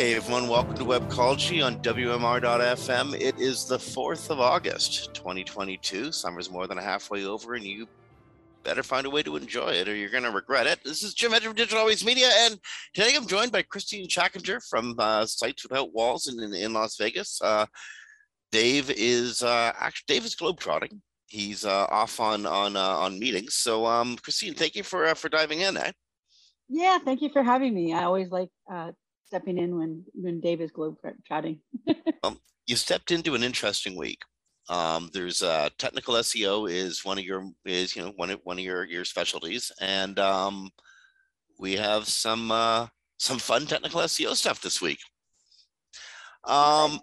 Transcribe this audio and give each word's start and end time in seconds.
Hey 0.00 0.14
everyone, 0.14 0.48
welcome 0.48 0.74
to 0.76 0.84
Webcology 0.84 1.62
on 1.62 1.76
WMR.FM. 1.82 3.20
It 3.20 3.38
is 3.38 3.66
the 3.66 3.76
4th 3.76 4.30
of 4.30 4.40
August, 4.40 5.12
2022. 5.12 6.10
Summer's 6.10 6.50
more 6.50 6.66
than 6.66 6.78
halfway 6.78 7.26
over, 7.26 7.52
and 7.52 7.62
you 7.62 7.86
better 8.62 8.82
find 8.82 9.06
a 9.06 9.10
way 9.10 9.22
to 9.22 9.36
enjoy 9.36 9.72
it 9.72 9.88
or 9.88 9.94
you're 9.94 10.08
going 10.08 10.22
to 10.22 10.30
regret 10.30 10.66
it. 10.66 10.82
This 10.82 11.02
is 11.02 11.12
Jim 11.12 11.32
Hedger 11.32 11.48
from 11.48 11.54
Digital 11.54 11.80
Always 11.80 12.02
Media, 12.02 12.30
and 12.34 12.58
today 12.94 13.12
I'm 13.14 13.26
joined 13.26 13.52
by 13.52 13.60
Kristine 13.62 14.08
Schachinger 14.08 14.66
from 14.70 14.94
uh, 14.98 15.26
Sites 15.26 15.64
Without 15.64 15.92
Walls 15.92 16.28
in, 16.28 16.42
in, 16.42 16.54
in 16.54 16.72
Las 16.72 16.96
Vegas. 16.96 17.38
Uh, 17.42 17.66
Dave 18.52 18.90
is 18.90 19.42
uh, 19.42 19.72
actually 19.78 20.14
Dave 20.14 20.24
is 20.24 20.34
globetrotting. 20.34 20.98
He's 21.26 21.66
uh, 21.66 21.84
off 21.90 22.20
on 22.20 22.46
on 22.46 22.74
uh, 22.74 22.80
on 22.80 23.18
meetings. 23.18 23.56
So, 23.56 23.84
um, 23.84 24.16
Christine, 24.16 24.54
thank 24.54 24.76
you 24.76 24.82
for 24.82 25.08
uh, 25.08 25.14
for 25.14 25.28
diving 25.28 25.60
in. 25.60 25.76
Eh? 25.76 25.92
Yeah, 26.70 26.96
thank 27.04 27.20
you 27.20 27.28
for 27.28 27.42
having 27.42 27.74
me. 27.74 27.92
I 27.92 28.04
always 28.04 28.30
like 28.30 28.48
uh, 28.72 28.92
stepping 29.30 29.58
in 29.58 29.78
when 29.78 30.04
when 30.12 30.40
Dave 30.40 30.60
is 30.60 30.72
globetrotting. 30.72 31.58
um, 32.24 32.40
you 32.66 32.74
stepped 32.74 33.12
into 33.12 33.36
an 33.36 33.44
interesting 33.44 33.96
week. 33.96 34.20
Um, 34.68 35.08
there's 35.12 35.40
uh, 35.42 35.68
technical 35.78 36.14
SEO 36.14 36.68
is 36.68 37.04
one 37.04 37.16
of 37.16 37.24
your 37.24 37.48
is 37.64 37.94
you 37.94 38.02
know 38.02 38.12
one 38.16 38.30
of 38.30 38.40
one 38.42 38.58
of 38.58 38.64
your 38.64 38.84
your 38.84 39.04
specialties, 39.04 39.70
and 39.80 40.18
um, 40.18 40.68
we 41.60 41.76
have 41.76 42.08
some 42.08 42.50
uh, 42.50 42.88
some 43.18 43.38
fun 43.38 43.66
technical 43.66 44.00
SEO 44.00 44.34
stuff 44.34 44.60
this 44.60 44.82
week. 44.82 44.98
Um, 46.44 46.98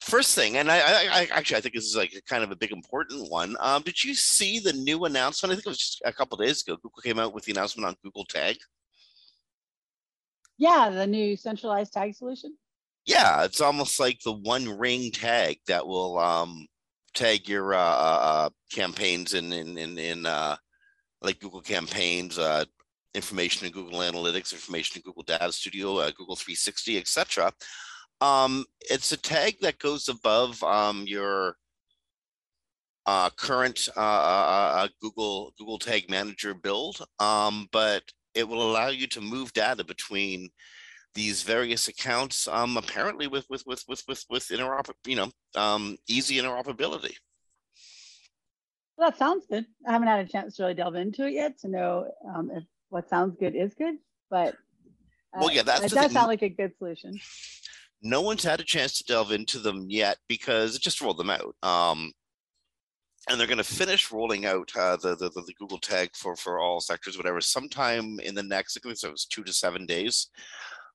first 0.00 0.34
thing, 0.34 0.56
and 0.56 0.68
I, 0.70 0.78
I, 0.78 1.08
I, 1.12 1.28
actually 1.30 1.58
I 1.58 1.60
think 1.60 1.74
this 1.74 1.84
is 1.84 1.96
like 1.96 2.12
kind 2.28 2.42
of 2.42 2.50
a 2.50 2.56
big 2.56 2.72
important 2.72 3.30
one. 3.30 3.56
Um, 3.60 3.82
did 3.82 4.02
you 4.02 4.14
see 4.16 4.58
the 4.58 4.72
new 4.72 5.04
announcement? 5.04 5.52
I 5.52 5.54
think 5.54 5.66
it 5.66 5.70
was 5.70 5.78
just 5.78 6.02
a 6.04 6.12
couple 6.12 6.38
days 6.38 6.62
ago. 6.62 6.76
Google 6.82 7.02
came 7.04 7.20
out 7.20 7.34
with 7.34 7.44
the 7.44 7.52
announcement 7.52 7.86
on 7.86 7.94
Google 8.02 8.24
Tag. 8.24 8.56
Yeah, 10.58 10.90
the 10.90 11.06
new 11.06 11.36
centralized 11.36 11.92
tag 11.92 12.14
solution. 12.14 12.56
Yeah, 13.06 13.44
it's 13.44 13.60
almost 13.60 13.98
like 13.98 14.20
the 14.20 14.32
one 14.32 14.78
ring 14.78 15.10
tag 15.10 15.58
that 15.66 15.86
will 15.86 16.18
um, 16.18 16.66
tag 17.14 17.48
your 17.48 17.74
uh, 17.74 17.78
uh, 17.78 18.20
uh, 18.22 18.50
campaigns 18.72 19.34
in 19.34 19.52
in 19.52 19.78
in, 19.78 19.96
in 19.96 20.26
uh, 20.26 20.56
like 21.22 21.40
Google 21.40 21.62
campaigns, 21.62 22.38
uh, 22.38 22.64
information 23.14 23.66
in 23.66 23.72
Google 23.72 24.00
Analytics, 24.00 24.52
information 24.52 24.98
in 24.98 25.02
Google 25.02 25.22
Data 25.22 25.52
Studio, 25.52 25.98
uh, 25.98 26.10
Google 26.10 26.36
360, 26.36 26.98
etc. 26.98 27.52
Um, 28.20 28.64
it's 28.80 29.12
a 29.12 29.16
tag 29.16 29.56
that 29.62 29.78
goes 29.78 30.08
above 30.08 30.62
um, 30.64 31.04
your 31.06 31.56
uh, 33.06 33.30
current 33.30 33.88
uh, 33.96 34.00
uh, 34.00 34.72
uh, 34.76 34.88
Google 35.00 35.54
Google 35.56 35.78
Tag 35.78 36.10
Manager 36.10 36.52
build, 36.52 37.04
um, 37.20 37.68
but 37.72 38.02
it 38.34 38.46
will 38.46 38.62
allow 38.62 38.88
you 38.88 39.06
to 39.08 39.20
move 39.20 39.52
data 39.52 39.84
between 39.84 40.48
these 41.14 41.42
various 41.42 41.88
accounts 41.88 42.46
um, 42.48 42.76
apparently 42.76 43.26
with 43.26 43.46
with 43.48 43.62
with 43.66 43.82
with 43.88 44.02
with 44.08 44.24
with 44.30 44.48
interoper 44.48 44.92
you 45.06 45.16
know 45.16 45.30
um, 45.54 45.96
easy 46.08 46.36
interoperability. 46.36 47.14
Well, 48.96 49.10
that 49.10 49.18
sounds 49.18 49.46
good. 49.48 49.64
I 49.86 49.92
haven't 49.92 50.08
had 50.08 50.26
a 50.26 50.28
chance 50.28 50.56
to 50.56 50.64
really 50.64 50.74
delve 50.74 50.96
into 50.96 51.26
it 51.26 51.32
yet 51.32 51.58
to 51.60 51.68
know 51.68 52.10
um, 52.34 52.50
if 52.52 52.64
what 52.90 53.08
sounds 53.08 53.36
good 53.38 53.54
is 53.54 53.74
good 53.74 53.96
but 54.30 54.54
uh, 55.34 55.40
well 55.40 55.52
yeah 55.52 55.62
that 55.62 55.80
does 55.80 55.92
thing. 55.92 56.08
sound 56.10 56.28
like 56.28 56.42
a 56.42 56.48
good 56.48 56.72
solution. 56.78 57.18
No 58.00 58.22
one's 58.22 58.44
had 58.44 58.60
a 58.60 58.64
chance 58.64 58.98
to 58.98 59.04
delve 59.04 59.32
into 59.32 59.58
them 59.58 59.86
yet 59.88 60.18
because 60.28 60.76
it 60.76 60.82
just 60.82 61.00
rolled 61.00 61.18
them 61.18 61.30
out. 61.30 61.56
Um, 61.64 62.12
and 63.28 63.38
they're 63.38 63.46
going 63.46 63.58
to 63.58 63.64
finish 63.64 64.10
rolling 64.10 64.46
out 64.46 64.70
uh, 64.76 64.96
the, 64.96 65.14
the, 65.16 65.28
the 65.30 65.54
Google 65.58 65.78
tag 65.78 66.10
for 66.14 66.34
for 66.36 66.58
all 66.58 66.80
sectors, 66.80 67.16
whatever, 67.16 67.40
sometime 67.40 68.18
in 68.20 68.34
the 68.34 68.42
next. 68.42 68.76
I 68.76 68.80
think 68.80 69.02
it 69.02 69.10
was 69.10 69.26
two 69.26 69.44
to 69.44 69.52
seven 69.52 69.86
days. 69.86 70.28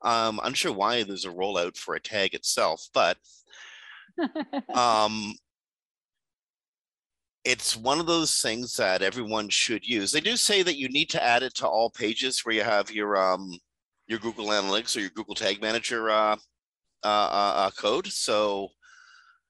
Um, 0.02 0.40
I'm 0.44 0.54
sure 0.54 0.74
why 0.74 1.04
there's 1.04 1.26
a 1.26 1.30
rollout 1.30 1.78
for 1.78 1.96
a 1.96 2.00
tag 2.00 2.34
itself, 2.34 2.88
but 2.94 3.18
um, 4.74 5.34
it's 7.46 7.76
one 7.76 8.00
of 8.00 8.06
those 8.06 8.42
things 8.42 8.76
that 8.78 9.02
everyone 9.02 9.50
should 9.50 9.86
use. 9.88 10.12
They 10.12 10.22
do 10.22 10.36
say 10.36 10.64
that 10.64 10.78
you 10.78 10.90
need 10.90 11.10
to 11.12 11.24
add 11.24 11.44
it 11.44 11.54
to 11.56 11.68
all 11.68 11.90
pages 11.90 12.40
where 12.40 12.56
you 12.56 12.64
have 12.64 12.92
your 12.92 13.18
um, 13.18 13.58
your 14.08 14.20
Google 14.20 14.48
Analytics 14.48 14.98
or 14.98 15.02
your 15.02 15.10
Google 15.10 15.36
Tag 15.36 15.62
Manager 15.62 16.10
uh, 16.10 16.36
uh, 17.04 17.08
uh, 17.08 17.54
uh 17.56 17.72
code. 17.72 18.08
So 18.08 18.70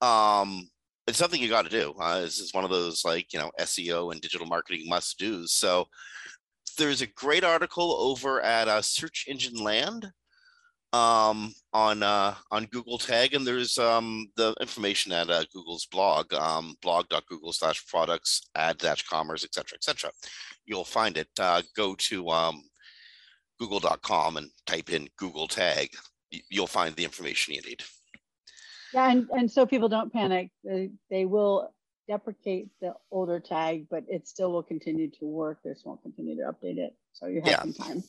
um, 0.00 0.68
it's 1.06 1.18
something 1.18 1.40
you 1.40 1.48
got 1.48 1.64
to 1.64 1.70
do. 1.70 1.94
Uh, 2.00 2.20
this 2.20 2.38
is 2.38 2.54
one 2.54 2.64
of 2.64 2.70
those 2.70 3.04
like 3.04 3.32
you 3.32 3.38
know 3.38 3.50
SEO 3.60 4.12
and 4.12 4.20
digital 4.20 4.46
marketing 4.46 4.88
must 4.88 5.18
dos. 5.18 5.54
So 5.54 5.86
there's 6.78 7.02
a 7.02 7.06
great 7.06 7.44
article 7.44 7.92
over 7.92 8.40
at 8.40 8.68
uh, 8.68 8.82
Search 8.82 9.26
Engine 9.28 9.62
Land 9.62 10.10
um, 10.92 11.52
on 11.72 12.02
uh, 12.02 12.34
on 12.50 12.66
Google 12.66 12.98
Tag, 12.98 13.34
and 13.34 13.46
there's 13.46 13.78
um, 13.78 14.28
the 14.36 14.54
information 14.60 15.12
at 15.12 15.28
uh, 15.28 15.44
Google's 15.52 15.86
blog, 15.86 16.32
um, 16.32 16.76
blog.google 16.82 17.52
slash 17.52 17.86
products 17.86 18.48
ad 18.54 18.78
dash 18.78 19.02
commerce, 19.06 19.44
etc. 19.44 19.76
etc. 19.76 20.10
You'll 20.64 20.84
find 20.84 21.16
it. 21.16 21.28
Uh, 21.38 21.62
go 21.76 21.94
to 21.96 22.28
um, 22.30 22.62
google.com 23.58 24.36
and 24.36 24.50
type 24.66 24.90
in 24.90 25.08
Google 25.18 25.48
Tag. 25.48 25.90
You'll 26.48 26.66
find 26.66 26.94
the 26.96 27.04
information 27.04 27.54
you 27.54 27.62
need. 27.62 27.82
Yeah, 28.94 29.10
and, 29.10 29.28
and 29.30 29.50
so 29.50 29.66
people 29.66 29.88
don't 29.88 30.12
panic. 30.12 30.50
They, 30.62 30.90
they 31.10 31.24
will 31.24 31.74
deprecate 32.08 32.68
the 32.80 32.94
older 33.10 33.40
tag, 33.40 33.86
but 33.90 34.04
it 34.08 34.28
still 34.28 34.52
will 34.52 34.62
continue 34.62 35.10
to 35.10 35.24
work. 35.26 35.58
They 35.64 35.70
just 35.72 35.84
won't 35.84 36.00
continue 36.02 36.36
to 36.36 36.42
update 36.42 36.78
it. 36.78 36.94
So 37.12 37.26
you 37.26 37.40
have 37.40 37.46
yeah. 37.48 37.60
some 37.60 37.72
time. 37.72 38.04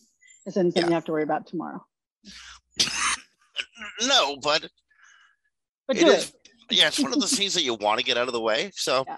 It's 0.46 0.54
something 0.54 0.84
yeah. 0.84 0.88
you 0.88 0.94
have 0.94 1.06
to 1.06 1.12
worry 1.12 1.24
about 1.24 1.48
tomorrow 1.48 1.84
no, 4.02 4.38
but, 4.38 4.68
but 5.88 5.98
it 5.98 6.08
is. 6.08 6.30
It. 6.30 6.36
Yeah, 6.72 6.88
it's 6.88 7.00
one 7.00 7.14
of 7.14 7.20
those 7.20 7.38
things 7.38 7.54
that 7.54 7.64
you 7.64 7.76
want 7.76 8.00
to 8.00 8.06
get 8.06 8.18
out 8.18 8.28
of 8.28 8.34
the 8.34 8.42
way. 8.42 8.72
So, 8.74 9.06
yeah. 9.08 9.18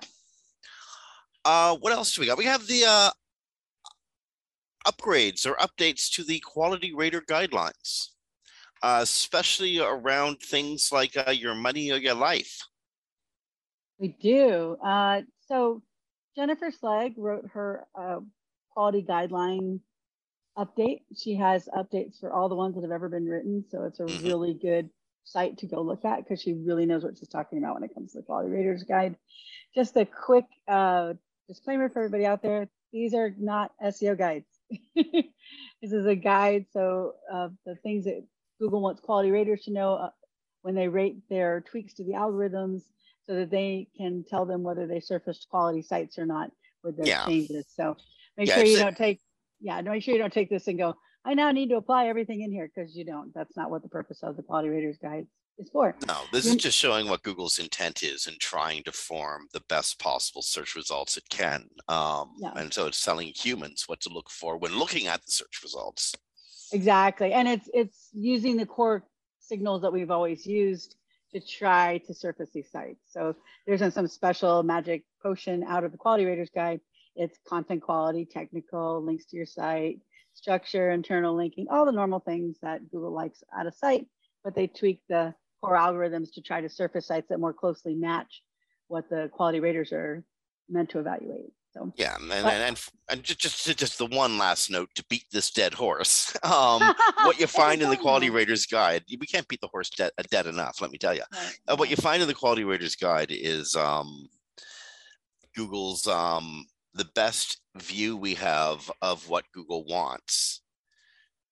uh, 1.46 1.76
what 1.78 1.94
else 1.94 2.14
do 2.14 2.22
we 2.22 2.28
got? 2.28 2.38
We 2.38 2.46
have 2.46 2.68
the 2.68 2.84
uh, 2.86 3.10
upgrades 4.86 5.46
or 5.46 5.56
updates 5.56 6.12
to 6.16 6.24
the 6.24 6.40
quality 6.40 6.94
rater 6.94 7.22
guidelines, 7.22 8.10
uh, 8.82 9.00
especially 9.02 9.80
around 9.80 10.40
things 10.40 10.92
like 10.92 11.16
uh, 11.16 11.32
your 11.32 11.56
money 11.56 11.92
or 11.92 11.98
your 11.98 12.16
life. 12.16 12.60
We 14.00 14.10
do. 14.22 14.78
Uh, 14.84 15.22
so, 15.48 15.82
Jennifer 16.36 16.72
Slegg 16.72 17.16
wrote 17.18 17.50
her 17.54 17.86
uh, 18.00 18.20
quality 18.72 19.02
guideline 19.02 19.80
update. 20.58 21.02
She 21.16 21.36
has 21.36 21.68
updates 21.76 22.20
for 22.20 22.32
all 22.32 22.50
the 22.50 22.56
ones 22.56 22.76
that 22.76 22.82
have 22.82 22.92
ever 22.92 23.10
been 23.10 23.26
written. 23.26 23.64
So 23.70 23.84
it's 23.84 24.00
a 24.00 24.04
mm-hmm. 24.04 24.26
really 24.26 24.54
good 24.54 24.90
site 25.24 25.58
to 25.60 25.66
go 25.68 25.82
look 25.82 26.06
at 26.06 26.24
because 26.24 26.42
she 26.42 26.54
really 26.54 26.86
knows 26.86 27.04
what 27.04 27.18
she's 27.18 27.28
talking 27.28 27.60
about 27.60 27.76
when 27.76 27.84
it 27.84 27.94
comes 27.94 28.12
to 28.12 28.20
the 28.20 28.24
quality 28.24 28.50
raters 28.50 28.84
guide. 28.84 29.16
Just 29.76 29.96
a 29.98 30.06
quick 30.06 30.46
uh, 30.68 31.14
disclaimer 31.48 31.90
for 31.90 32.00
everybody 32.00 32.26
out 32.26 32.42
there. 32.42 32.68
These 32.92 33.14
are 33.14 33.34
not 33.38 33.72
SEO 33.84 34.18
guides. 34.18 34.46
this 34.96 35.92
is 35.92 36.06
a 36.06 36.16
guide. 36.16 36.66
So 36.72 37.16
uh, 37.32 37.50
the 37.66 37.76
things 37.76 38.06
that 38.06 38.24
Google 38.60 38.82
wants 38.82 39.02
quality 39.02 39.32
raters 39.32 39.64
to 39.64 39.72
know 39.72 39.96
uh, 39.96 40.10
when 40.62 40.76
they 40.76 40.88
rate 40.88 41.18
their 41.30 41.62
tweaks 41.62 41.94
to 41.96 42.04
the 42.04 42.14
algorithms 42.14 42.82
so 43.26 43.36
that 43.36 43.52
they 43.52 43.88
can 43.98 44.24
tell 44.28 44.46
them 44.46 44.64
whether 44.64 44.88
they 44.88 45.00
surfaced 45.00 45.48
quality 45.50 45.82
sites 45.82 46.18
or 46.18 46.26
not 46.26 46.52
with 46.84 46.98
their 46.98 47.08
yeah. 47.08 47.26
changes. 47.26 47.66
So 47.76 47.98
make 48.38 48.48
yeah, 48.48 48.56
sure 48.56 48.66
you 48.66 48.80
don't 48.80 48.98
take 48.98 49.20
yeah, 49.60 49.82
make 49.82 50.04
sure 50.04 50.14
you 50.14 50.20
don't 50.20 50.34
take 50.34 50.50
this 50.50 50.68
and 50.68 50.78
go, 50.78 50.96
I 51.26 51.34
now 51.34 51.52
need 51.52 51.70
to 51.70 51.78
apply 51.78 52.08
everything 52.08 52.42
in 52.42 52.52
here 52.52 52.70
because 52.74 52.96
you 52.96 53.04
don't. 53.06 53.34
That's 53.34 53.58
not 53.58 53.70
what 53.70 53.82
the 53.82 53.90
purpose 53.90 54.24
of 54.24 54.38
the 54.38 54.44
quality 54.44 54.70
raters 54.70 54.98
guide 55.02 55.26
is 55.58 55.70
for. 55.70 55.96
No, 56.08 56.22
this 56.32 56.46
is 56.46 56.56
just 56.56 56.78
showing 56.78 57.10
what 57.10 57.24
Google's 57.24 57.60
intent 57.60 58.04
is 58.04 58.28
in 58.28 58.36
trying 58.40 58.84
to 58.84 58.92
form 58.92 59.48
the 59.52 59.62
best 59.68 60.00
possible 60.00 60.42
search 60.42 60.76
results 60.76 61.18
it 61.18 61.28
can. 61.30 61.68
Um, 61.88 62.34
yeah. 62.40 62.52
And 62.56 62.74
so 62.74 62.88
it's 62.88 63.04
telling 63.04 63.34
humans 63.36 63.86
what 63.88 64.00
to 64.02 64.10
look 64.10 64.30
for 64.30 64.58
when 64.58 64.78
looking 64.78 65.08
at 65.08 65.26
the 65.26 65.32
search 65.32 65.60
results. 65.64 66.16
Exactly. 66.74 67.34
And 67.34 67.48
it's 67.48 67.70
it's 67.74 68.10
using 68.14 68.58
the 68.58 68.66
core 68.66 69.04
signals 69.40 69.82
that 69.84 69.94
we've 69.94 70.12
always 70.12 70.46
used 70.46 70.96
to 71.32 71.40
try 71.40 72.00
to 72.00 72.14
surface 72.14 72.50
these 72.54 72.70
sites. 72.72 73.02
So 73.12 73.36
there 73.66 73.76
isn't 73.76 73.92
some 73.94 74.08
special 74.08 74.64
magic 74.64 75.04
potion 75.22 75.64
out 75.64 75.84
of 75.84 75.92
the 75.92 75.98
quality 75.98 76.26
raters 76.26 76.50
guide 76.54 76.82
it's 77.20 77.40
content 77.48 77.82
quality, 77.82 78.26
technical, 78.26 79.04
links 79.04 79.26
to 79.26 79.38
your 79.38 79.48
site, 79.48 80.00
structure, 80.36 80.92
internal 80.92 81.36
linking, 81.36 81.66
all 81.68 81.84
the 81.86 81.92
normal 81.92 82.20
things 82.20 82.58
that 82.62 82.92
Google 82.92 83.12
likes 83.12 83.44
at 83.60 83.66
a 83.66 83.72
site, 83.72 84.06
but 84.44 84.54
they 84.54 84.68
tweak 84.68 85.02
the 85.10 85.34
core 85.60 85.76
algorithms 85.76 86.32
to 86.36 86.42
try 86.42 86.62
to 86.62 86.70
surface 86.70 87.08
sites 87.08 87.30
that 87.30 87.40
more 87.40 87.54
closely 87.54 87.96
match 87.96 88.44
what 88.88 89.10
the 89.10 89.30
quality 89.34 89.60
raters 89.60 89.92
are 89.94 90.24
meant 90.70 90.92
to 90.92 91.00
evaluate. 91.00 91.57
So 91.74 91.94
yeah, 91.96 92.16
and 92.16 92.30
but, 92.30 92.46
and, 92.46 92.80
and, 93.10 93.24
just, 93.24 93.40
just 93.42 93.78
just 93.78 93.98
the 93.98 94.06
one 94.08 94.38
last 94.38 94.72
note 94.72 94.90
to 94.96 95.06
beat 95.10 95.26
this 95.32 95.52
dead 95.52 95.74
horse. 95.74 96.36
Um, 96.48 96.96
what 97.24 97.40
you 97.40 97.46
find 97.46 97.82
in 97.82 97.90
the 97.90 97.98
Quality 97.98 98.30
Raters 98.30 98.66
Guide, 98.66 99.04
we 99.20 99.28
can't 99.28 99.48
beat 99.48 99.62
the 99.62 99.68
horse 99.68 99.90
dead, 99.90 100.12
dead 100.32 100.48
enough. 100.48 100.82
Let 100.82 100.92
me 100.92 100.98
tell 100.98 101.14
you, 101.14 101.24
right. 101.34 101.60
uh, 101.68 101.76
what 101.76 101.90
you 101.90 101.96
find 101.96 102.22
in 102.22 102.28
the 102.28 102.34
Quality 102.34 102.64
Raters 102.64 102.96
Guide 102.96 103.28
is 103.30 103.76
um, 103.76 104.28
Google's 105.56 106.08
um, 106.08 106.66
the 106.94 107.08
best 107.16 107.62
view 107.78 108.18
we 108.18 108.34
have 108.36 108.90
of 109.02 109.30
what 109.30 109.52
Google 109.54 109.86
wants, 109.86 110.62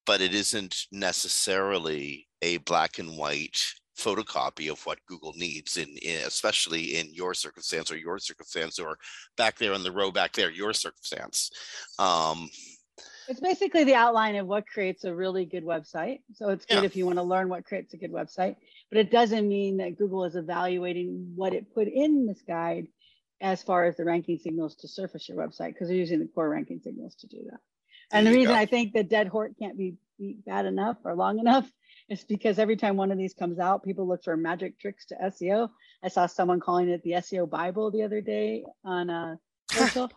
but 0.05 0.21
it 0.21 0.33
isn't 0.33 0.85
necessarily 0.91 2.27
a 2.41 2.57
black 2.57 2.99
and 2.99 3.17
white 3.17 3.59
photocopy 3.97 4.71
of 4.71 4.85
what 4.85 4.99
Google 5.07 5.33
needs 5.35 5.77
in, 5.77 5.89
in, 6.01 6.21
especially 6.25 6.97
in 6.97 7.13
your 7.13 7.33
circumstance 7.33 7.91
or 7.91 7.97
your 7.97 8.19
circumstance 8.19 8.79
or 8.79 8.97
back 9.37 9.57
there 9.57 9.73
on 9.73 9.83
the 9.83 9.91
row 9.91 10.11
back 10.11 10.33
there, 10.33 10.51
your 10.51 10.73
circumstance. 10.73 11.49
Um, 11.99 12.49
it's 13.27 13.39
basically 13.39 13.83
the 13.83 13.95
outline 13.95 14.35
of 14.35 14.45
what 14.47 14.67
creates 14.67 15.03
a 15.03 15.13
really 15.15 15.45
good 15.45 15.63
website. 15.63 16.19
So 16.33 16.49
it's 16.49 16.65
good 16.65 16.79
Yeah. 16.79 16.83
if 16.83 16.95
you 16.95 17.05
want 17.05 17.17
to 17.17 17.23
learn 17.23 17.49
what 17.49 17.65
creates 17.65 17.93
a 17.93 17.97
good 17.97 18.11
website, 18.11 18.55
but 18.89 18.99
it 18.99 19.11
doesn't 19.11 19.47
mean 19.47 19.77
that 19.77 19.97
Google 19.97 20.25
is 20.25 20.35
evaluating 20.35 21.31
what 21.35 21.53
it 21.53 21.73
put 21.73 21.87
in 21.87 22.27
this 22.27 22.41
guide 22.47 22.87
as 23.41 23.63
far 23.63 23.85
as 23.85 23.97
the 23.97 24.05
ranking 24.05 24.37
signals 24.37 24.75
to 24.75 24.87
surface 24.87 25.27
your 25.27 25.37
website 25.37 25.73
because 25.73 25.87
they're 25.87 25.97
using 25.97 26.19
the 26.19 26.27
core 26.27 26.49
ranking 26.49 26.79
signals 26.79 27.15
to 27.15 27.27
do 27.27 27.39
that. 27.49 27.59
And 28.11 28.25
the 28.25 28.29
There 28.29 28.39
you 28.39 28.45
reason 28.45 28.55
go. 28.55 28.61
I 28.61 28.65
think 28.65 28.93
the 28.93 29.03
dead 29.03 29.27
horse 29.27 29.53
can't 29.59 29.77
be 29.77 29.95
beat 30.19 30.45
bad 30.45 30.65
enough 30.65 30.97
or 31.03 31.15
long 31.15 31.39
enough 31.39 31.69
is 32.09 32.23
because 32.23 32.59
every 32.59 32.75
time 32.75 32.97
one 32.97 33.11
of 33.11 33.17
these 33.17 33.33
comes 33.33 33.59
out, 33.59 33.83
people 33.83 34.07
look 34.07 34.23
for 34.23 34.37
magic 34.37 34.79
tricks 34.79 35.05
to 35.07 35.15
SEO. 35.15 35.69
I 36.03 36.09
saw 36.09 36.27
someone 36.27 36.59
calling 36.59 36.89
it 36.89 37.01
the 37.03 37.11
SEO 37.13 37.49
Bible 37.49 37.91
the 37.91 38.03
other 38.03 38.21
day 38.21 38.63
on 38.83 39.09
uh, 39.09 39.35
social. 39.71 40.11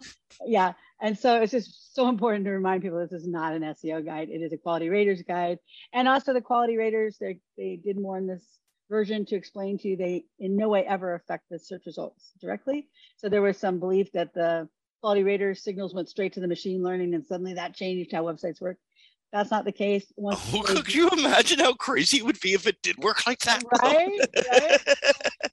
yeah, 0.45 0.75
and 1.01 1.19
so 1.19 1.41
it's 1.41 1.53
just 1.53 1.95
so 1.95 2.09
important 2.09 2.45
to 2.45 2.51
remind 2.51 2.83
people 2.83 2.99
this 2.99 3.13
is 3.13 3.27
not 3.27 3.55
an 3.55 3.63
SEO 3.63 4.05
guide. 4.05 4.29
It 4.31 4.43
is 4.43 4.53
a 4.53 4.59
quality 4.59 4.89
raters 4.89 5.23
guide. 5.23 5.59
And 5.93 6.09
also 6.09 6.33
the 6.33 6.41
quality 6.41 6.77
raters, 6.77 7.17
they, 7.19 7.39
they 7.57 7.81
did 7.83 7.99
more 7.99 8.19
in 8.19 8.27
this 8.27 8.45
version 8.91 9.25
to 9.27 9.37
explain 9.37 9.79
to 9.79 9.89
you 9.89 9.97
they 9.97 10.25
in 10.39 10.57
no 10.57 10.69
way 10.69 10.85
ever 10.85 11.15
affect 11.15 11.45
the 11.51 11.59
search 11.59 11.83
results 11.87 12.33
directly. 12.41 12.89
So 13.17 13.29
there 13.29 13.43
was 13.43 13.59
some 13.59 13.79
belief 13.79 14.13
that 14.13 14.35
the 14.35 14.69
quality 15.01 15.23
raters 15.23 15.63
signals 15.63 15.95
went 15.95 16.09
straight 16.09 16.33
to 16.35 16.41
the 16.41 16.49
machine 16.49 16.83
learning 16.83 17.15
and 17.15 17.25
suddenly 17.25 17.55
that 17.55 17.75
changed 17.75 18.13
how 18.13 18.25
websites 18.25 18.61
work. 18.61 18.79
That's 19.33 19.51
not 19.51 19.65
the 19.65 19.73
case. 19.73 20.11
Once 20.17 20.41
Oh, 20.55 20.63
they- 20.63 20.75
could 20.75 20.95
you 20.95 21.09
imagine 21.11 21.59
how 21.59 21.75
crazy 21.75 22.19
it 22.19 22.25
would 22.25 22.41
be 22.41 22.55
if 22.55 22.67
it 22.67 22.81
did 22.83 22.97
work 22.99 23.27
like 23.27 23.41
that? 23.41 23.63
Right, 23.83 24.21
right. 24.51 24.81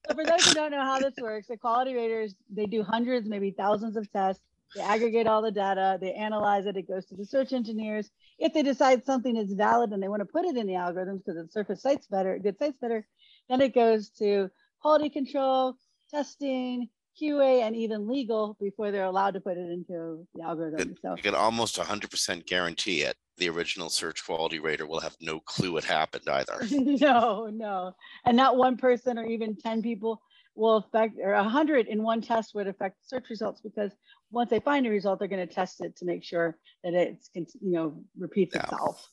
So 0.08 0.14
for 0.14 0.24
those 0.24 0.46
who 0.46 0.54
don't 0.54 0.70
know 0.72 0.84
how 0.84 1.00
this 1.00 1.16
works, 1.20 1.48
the 1.48 1.58
quality 1.58 1.96
raters, 1.96 2.36
they 2.50 2.68
do 2.68 2.84
hundreds, 2.84 3.28
maybe 3.28 3.50
thousands 3.52 3.98
of 3.98 4.10
tests. 4.12 4.44
They 4.76 4.82
aggregate 4.82 5.26
all 5.26 5.42
the 5.42 5.52
data, 5.52 5.98
they 6.00 6.14
analyze 6.14 6.68
it, 6.68 6.78
it 6.78 6.88
goes 6.88 7.06
to 7.08 7.16
the 7.16 7.26
search 7.26 7.54
engineers. 7.54 8.12
If 8.38 8.54
they 8.54 8.62
decide 8.62 9.04
something 9.04 9.36
is 9.36 9.54
valid 9.54 9.92
and 9.92 10.04
they 10.04 10.08
want 10.08 10.20
to 10.22 10.26
put 10.26 10.46
it 10.46 10.58
in 10.58 10.68
the 10.68 10.74
algorithms 10.74 11.24
because 11.26 11.38
it 11.38 11.52
surface 11.52 11.82
sites 11.82 12.06
better, 12.08 12.38
good 12.38 12.60
sites 12.60 12.78
better, 12.80 13.08
then 13.50 13.62
it 13.62 13.74
goes 13.74 14.10
to 14.20 14.52
quality 14.80 15.10
control, 15.10 15.76
testing, 16.12 16.90
QA, 17.22 17.62
and 17.62 17.76
even 17.76 18.08
legal 18.08 18.58
before 18.60 18.92
they're 18.92 19.06
allowed 19.06 19.34
to 19.36 19.40
put 19.42 19.58
it 19.58 19.70
into 19.70 20.28
the 20.36 20.44
algorithm. 20.44 20.96
So 21.02 21.16
you 21.16 21.24
can 21.24 21.36
almost 21.36 21.78
100% 21.78 22.46
guarantee 22.46 23.02
it. 23.02 23.16
The 23.38 23.50
original 23.50 23.90
search 23.90 24.26
quality 24.26 24.60
rater 24.60 24.86
will 24.86 25.02
have 25.02 25.16
no 25.20 25.40
clue 25.42 25.74
what 25.74 25.84
happened 25.84 26.28
either. 26.30 26.66
no, 26.72 27.48
no. 27.52 27.94
And 28.26 28.38
not 28.38 28.58
one 28.58 28.78
person 28.78 29.18
or 29.18 29.26
even 29.26 29.56
10 29.56 29.82
people 29.82 30.22
will 30.56 30.78
affect, 30.78 31.18
or 31.22 31.34
100 31.34 31.88
in 31.88 32.02
one 32.02 32.22
test 32.22 32.56
would 32.56 32.68
affect 32.68 33.08
search 33.08 33.30
results 33.30 33.60
because 33.62 33.92
once 34.32 34.50
they 34.50 34.60
find 34.62 34.88
a 34.88 34.90
result, 34.90 35.20
they're 35.20 35.28
going 35.28 35.46
to 35.46 35.54
test 35.54 35.82
it 35.82 35.98
to 35.98 36.06
make 36.06 36.24
sure 36.24 36.58
that 36.84 36.94
it's, 36.94 37.30
you 37.34 37.72
know, 37.72 38.02
repeats 38.18 38.56
Yeah. 38.56 38.64
itself. 38.64 39.06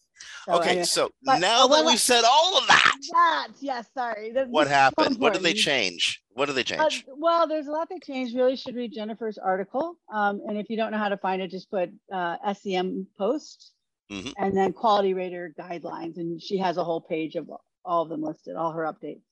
So 0.46 0.54
Okay, 0.54 0.70
anyway, 0.70 0.84
so 0.84 1.10
but- 1.22 1.38
now 1.38 1.64
uh, 1.64 1.66
that 1.66 1.70
well, 1.70 1.86
we've 1.86 2.00
said 2.00 2.24
all 2.28 2.58
of 2.58 2.66
that, 2.66 2.92
that, 3.12 3.48
yes, 3.60 3.86
sorry. 3.94 4.32
What 4.48 4.64
this 4.64 4.72
happened? 4.72 5.18
What 5.18 5.32
did 5.34 5.42
they 5.42 5.54
change? 5.54 6.20
What 6.34 6.46
did 6.46 6.54
they 6.56 6.62
Uh, 6.76 6.88
change? 6.88 7.04
well, 7.08 7.46
there's 7.46 7.66
a 7.66 7.70
lot 7.70 7.88
they 7.88 7.98
changed. 8.00 8.34
Really 8.34 8.56
should 8.56 8.74
read 8.74 8.92
Jennifer's 8.92 9.38
article. 9.38 9.96
Um, 10.12 10.40
and 10.48 10.58
if 10.58 10.68
you 10.70 10.76
don't 10.76 10.90
know 10.92 10.98
how 10.98 11.08
to 11.10 11.16
find 11.16 11.40
it, 11.42 11.50
just 11.50 11.70
put 11.70 11.90
uh, 12.12 12.36
SEM 12.54 13.06
post 13.18 13.72
Mhm. 14.10 14.32
and 14.38 14.56
then 14.56 14.72
quality 14.72 15.14
rater 15.14 15.54
guidelines. 15.58 16.16
And 16.16 16.40
she 16.42 16.58
has 16.58 16.76
a 16.76 16.84
whole 16.84 17.00
page 17.00 17.36
of 17.36 17.50
all 17.84 18.02
of 18.02 18.08
them 18.08 18.22
listed, 18.22 18.56
all 18.56 18.72
her 18.72 18.84
updates. 18.84 19.22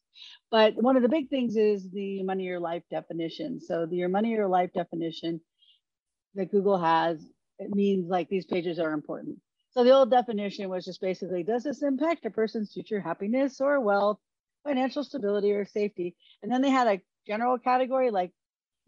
But 0.50 0.75
one 0.75 0.96
of 0.96 1.02
the 1.02 1.08
big 1.08 1.28
things 1.31 1.56
is 1.56 1.90
the 1.90 2.22
money 2.22 2.44
your 2.44 2.60
life 2.60 2.82
definition. 2.90 3.60
So 3.60 3.87
the 3.87 3.96
your 3.96 4.08
money 4.08 4.31
your 4.31 4.48
life 4.48 4.70
definition 4.75 5.40
that 6.34 6.50
Google 6.50 6.78
has, 6.78 7.25
it 7.58 7.70
means 7.75 8.08
like 8.08 8.28
these 8.28 8.44
pages 8.46 8.78
are 8.78 8.92
important. 8.92 9.40
So 9.72 9.84
the 9.84 9.93
old 9.93 10.11
definition 10.11 10.69
was 10.69 10.84
just 10.84 11.00
basically, 11.00 11.44
does 11.44 11.62
this 11.62 11.82
impact 11.82 12.26
a 12.26 12.31
person's 12.31 12.72
future 12.72 13.00
happiness 13.00 13.61
or 13.61 13.81
wealth, 13.81 14.19
financial 14.64 15.05
stability 15.05 15.52
or 15.52 15.64
safety? 15.64 16.17
And 16.43 16.50
then 16.50 16.61
they 16.61 16.70
had 16.70 16.88
a 16.88 17.00
general 17.26 17.56
category, 17.58 18.11
like 18.11 18.32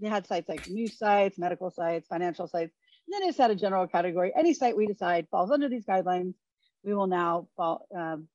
they 0.00 0.08
had 0.08 0.26
sites 0.26 0.48
like 0.48 0.68
news 0.68 0.98
sites, 0.98 1.38
medical 1.38 1.70
sites, 1.70 2.08
financial 2.08 2.48
sites. 2.48 2.74
And 3.06 3.14
then 3.14 3.28
it's 3.28 3.38
had 3.38 3.52
a 3.52 3.54
general 3.54 3.86
category. 3.86 4.32
Any 4.36 4.54
site 4.54 4.76
we 4.76 4.86
decide 4.86 5.28
falls 5.30 5.52
under 5.52 5.68
these 5.68 5.86
guidelines, 5.86 6.34
we 6.84 6.94
will 6.94 7.06
now 7.06 7.46
fall, 7.56 7.86
um, 7.96 8.26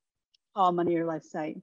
call 0.56 0.72
money 0.72 0.94
your 0.94 1.04
life 1.04 1.24
site. 1.24 1.58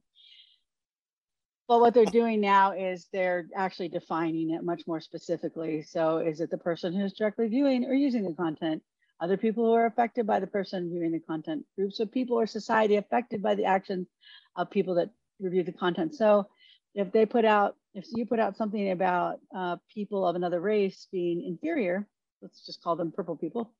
But 1.68 1.80
what 1.80 1.96
they're 1.96 2.06
doing 2.06 2.42
now 2.42 2.74
is 2.74 3.08
they're 3.12 3.48
actually 3.56 3.90
defining 3.90 4.52
it 4.52 4.64
much 4.64 4.84
more 4.86 5.02
specifically. 5.02 5.82
So 5.82 6.20
is 6.20 6.42
it 6.42 6.52
the 6.52 6.60
person 6.60 6.94
who's 6.94 7.14
directly 7.14 7.48
viewing 7.48 7.86
or 7.86 7.96
using 7.96 8.24
the 8.24 8.36
content? 8.36 8.84
Other 9.22 9.38
people 9.38 9.66
who 9.66 9.74
are 9.74 9.86
affected 9.86 10.28
by 10.28 10.40
the 10.40 10.48
person 10.48 10.90
viewing 10.90 11.12
the 11.12 11.20
content, 11.20 11.66
groups 11.78 12.00
of 12.00 12.12
people 12.12 12.38
or 12.38 12.48
society 12.48 12.96
affected 12.96 13.42
by 13.42 13.56
the 13.56 13.66
actions 13.66 14.08
of 14.56 14.70
people 14.70 14.96
that 14.96 15.10
review 15.40 15.64
the 15.64 15.72
content. 15.72 16.16
So 16.16 16.48
if 16.94 17.12
they 17.12 17.26
put 17.26 17.46
out, 17.46 17.76
if 17.94 18.06
you 18.14 18.26
put 18.26 18.40
out 18.40 18.58
something 18.58 18.92
about 18.92 19.40
uh, 19.56 19.78
people 19.94 20.28
of 20.28 20.36
another 20.36 20.60
race 20.60 21.08
being 21.12 21.46
inferior, 21.46 22.08
let's 22.42 22.66
just 22.66 22.82
call 22.82 22.96
them 22.96 23.12
purple 23.12 23.38
people, 23.38 23.74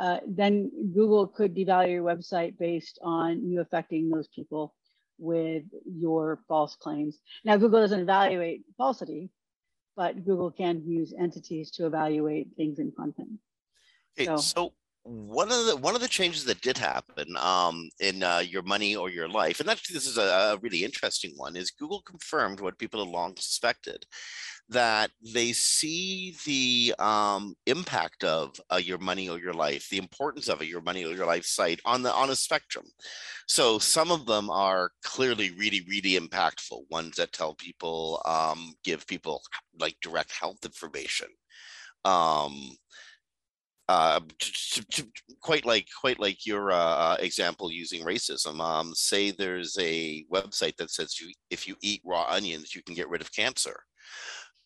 uh, 0.00 0.18
then 0.26 0.70
Google 0.94 1.26
could 1.26 1.54
devalue 1.54 1.92
your 1.92 2.04
website 2.04 2.56
based 2.58 2.98
on 3.02 3.44
you 3.44 3.60
affecting 3.60 4.08
those 4.08 4.28
people 4.28 4.74
with 5.18 5.64
your 5.84 6.40
false 6.48 6.76
claims. 6.76 7.18
Now, 7.44 7.56
Google 7.56 7.80
doesn't 7.80 8.00
evaluate 8.00 8.62
falsity, 8.76 9.30
but 9.96 10.24
Google 10.24 10.50
can 10.50 10.82
use 10.86 11.12
entities 11.18 11.70
to 11.72 11.86
evaluate 11.86 12.48
things 12.56 12.78
in 12.78 12.92
content. 12.92 13.38
Okay, 14.18 14.30
so- 14.36 14.42
so 14.56 14.74
one 15.04 15.50
of 15.50 15.66
the 15.66 15.76
one 15.76 15.96
of 15.96 16.00
the 16.00 16.06
changes 16.06 16.44
that 16.44 16.60
did 16.60 16.78
happen 16.78 17.36
um, 17.36 17.88
in 17.98 18.22
uh, 18.22 18.38
your 18.38 18.62
money 18.62 18.94
or 18.94 19.10
your 19.10 19.28
life, 19.28 19.58
and 19.58 19.68
actually 19.68 19.94
this 19.94 20.06
is 20.06 20.16
a, 20.16 20.22
a 20.22 20.58
really 20.58 20.84
interesting 20.84 21.32
one, 21.36 21.56
is 21.56 21.72
Google 21.72 22.02
confirmed 22.02 22.60
what 22.60 22.78
people 22.78 23.00
had 23.04 23.08
long 23.12 23.34
suspected 23.36 24.06
that 24.68 25.10
they 25.34 25.52
see 25.52 26.36
the 26.46 26.94
um, 27.04 27.54
impact 27.66 28.24
of 28.24 28.60
uh, 28.72 28.76
your 28.76 28.98
money 28.98 29.28
or 29.28 29.38
your 29.40 29.54
life, 29.54 29.88
the 29.90 29.98
importance 29.98 30.48
of 30.48 30.60
a 30.60 30.66
your 30.66 30.82
money 30.82 31.04
or 31.04 31.14
your 31.14 31.26
life 31.26 31.44
site 31.44 31.80
on 31.84 32.02
the 32.02 32.12
on 32.12 32.30
a 32.30 32.36
spectrum. 32.36 32.86
So 33.48 33.78
some 33.80 34.10
of 34.12 34.26
them 34.26 34.50
are 34.50 34.92
clearly 35.02 35.50
really 35.52 35.82
really 35.88 36.18
impactful. 36.20 36.84
Ones 36.90 37.16
that 37.16 37.32
tell 37.32 37.54
people, 37.56 38.22
um, 38.26 38.74
give 38.84 39.06
people 39.06 39.42
like 39.80 39.96
direct 40.02 40.32
health 40.32 40.64
information. 40.64 41.28
Um, 42.04 42.76
uh, 43.92 44.20
quite 45.40 45.66
like 45.66 45.86
quite 46.00 46.18
like 46.18 46.46
your 46.46 46.72
uh, 46.72 47.16
example 47.20 47.70
using 47.70 48.04
racism. 48.04 48.58
Um, 48.60 48.94
say 48.94 49.30
there's 49.30 49.76
a 49.78 50.24
website 50.32 50.76
that 50.76 50.90
says 50.90 51.20
you 51.20 51.30
if 51.50 51.68
you 51.68 51.76
eat 51.82 52.00
raw 52.04 52.24
onions, 52.28 52.74
you 52.74 52.82
can 52.82 52.94
get 52.94 53.10
rid 53.10 53.20
of 53.20 53.34
cancer. 53.34 53.78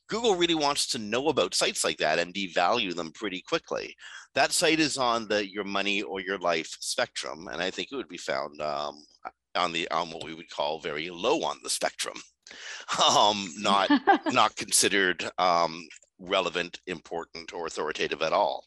Google 0.09 0.37
really 0.37 0.55
wants 0.55 0.87
to 0.89 0.99
know 0.99 1.27
about 1.29 1.55
sites 1.55 1.83
like 1.83 1.97
that 1.97 2.21
and 2.21 2.33
devalue 2.33 2.95
them 2.95 3.11
pretty 3.11 3.43
quickly. 3.49 3.97
That 4.37 4.53
site 4.53 4.79
is 4.79 4.97
on 4.97 5.27
the 5.27 5.51
your 5.51 5.65
money 5.65 6.03
or 6.03 6.21
your 6.21 6.39
life 6.39 6.71
spectrum, 6.81 7.49
and 7.51 7.61
I 7.61 7.71
think 7.71 7.89
it 7.91 7.97
would 7.97 8.09
be 8.09 8.19
found 8.33 8.61
um, 8.61 9.05
on 9.57 9.73
the 9.73 9.91
on 9.91 10.11
what 10.11 10.25
we 10.25 10.35
would 10.35 10.51
call 10.51 10.79
very 10.79 11.11
low 11.11 11.43
on 11.43 11.57
the 11.65 11.71
spectrum, 11.71 12.19
um, 13.19 13.49
not 13.59 13.91
not 14.27 14.55
considered 14.55 15.29
um, 15.39 15.83
relevant, 16.19 16.79
important, 16.87 17.53
or 17.53 17.67
authoritative 17.67 18.23
at 18.23 18.33
all. 18.33 18.65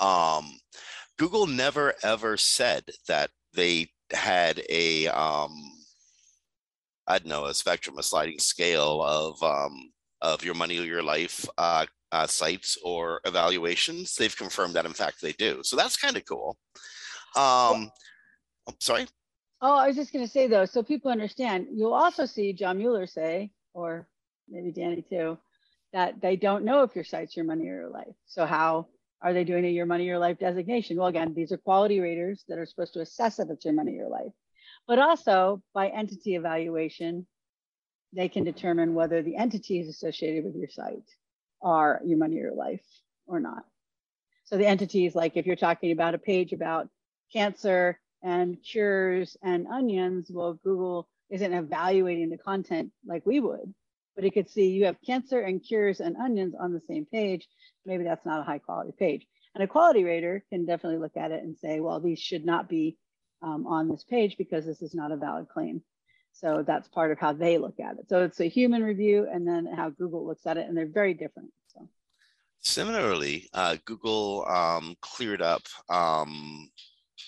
Um, 0.00 0.58
Google 1.18 1.46
never 1.46 1.94
ever 2.02 2.36
said 2.36 2.84
that 3.08 3.30
they 3.54 3.88
had 4.12 4.62
a 4.68 5.08
um, 5.08 5.52
I 7.06 7.18
don't 7.18 7.28
know 7.28 7.46
a 7.46 7.54
spectrum, 7.54 7.98
a 7.98 8.02
sliding 8.02 8.38
scale 8.38 9.02
of 9.02 9.42
um, 9.42 9.92
of 10.20 10.44
your 10.44 10.54
money 10.54 10.78
or 10.78 10.84
your 10.84 11.02
life 11.02 11.46
uh, 11.58 11.86
uh, 12.12 12.26
sites 12.26 12.78
or 12.84 13.20
evaluations. 13.24 14.14
They've 14.14 14.36
confirmed 14.36 14.74
that 14.74 14.86
in 14.86 14.92
fact 14.92 15.20
they 15.20 15.32
do. 15.32 15.62
So 15.62 15.76
that's 15.76 15.96
kind 15.96 16.16
of 16.16 16.24
cool. 16.26 16.56
Um, 17.34 17.90
oh, 18.66 18.74
sorry. 18.80 19.06
Oh, 19.60 19.76
I 19.76 19.86
was 19.86 19.96
just 19.96 20.12
going 20.12 20.24
to 20.24 20.30
say 20.30 20.48
though, 20.48 20.64
so 20.64 20.82
people 20.82 21.10
understand, 21.10 21.68
you'll 21.72 21.94
also 21.94 22.26
see 22.26 22.52
John 22.52 22.78
Mueller 22.78 23.06
say, 23.06 23.50
or 23.74 24.08
maybe 24.48 24.72
Danny 24.72 25.02
too, 25.02 25.38
that 25.92 26.20
they 26.20 26.36
don't 26.36 26.64
know 26.64 26.82
if 26.82 26.94
your 26.94 27.04
site's 27.04 27.36
your 27.36 27.44
money 27.44 27.68
or 27.68 27.76
your 27.76 27.90
life. 27.90 28.14
So 28.26 28.44
how 28.44 28.88
are 29.22 29.32
they 29.32 29.44
doing 29.44 29.64
a 29.64 29.68
your 29.68 29.86
money 29.86 30.04
your 30.04 30.18
life 30.18 30.38
designation? 30.38 30.96
Well, 30.96 31.06
again, 31.06 31.32
these 31.34 31.52
are 31.52 31.56
quality 31.56 32.00
raters 32.00 32.44
that 32.48 32.58
are 32.58 32.66
supposed 32.66 32.94
to 32.94 33.00
assess 33.00 33.38
if 33.38 33.48
it's 33.50 33.64
your 33.64 33.74
money 33.74 33.92
your 33.92 34.08
life. 34.08 34.32
But 34.86 34.98
also 34.98 35.62
by 35.74 35.88
entity 35.88 36.34
evaluation, 36.34 37.26
they 38.12 38.28
can 38.28 38.44
determine 38.44 38.94
whether 38.94 39.22
the 39.22 39.36
entities 39.36 39.88
associated 39.88 40.44
with 40.44 40.56
your 40.56 40.68
site 40.68 41.08
are 41.62 42.00
your 42.04 42.18
money 42.18 42.36
your 42.36 42.54
life 42.54 42.84
or 43.26 43.40
not. 43.40 43.64
So 44.44 44.56
the 44.58 44.66
entities, 44.66 45.14
like 45.14 45.36
if 45.36 45.46
you're 45.46 45.56
talking 45.56 45.92
about 45.92 46.14
a 46.14 46.18
page 46.18 46.52
about 46.52 46.88
cancer 47.32 47.98
and 48.22 48.58
cures 48.62 49.36
and 49.42 49.66
onions, 49.68 50.30
well, 50.30 50.58
Google 50.64 51.08
isn't 51.30 51.54
evaluating 51.54 52.28
the 52.28 52.38
content 52.38 52.90
like 53.06 53.24
we 53.24 53.40
would, 53.40 53.72
but 54.14 54.24
it 54.24 54.32
could 54.32 54.48
see 54.48 54.70
you 54.70 54.84
have 54.86 54.96
cancer 55.04 55.40
and 55.40 55.62
cures 55.62 56.00
and 56.00 56.16
onions 56.16 56.54
on 56.58 56.72
the 56.72 56.80
same 56.80 57.06
page. 57.06 57.48
Maybe 57.86 58.04
that's 58.04 58.26
not 58.26 58.40
a 58.40 58.44
high 58.44 58.58
quality 58.58 58.92
page. 58.98 59.26
And 59.54 59.62
a 59.62 59.66
quality 59.66 60.04
rater 60.04 60.44
can 60.50 60.64
definitely 60.64 60.98
look 60.98 61.16
at 61.16 61.30
it 61.30 61.42
and 61.42 61.56
say, 61.58 61.80
well, 61.80 62.00
these 62.00 62.18
should 62.18 62.44
not 62.44 62.68
be 62.68 62.96
um, 63.42 63.66
on 63.66 63.88
this 63.88 64.04
page 64.04 64.36
because 64.38 64.64
this 64.64 64.82
is 64.82 64.94
not 64.94 65.12
a 65.12 65.16
valid 65.16 65.48
claim. 65.48 65.82
So 66.32 66.64
that's 66.66 66.88
part 66.88 67.12
of 67.12 67.18
how 67.18 67.32
they 67.32 67.58
look 67.58 67.78
at 67.78 67.98
it. 67.98 68.08
So 68.08 68.24
it's 68.24 68.40
a 68.40 68.48
human 68.48 68.82
review 68.82 69.28
and 69.30 69.46
then 69.46 69.66
how 69.66 69.90
Google 69.90 70.26
looks 70.26 70.46
at 70.46 70.56
it, 70.56 70.66
and 70.66 70.76
they're 70.76 70.86
very 70.86 71.12
different. 71.12 71.50
So 71.74 71.88
similarly, 72.60 73.48
uh, 73.52 73.76
Google 73.84 74.46
um, 74.48 74.96
cleared 75.02 75.42
up, 75.42 75.62
um, 75.90 76.70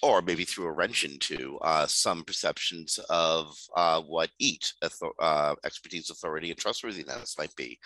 or 0.04 0.20
maybe 0.20 0.44
threw 0.44 0.66
a 0.66 0.72
wrench 0.72 1.02
into 1.04 1.58
uh, 1.62 1.86
some 1.86 2.22
perceptions 2.24 2.98
of 3.08 3.56
uh, 3.74 4.02
what 4.02 4.28
EAT 4.38 4.72
uh, 5.18 5.54
expertise, 5.64 6.10
authority, 6.10 6.50
and 6.50 6.58
trustworthiness 6.58 7.38
might 7.38 7.54
be. 7.56 7.78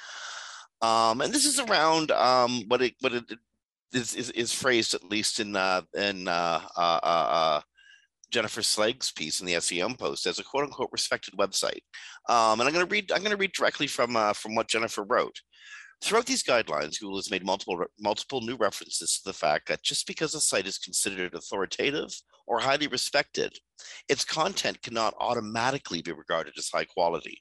Um, 0.83 1.21
and 1.21 1.33
this 1.33 1.45
is 1.45 1.61
around 1.61 2.11
um, 2.11 2.65
what 2.67 2.83
it 2.83 2.95
what 3.01 3.13
it 3.13 3.25
is, 3.93 4.15
is, 4.17 4.31
is 4.31 4.53
phrased 4.53 4.95
at 4.95 5.05
least 5.05 5.39
in 5.39 5.55
uh, 5.55 5.83
in 5.97 6.27
uh, 6.27 7.61
Jennifer 8.31 8.63
Slegg's 8.63 9.13
piece 9.13 9.41
in 9.41 9.47
the 9.47 9.61
SEM 9.61 9.95
post 9.95 10.27
as 10.27 10.39
a 10.39 10.45
quote 10.45 10.65
unquote 10.65 10.91
respected 10.93 11.35
website. 11.35 11.83
Um, 12.29 12.61
and 12.61 12.69
I'm 12.69 12.75
going 12.75 12.87
to 12.87 12.93
read 12.93 13.13
I'm 13.13 13.21
going 13.21 13.31
to 13.31 13.37
read 13.37 13.53
directly 13.53 13.87
from 13.87 14.17
uh, 14.17 14.33
from 14.33 14.55
what 14.55 14.69
Jennifer 14.69 15.05
wrote. 15.05 15.41
Throughout 16.01 16.27
these 16.27 16.45
guidelines, 16.45 17.01
Google 17.01 17.19
has 17.19 17.31
made 17.31 17.45
multiple 17.45 17.85
multiple 17.99 18.41
new 18.41 18.57
references 18.57 19.19
to 19.19 19.25
the 19.25 19.33
fact 19.33 19.69
that 19.69 19.83
just 19.83 20.07
because 20.07 20.35
a 20.35 20.41
site 20.41 20.67
is 20.67 20.79
considered 20.79 21.35
authoritative 21.35 22.11
or 22.47 22.61
highly 22.61 22.87
respected, 22.87 23.59
its 24.09 24.25
content 24.25 24.81
cannot 24.83 25.15
automatically 25.19 26.01
be 26.01 26.13
regarded 26.13 26.55
as 26.57 26.71
high 26.73 26.85
quality. 26.85 27.41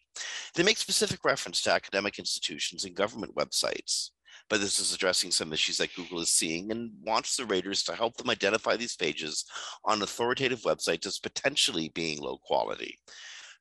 They 0.55 0.63
make 0.63 0.77
specific 0.77 1.23
reference 1.23 1.61
to 1.63 1.71
academic 1.71 2.19
institutions 2.19 2.83
and 2.83 2.95
government 2.95 3.35
websites 3.35 4.09
but 4.49 4.61
this 4.61 4.79
is 4.79 4.93
addressing 4.93 5.31
some 5.31 5.51
issues 5.51 5.77
that 5.77 5.93
Google 5.95 6.21
is 6.21 6.29
seeing 6.29 6.71
and 6.71 6.91
wants 7.03 7.35
the 7.35 7.45
raters 7.45 7.83
to 7.83 7.95
help 7.95 8.15
them 8.17 8.29
identify 8.29 8.77
these 8.77 8.95
pages 8.95 9.45
on 9.85 10.01
authoritative 10.01 10.61
websites 10.61 11.05
as 11.05 11.19
potentially 11.19 11.89
being 11.93 12.19
low 12.19 12.37
quality. 12.37 12.97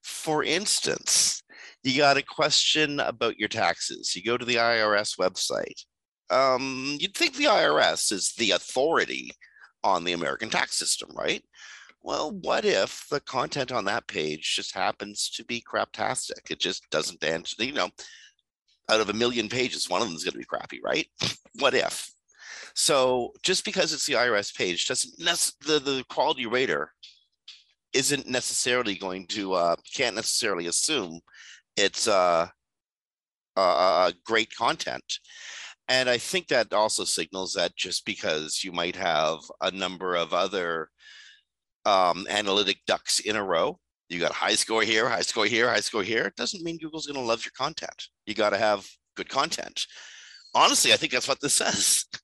For 0.02 0.44
instance, 0.44 1.42
you 1.86 1.98
got 1.98 2.16
a 2.16 2.22
question 2.22 3.00
about 3.00 3.38
your 3.38 3.48
taxes. 3.48 4.14
You 4.16 4.22
go 4.22 4.36
to 4.36 4.44
the 4.44 4.56
IRS 4.56 5.18
website. 5.18 5.84
Um, 6.30 6.96
you'd 6.98 7.14
think 7.14 7.36
the 7.36 7.44
IRS 7.44 8.10
is 8.12 8.32
the 8.32 8.50
authority 8.52 9.30
on 9.84 10.02
the 10.04 10.12
American 10.12 10.50
tax 10.50 10.76
system, 10.76 11.10
right? 11.14 11.44
Well, 12.02 12.32
what 12.32 12.64
if 12.64 13.06
the 13.10 13.20
content 13.20 13.72
on 13.72 13.84
that 13.84 14.06
page 14.08 14.54
just 14.56 14.74
happens 14.74 15.30
to 15.30 15.44
be 15.44 15.62
craptastic? 15.62 16.50
It 16.50 16.58
just 16.58 16.88
doesn't 16.90 17.22
answer, 17.22 17.62
you 17.62 17.72
know, 17.72 17.90
out 18.88 19.00
of 19.00 19.08
a 19.08 19.14
million 19.14 19.48
pages, 19.48 19.88
one 19.88 20.00
of 20.00 20.08
them 20.08 20.16
is 20.16 20.24
going 20.24 20.32
to 20.32 20.38
be 20.38 20.44
crappy, 20.44 20.80
right? 20.82 21.06
what 21.58 21.74
if? 21.74 22.10
So 22.74 23.32
just 23.42 23.64
because 23.64 23.92
it's 23.92 24.06
the 24.06 24.14
IRS 24.14 24.54
page 24.54 24.86
doesn't 24.86 25.18
the 25.18 25.78
the 25.78 26.04
quality 26.10 26.46
rater 26.46 26.92
isn't 27.92 28.28
necessarily 28.28 28.94
going 28.94 29.26
to 29.28 29.54
uh, 29.54 29.76
can't 29.94 30.14
necessarily 30.16 30.66
assume 30.66 31.20
it's 31.76 32.08
uh, 32.08 32.48
uh, 33.56 34.12
great 34.24 34.54
content. 34.54 35.04
And 35.88 36.08
I 36.08 36.18
think 36.18 36.48
that 36.48 36.72
also 36.72 37.04
signals 37.04 37.52
that 37.54 37.76
just 37.76 38.04
because 38.04 38.64
you 38.64 38.72
might 38.72 38.96
have 38.96 39.38
a 39.60 39.70
number 39.70 40.16
of 40.16 40.34
other 40.34 40.88
um, 41.84 42.26
analytic 42.28 42.78
ducks 42.86 43.20
in 43.20 43.36
a 43.36 43.44
row 43.44 43.78
you 44.08 44.20
got 44.20 44.32
high 44.32 44.54
score 44.54 44.82
here, 44.82 45.08
high 45.08 45.22
score 45.22 45.46
here, 45.46 45.68
high 45.68 45.80
score 45.80 46.02
here. 46.02 46.26
It 46.26 46.36
doesn't 46.36 46.62
mean 46.62 46.78
Google's 46.78 47.06
going 47.06 47.20
to 47.20 47.26
love 47.26 47.44
your 47.44 47.52
content. 47.56 48.08
You 48.26 48.34
got 48.34 48.50
to 48.50 48.58
have 48.58 48.86
good 49.16 49.28
content. 49.28 49.86
Honestly, 50.54 50.92
I 50.92 50.96
think 50.96 51.12
that's 51.12 51.28
what 51.28 51.40
this 51.40 51.54
says. 51.54 52.04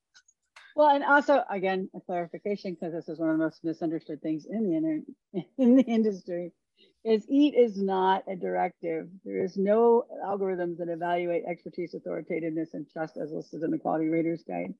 Well, 0.74 0.88
and 0.88 1.04
also 1.04 1.42
again, 1.50 1.90
a 1.94 2.00
clarification 2.00 2.72
because 2.72 2.94
this 2.94 3.06
is 3.06 3.18
one 3.18 3.28
of 3.28 3.36
the 3.36 3.44
most 3.44 3.62
misunderstood 3.62 4.22
things 4.22 4.46
in 4.46 4.70
the 4.70 4.74
inter- 4.74 5.44
in 5.58 5.76
the 5.76 5.82
industry 5.82 6.52
is 7.04 7.28
EAT 7.28 7.54
is 7.54 7.80
not 7.80 8.24
a 8.28 8.36
directive. 8.36 9.08
There 9.24 9.42
is 9.42 9.56
no 9.56 10.04
algorithms 10.24 10.78
that 10.78 10.88
evaluate 10.88 11.44
expertise, 11.46 11.94
authoritativeness, 11.94 12.74
and 12.74 12.86
trust 12.90 13.16
as 13.16 13.32
listed 13.32 13.62
in 13.62 13.70
the 13.70 13.78
Quality 13.78 14.08
Raters 14.08 14.44
Guide. 14.46 14.74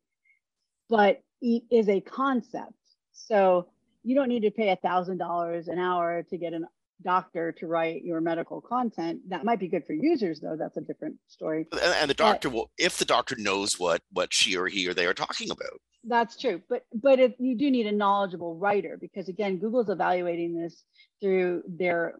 But 0.88 1.23
EAT 1.41 1.64
is 1.71 1.88
a 1.88 2.00
concept. 2.00 2.75
So 3.12 3.69
you 4.05 4.14
don't 4.14 4.29
need 4.29 4.43
to 4.43 4.50
pay 4.50 4.71
a 4.71 4.76
thousand 4.76 5.19
dollars 5.19 5.69
an 5.69 5.79
hour 5.79 6.23
to 6.31 6.37
get 6.37 6.52
a 6.52 6.61
doctor 7.02 7.52
to 7.52 7.67
write 7.67 8.05
your 8.05 8.21
medical 8.21 8.61
content. 8.61 9.21
That 9.29 9.45
might 9.45 9.59
be 9.59 9.69
good 9.69 9.85
for 9.85 9.93
users, 9.93 10.41
though. 10.41 10.57
That's 10.57 10.76
a 10.76 10.81
different 10.81 11.17
story. 11.26 11.67
And, 11.73 11.95
and 12.00 12.11
the 12.11 12.14
doctor 12.14 12.49
but, 12.49 12.55
will, 12.55 12.71
if 12.79 12.99
the 12.99 13.05
doctor 13.05 13.37
knows 13.37 13.79
what 13.79 14.02
what 14.12 14.33
she 14.33 14.57
or 14.57 14.69
he 14.69 14.88
or 14.88 14.95
they 14.95 15.07
are 15.07 15.14
talking 15.14 15.50
about. 15.50 15.81
That's 16.05 16.37
true, 16.37 16.61
but 16.69 16.85
but 16.93 17.21
if 17.21 17.33
you 17.39 17.57
do 17.57 17.71
need 17.71 17.87
a 17.87 17.93
knowledgeable 17.93 18.57
writer 18.57 18.99
because 19.01 19.29
again, 19.29 19.59
Google's 19.59 19.89
evaluating 19.89 20.61
this 20.61 20.83
through 21.21 21.63
their 21.69 22.15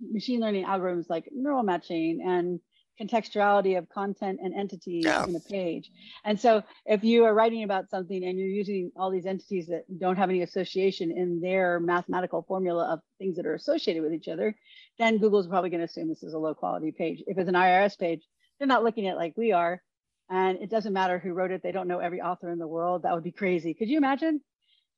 machine 0.00 0.40
learning 0.40 0.64
algorithms 0.64 1.06
like 1.08 1.28
neural 1.32 1.62
matching 1.62 2.22
and 2.24 2.60
contextuality 3.00 3.76
of 3.76 3.88
content 3.88 4.38
and 4.42 4.54
entities 4.54 5.04
yeah. 5.04 5.24
in 5.24 5.34
a 5.34 5.40
page. 5.40 5.90
And 6.24 6.38
so 6.38 6.62
if 6.86 7.02
you 7.02 7.24
are 7.24 7.34
writing 7.34 7.64
about 7.64 7.90
something 7.90 8.24
and 8.24 8.38
you're 8.38 8.48
using 8.48 8.92
all 8.96 9.10
these 9.10 9.26
entities 9.26 9.66
that 9.66 9.84
don't 9.98 10.16
have 10.16 10.30
any 10.30 10.42
association 10.42 11.10
in 11.10 11.40
their 11.40 11.80
mathematical 11.80 12.42
formula 12.42 12.92
of 12.92 13.00
things 13.18 13.36
that 13.36 13.46
are 13.46 13.54
associated 13.54 14.02
with 14.02 14.12
each 14.12 14.28
other, 14.28 14.56
then 14.98 15.18
Google's 15.18 15.48
probably 15.48 15.70
going 15.70 15.80
to 15.80 15.86
assume 15.86 16.08
this 16.08 16.22
is 16.22 16.34
a 16.34 16.38
low 16.38 16.54
quality 16.54 16.92
page. 16.92 17.22
If 17.26 17.36
it's 17.36 17.48
an 17.48 17.54
IRS 17.54 17.98
page, 17.98 18.22
they're 18.58 18.68
not 18.68 18.84
looking 18.84 19.08
at 19.08 19.14
it 19.14 19.18
like 19.18 19.34
we 19.36 19.52
are. 19.52 19.82
And 20.30 20.58
it 20.58 20.70
doesn't 20.70 20.92
matter 20.92 21.18
who 21.18 21.32
wrote 21.32 21.50
it. 21.50 21.62
They 21.62 21.72
don't 21.72 21.88
know 21.88 21.98
every 21.98 22.20
author 22.20 22.50
in 22.50 22.58
the 22.58 22.66
world. 22.66 23.02
That 23.02 23.14
would 23.14 23.24
be 23.24 23.32
crazy. 23.32 23.74
Could 23.74 23.88
you 23.88 23.98
imagine? 23.98 24.40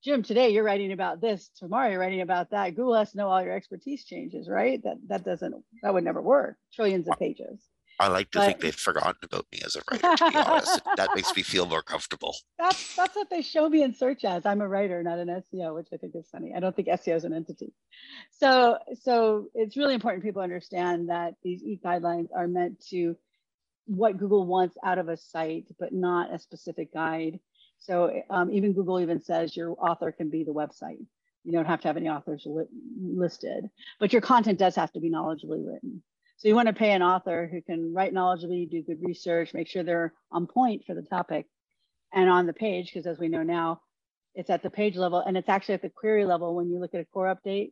Jim, 0.03 0.23
today 0.23 0.49
you're 0.49 0.63
writing 0.63 0.91
about 0.91 1.21
this, 1.21 1.49
tomorrow 1.57 1.89
you're 1.89 1.99
writing 1.99 2.21
about 2.21 2.51
that. 2.51 2.75
Google 2.75 2.95
has 2.95 3.11
to 3.11 3.17
know 3.17 3.29
all 3.29 3.41
your 3.41 3.55
expertise 3.55 4.05
changes, 4.05 4.47
right? 4.47 4.81
That 4.83 4.97
that 5.07 5.25
doesn't 5.25 5.55
that 5.81 5.93
would 5.93 6.03
never 6.03 6.21
work. 6.21 6.57
Trillions 6.73 7.07
of 7.07 7.17
pages. 7.17 7.59
I 7.99 8.09
like 8.09 8.29
to 8.31 8.39
but, 8.39 8.45
think 8.45 8.59
they've 8.59 8.75
forgotten 8.75 9.17
about 9.23 9.47
me 9.51 9.59
as 9.65 9.75
a 9.75 9.81
writer, 9.89 10.15
to 10.15 10.31
be 10.31 10.37
honest. 10.37 10.81
that 10.97 11.09
makes 11.15 11.35
me 11.35 11.41
feel 11.41 11.65
more 11.65 11.81
comfortable. 11.81 12.35
That's 12.59 12.95
that's 12.95 13.15
what 13.15 13.29
they 13.31 13.41
show 13.41 13.67
me 13.67 13.81
in 13.81 13.95
search 13.95 14.23
as. 14.23 14.45
I'm 14.45 14.61
a 14.61 14.67
writer, 14.67 15.01
not 15.01 15.17
an 15.17 15.29
SEO, 15.29 15.73
which 15.73 15.87
I 15.91 15.97
think 15.97 16.15
is 16.15 16.29
funny. 16.31 16.53
I 16.55 16.59
don't 16.59 16.75
think 16.75 16.89
SEO 16.89 17.15
is 17.15 17.23
an 17.23 17.33
entity. 17.33 17.73
So 18.31 18.77
so 19.01 19.47
it's 19.55 19.75
really 19.75 19.95
important 19.95 20.23
people 20.23 20.43
understand 20.43 21.09
that 21.09 21.33
these 21.43 21.63
e 21.63 21.79
guidelines 21.83 22.27
are 22.35 22.47
meant 22.47 22.85
to 22.91 23.17
what 23.87 24.17
Google 24.17 24.45
wants 24.45 24.77
out 24.83 24.99
of 24.99 25.09
a 25.09 25.17
site, 25.17 25.65
but 25.79 25.93
not 25.93 26.33
a 26.33 26.39
specific 26.39 26.93
guide. 26.93 27.39
So 27.79 28.21
um, 28.29 28.51
even 28.51 28.73
Google 28.73 28.99
even 28.99 29.21
says 29.21 29.55
your 29.55 29.75
author 29.79 30.11
can 30.11 30.29
be 30.29 30.43
the 30.43 30.53
website. 30.53 31.03
You 31.43 31.53
don't 31.53 31.65
have 31.65 31.81
to 31.81 31.87
have 31.87 31.97
any 31.97 32.09
authors 32.09 32.43
li 32.45 32.65
listed, 33.01 33.69
but 33.99 34.11
your 34.11 34.21
content 34.21 34.59
does 34.59 34.75
have 34.75 34.91
to 34.93 34.99
be 34.99 35.09
knowledgeably 35.09 35.65
written. 35.65 36.03
So 36.35 36.47
you 36.47 36.55
want 36.55 36.67
to 36.67 36.73
pay 36.73 36.91
an 36.91 37.01
author 37.01 37.47
who 37.51 37.61
can 37.61 37.93
write 37.93 38.13
knowledgeably, 38.13 38.69
do 38.69 38.83
good 38.83 39.01
research, 39.01 39.53
make 39.53 39.67
sure 39.67 39.83
they're 39.83 40.13
on 40.31 40.45
point 40.45 40.83
for 40.85 40.93
the 40.93 41.01
topic 41.01 41.47
and 42.13 42.29
on 42.29 42.45
the 42.45 42.53
page, 42.53 42.91
because 42.93 43.07
as 43.07 43.17
we 43.17 43.27
know 43.27 43.43
now, 43.43 43.81
it's 44.35 44.49
at 44.49 44.61
the 44.61 44.69
page 44.69 44.95
level 44.95 45.19
and 45.19 45.35
it's 45.35 45.49
actually 45.49 45.75
at 45.75 45.81
the 45.81 45.89
query 45.89 46.25
level 46.25 46.55
when 46.55 46.69
you 46.69 46.79
look 46.79 46.93
at 46.93 47.01
a 47.01 47.05
core 47.05 47.33
update 47.33 47.71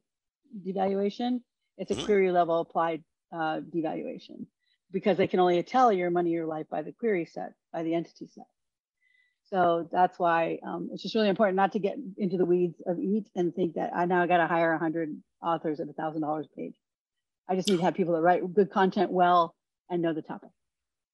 devaluation, 0.66 1.42
it's 1.78 1.92
a 1.92 1.96
mm-hmm. 1.96 2.06
query 2.06 2.32
level 2.32 2.60
applied 2.62 3.04
uh, 3.34 3.60
devaluation 3.60 4.46
because 4.92 5.18
they 5.18 5.27
can 5.27 5.39
only 5.39 5.62
tell 5.63 5.92
your 5.92 6.10
money, 6.10 6.32
your 6.32 6.46
life 6.46 6.68
by 6.70 6.82
the 6.82 6.92
query 6.92 7.25
set, 7.25 7.54
by 7.74 7.84
the 7.84 7.94
entity 7.94 8.27
set. 8.27 8.46
So 9.50 9.88
that's 9.92 10.18
why 10.18 10.60
um, 10.65 10.89
it's 10.92 11.04
just 11.04 11.13
really 11.13 11.30
important 11.30 11.56
not 11.56 11.72
to 11.74 11.80
get 11.80 11.98
into 12.18 12.38
the 12.38 12.46
weeds 12.46 12.82
of 12.88 13.00
EAT 13.00 13.30
and 13.36 13.54
think 13.54 13.75
that 13.75 13.92
I 13.96 14.06
now 14.06 14.25
got 14.25 14.38
to 14.38 14.48
hire 14.48 14.72
100 14.72 15.15
authors 15.44 15.80
at 15.80 15.88
$1,000 15.88 16.46
a 16.46 16.48
page. 16.56 16.74
I 17.48 17.56
just 17.56 17.70
need 17.70 17.77
to 17.77 17.84
have 17.84 17.94
people 17.94 18.15
that 18.15 18.22
write 18.22 18.54
good 18.54 18.72
content 18.72 19.12
well 19.12 19.56
and 19.89 20.01
know 20.01 20.13
the 20.13 20.24
topic. 20.24 20.50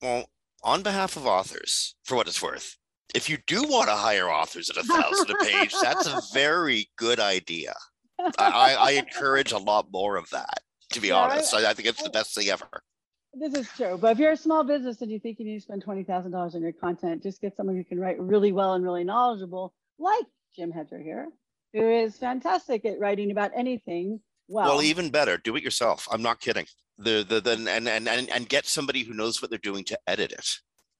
Well, 0.01 0.29
on 0.63 0.81
behalf 0.81 1.17
of 1.17 1.25
authors, 1.25 1.95
for 2.03 2.15
what 2.15 2.27
it's 2.27 2.41
worth, 2.41 2.77
if 3.13 3.29
you 3.29 3.37
do 3.47 3.63
want 3.63 3.89
to 3.89 3.95
hire 3.95 4.29
authors 4.29 4.69
at 4.69 4.77
a 4.77 4.83
thousand 4.83 5.29
a 5.29 5.35
page, 5.43 5.73
that's 5.81 6.07
a 6.07 6.21
very 6.33 6.89
good 6.97 7.19
idea. 7.19 7.73
I, 8.37 8.75
I, 8.79 8.91
encourage 8.91 9.51
a 9.51 9.57
lot 9.57 9.87
more 9.91 10.15
of 10.15 10.29
that, 10.29 10.59
to 10.91 11.01
be 11.01 11.07
yeah, 11.07 11.15
honest. 11.15 11.53
I, 11.55 11.71
I 11.71 11.73
think 11.73 11.87
it's 11.87 12.03
the 12.03 12.11
best 12.11 12.35
thing 12.35 12.49
ever. 12.49 12.83
This 13.33 13.53
is 13.53 13.67
true. 13.75 13.97
But 14.00 14.11
if 14.11 14.19
you're 14.19 14.31
a 14.31 14.38
small 14.38 14.63
business 14.63 15.01
and 15.01 15.09
you 15.09 15.19
think 15.19 15.39
you 15.39 15.45
need 15.45 15.55
to 15.55 15.61
spend 15.61 15.85
$20,000 15.85 16.55
on 16.55 16.61
your 16.61 16.73
content, 16.73 17.23
just 17.23 17.41
get 17.41 17.55
someone 17.55 17.75
who 17.75 17.83
can 17.83 18.00
write 18.00 18.19
really 18.19 18.51
well 18.51 18.73
and 18.73 18.83
really 18.83 19.03
knowledgeable, 19.03 19.73
like 19.97 20.25
Jim 20.55 20.71
Hedger 20.71 21.00
here, 21.00 21.29
who 21.73 21.89
is 21.89 22.17
fantastic 22.17 22.85
at 22.85 23.00
writing 23.00 23.31
about 23.31 23.51
anything 23.55 24.19
well, 24.51 24.67
well, 24.67 24.83
even 24.83 25.09
better, 25.09 25.38
do 25.38 25.55
it 25.55 25.63
yourself. 25.63 26.09
I'm 26.11 26.21
not 26.21 26.41
kidding. 26.41 26.65
The 26.97 27.25
the, 27.27 27.39
the 27.39 27.51
and, 27.51 27.88
and 27.88 28.09
and 28.09 28.29
and 28.29 28.50
get 28.50 28.65
somebody 28.65 29.03
who 29.03 29.13
knows 29.13 29.41
what 29.41 29.50
they're 29.50 29.59
doing 29.59 29.85
to 29.85 30.00
edit 30.07 30.33
it. 30.33 30.45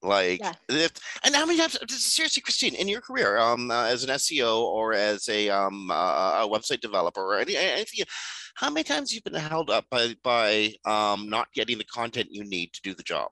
Like, 0.02 0.40
yeah. 0.40 0.54
if, 0.68 0.90
and 1.22 1.34
how 1.34 1.46
many 1.46 1.58
times, 1.58 1.78
seriously, 1.88 2.42
Kristine, 2.42 2.74
in 2.74 2.88
your 2.88 3.00
career, 3.00 3.38
um, 3.38 3.70
uh, 3.70 3.84
as 3.84 4.02
an 4.02 4.10
SEO 4.10 4.62
or 4.62 4.94
as 4.94 5.28
a 5.28 5.50
um 5.50 5.90
uh, 5.90 6.44
a 6.44 6.48
website 6.48 6.80
developer 6.80 7.20
or 7.20 7.38
any 7.38 7.56
anything, 7.56 8.06
how 8.54 8.70
many 8.70 8.84
times 8.84 9.12
you've 9.12 9.24
been 9.24 9.34
held 9.34 9.70
up 9.70 9.86
by 9.90 10.14
by 10.22 10.74
um 10.84 11.28
not 11.28 11.52
getting 11.54 11.78
the 11.78 11.84
content 11.84 12.28
you 12.30 12.44
need 12.44 12.72
to 12.72 12.82
do 12.82 12.94
the 12.94 13.02
job? 13.02 13.30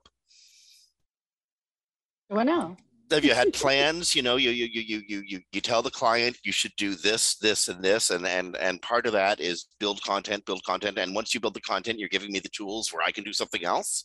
I 2.29 2.43
know. 2.43 2.77
Have 3.11 3.25
you 3.25 3.33
had 3.33 3.51
plans? 3.53 4.15
You 4.15 4.21
know 4.21 4.37
you 4.37 4.51
you 4.51 4.67
you 4.67 5.01
you 5.07 5.23
you 5.27 5.39
you 5.51 5.61
tell 5.61 5.81
the 5.81 5.91
client 5.91 6.37
you 6.43 6.51
should 6.51 6.71
do 6.77 6.95
this 6.95 7.35
this 7.35 7.67
and 7.67 7.83
this 7.83 8.09
and 8.09 8.25
and 8.25 8.55
and 8.57 8.81
part 8.81 9.05
of 9.05 9.11
that 9.13 9.41
is 9.41 9.67
build 9.79 10.01
content 10.03 10.45
build 10.45 10.63
content 10.63 10.97
and 10.97 11.13
once 11.13 11.33
you 11.33 11.41
build 11.41 11.53
the 11.53 11.61
content 11.61 11.99
you're 11.99 12.07
giving 12.07 12.31
me 12.31 12.39
the 12.39 12.49
tools 12.49 12.93
where 12.93 13.03
i 13.05 13.11
can 13.11 13.23
do 13.23 13.33
something 13.33 13.65
else? 13.65 14.03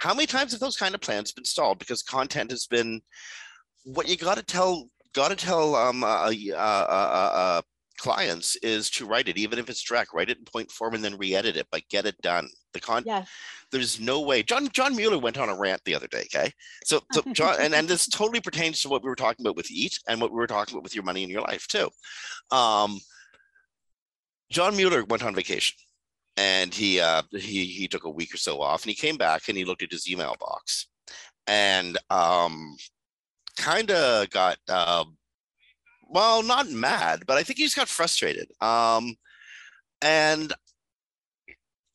How 0.00 0.12
many 0.12 0.26
times 0.26 0.50
have 0.52 0.60
those 0.60 0.76
kind 0.76 0.94
of 0.94 1.00
plans 1.00 1.32
been 1.32 1.44
stalled? 1.44 1.78
Because 1.78 2.02
content 2.02 2.50
has 2.50 2.66
been 2.66 3.00
what 3.84 4.08
you 4.08 4.16
got 4.16 4.36
to 4.36 4.42
tell 4.42 4.88
got 5.14 5.28
to 5.28 5.36
tell 5.36 5.74
um 5.74 6.02
uh, 6.02 6.28
uh, 6.28 6.56
uh, 6.56 7.30
uh, 7.34 7.62
clients 7.98 8.56
is 8.56 8.90
to 8.90 9.06
write 9.06 9.28
it 9.28 9.36
even 9.36 9.58
if 9.58 9.68
it's 9.68 9.82
direct 9.82 10.12
write 10.14 10.30
it 10.30 10.38
in 10.38 10.44
point 10.44 10.70
form 10.70 10.94
and 10.94 11.04
then 11.04 11.16
re-edit 11.16 11.56
it 11.56 11.66
but 11.70 11.82
get 11.88 12.06
it 12.06 12.20
done 12.22 12.48
the 12.72 12.80
con 12.80 13.02
yes 13.06 13.28
there's 13.72 13.98
no 13.98 14.20
way. 14.20 14.42
John 14.42 14.68
John 14.68 14.94
Mueller 14.94 15.18
went 15.18 15.38
on 15.38 15.48
a 15.48 15.56
rant 15.56 15.82
the 15.84 15.94
other 15.94 16.06
day. 16.06 16.26
Okay, 16.32 16.52
so 16.84 17.00
so 17.10 17.22
John, 17.32 17.56
and 17.58 17.74
and 17.74 17.88
this 17.88 18.06
totally 18.06 18.40
pertains 18.40 18.82
to 18.82 18.88
what 18.88 19.02
we 19.02 19.08
were 19.08 19.16
talking 19.16 19.44
about 19.44 19.56
with 19.56 19.70
EAT 19.70 19.98
and 20.06 20.20
what 20.20 20.30
we 20.30 20.36
were 20.36 20.46
talking 20.46 20.74
about 20.74 20.84
with 20.84 20.94
your 20.94 21.04
money 21.04 21.24
in 21.24 21.30
your 21.30 21.40
life 21.40 21.66
too. 21.66 21.88
Um, 22.50 23.00
John 24.50 24.76
Mueller 24.76 25.04
went 25.06 25.24
on 25.24 25.34
vacation, 25.34 25.76
and 26.36 26.72
he 26.72 27.00
uh, 27.00 27.22
he 27.32 27.64
he 27.64 27.88
took 27.88 28.04
a 28.04 28.10
week 28.10 28.34
or 28.34 28.36
so 28.38 28.60
off, 28.60 28.82
and 28.82 28.90
he 28.90 28.94
came 28.94 29.16
back 29.16 29.48
and 29.48 29.56
he 29.56 29.64
looked 29.64 29.82
at 29.82 29.90
his 29.90 30.08
email 30.08 30.36
box, 30.38 30.88
and 31.46 31.96
um, 32.10 32.76
kind 33.56 33.90
of 33.90 34.28
got 34.28 34.58
uh, 34.68 35.04
well, 36.12 36.42
not 36.42 36.70
mad, 36.70 37.24
but 37.26 37.38
I 37.38 37.42
think 37.42 37.58
he 37.58 37.64
just 37.64 37.76
got 37.76 37.88
frustrated. 37.88 38.48
Um, 38.60 39.16
and 40.02 40.52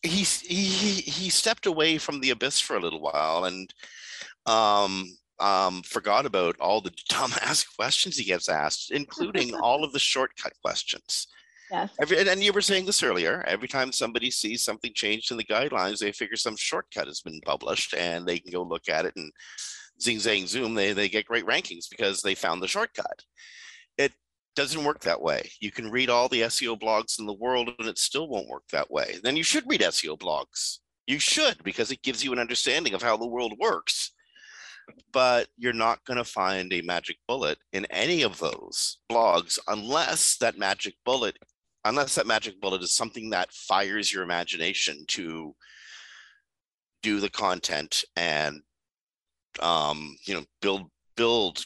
he 0.02 0.24
he 0.24 1.02
he 1.02 1.30
stepped 1.30 1.66
away 1.66 1.98
from 1.98 2.20
the 2.20 2.32
abyss 2.32 2.60
for 2.60 2.76
a 2.76 2.80
little 2.80 3.02
while 3.02 3.46
and 3.46 3.74
um 4.46 5.06
um 5.40 5.82
forgot 5.84 6.26
about 6.26 6.56
all 6.60 6.82
the 6.82 6.92
dumbass 7.12 7.66
questions 7.76 8.18
he 8.18 8.24
gets 8.24 8.50
asked 8.50 8.92
including 8.92 9.54
all 9.62 9.84
of 9.84 9.94
the 9.94 10.00
shortcut 10.00 10.54
questions. 10.64 11.28
Yes. 11.70 11.92
Every, 12.02 12.18
and 12.30 12.42
you 12.42 12.54
were 12.54 12.62
saying 12.62 12.86
this 12.86 13.04
earlier 13.04 13.44
every 13.46 13.68
time 13.68 13.92
somebody 13.92 14.32
sees 14.32 14.64
something 14.64 14.94
changed 14.96 15.32
in 15.32 15.38
the 15.38 15.44
guidelines 15.44 16.00
they 16.00 16.14
figure 16.14 16.38
some 16.38 16.56
shortcut 16.56 17.08
has 17.08 17.20
been 17.20 17.42
published 17.46 17.94
and 17.94 18.26
they 18.26 18.40
can 18.40 18.54
go 18.54 18.64
look 18.64 18.88
at 18.88 19.04
it 19.04 19.14
and 19.18 19.34
zing 20.02 20.18
zang 20.18 20.48
zoom 20.48 20.76
they, 20.76 20.94
they 20.94 21.10
get 21.10 21.26
great 21.26 21.46
rankings 21.46 21.90
because 21.90 22.22
they 22.22 22.36
found 22.36 22.62
the 22.64 22.70
shortcut 22.70 23.22
doesn't 24.58 24.84
work 24.84 25.02
that 25.02 25.22
way. 25.22 25.52
You 25.60 25.72
can 25.72 25.92
read 25.92 26.10
all 26.10 26.28
the 26.28 26.42
SEO 26.42 26.80
blogs 26.80 27.20
in 27.20 27.28
the 27.28 27.34
world 27.34 27.70
and 27.78 27.88
it 27.88 28.00
still 28.00 28.28
won't 28.28 28.50
work 28.50 28.64
that 28.72 28.90
way. 28.90 29.18
Then 29.22 29.38
you 29.38 29.44
should 29.44 29.64
read 29.68 29.82
SEO 29.82 30.18
blogs. 30.18 30.80
You 31.06 31.20
should 31.20 31.64
because 31.64 31.92
it 31.92 32.02
gives 32.02 32.24
you 32.24 32.34
an 32.34 32.40
understanding 32.40 32.96
of 32.96 33.04
how 33.04 33.18
the 33.18 33.28
world 33.28 33.54
works. 33.60 34.14
But 35.14 35.48
you're 35.58 35.74
not 35.74 36.04
going 36.06 36.18
to 36.18 36.24
find 36.24 36.74
a 36.74 36.82
magic 36.82 37.18
bullet 37.28 37.60
in 37.72 37.86
any 37.92 38.24
of 38.24 38.40
those 38.40 38.98
blogs 39.12 39.60
unless 39.68 40.38
that 40.38 40.58
magic 40.58 40.96
bullet 41.06 41.38
unless 41.86 42.16
that 42.16 42.28
magic 42.28 42.60
bullet 42.60 42.82
is 42.82 42.96
something 42.96 43.30
that 43.30 43.54
fires 43.54 44.12
your 44.12 44.24
imagination 44.24 45.06
to 45.08 45.56
do 47.04 47.20
the 47.20 47.30
content 47.30 48.04
and 48.16 48.62
um, 49.62 50.18
you 50.26 50.34
know 50.34 50.44
build 50.62 50.90
build 51.16 51.64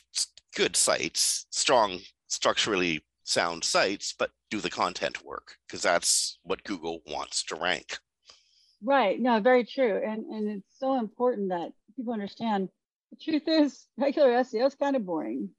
good 0.56 0.76
sites 0.76 1.46
strong 1.52 2.00
structurally 2.32 3.04
sound 3.24 3.64
sites, 3.64 4.14
but 4.18 4.32
do 4.50 4.60
the 4.60 4.70
content 4.70 5.24
work 5.24 5.56
because 5.68 5.82
that's 5.82 6.40
what 6.44 6.64
Google 6.64 7.02
wants 7.08 7.44
to 7.44 7.56
rank. 7.56 7.98
Right. 8.84 9.20
No, 9.20 9.40
very 9.40 9.64
true. 9.64 10.02
And 10.04 10.26
and 10.26 10.50
it's 10.50 10.80
so 10.80 10.98
important 10.98 11.50
that 11.50 11.72
people 11.96 12.14
understand 12.14 12.70
the 13.12 13.18
truth 13.18 13.48
is 13.48 13.86
regular 13.98 14.30
SEO 14.30 14.68
is 14.68 14.76
kind 14.76 14.96
of 14.96 15.06
boring. 15.06 15.50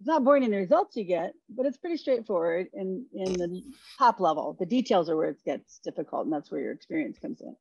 It's 0.00 0.08
not 0.08 0.24
boring 0.24 0.44
in 0.44 0.50
the 0.50 0.56
results 0.56 0.96
you 0.96 1.04
get, 1.04 1.34
but 1.50 1.66
it's 1.66 1.76
pretty 1.76 1.98
straightforward 1.98 2.68
in, 2.72 3.04
in 3.12 3.34
the 3.34 3.62
top 3.98 4.18
level. 4.18 4.56
The 4.58 4.64
details 4.64 5.10
are 5.10 5.16
where 5.16 5.28
it 5.28 5.44
gets 5.44 5.78
difficult, 5.78 6.24
and 6.24 6.32
that's 6.32 6.50
where 6.50 6.62
your 6.62 6.72
experience 6.72 7.18
comes 7.18 7.42
in. 7.42 7.54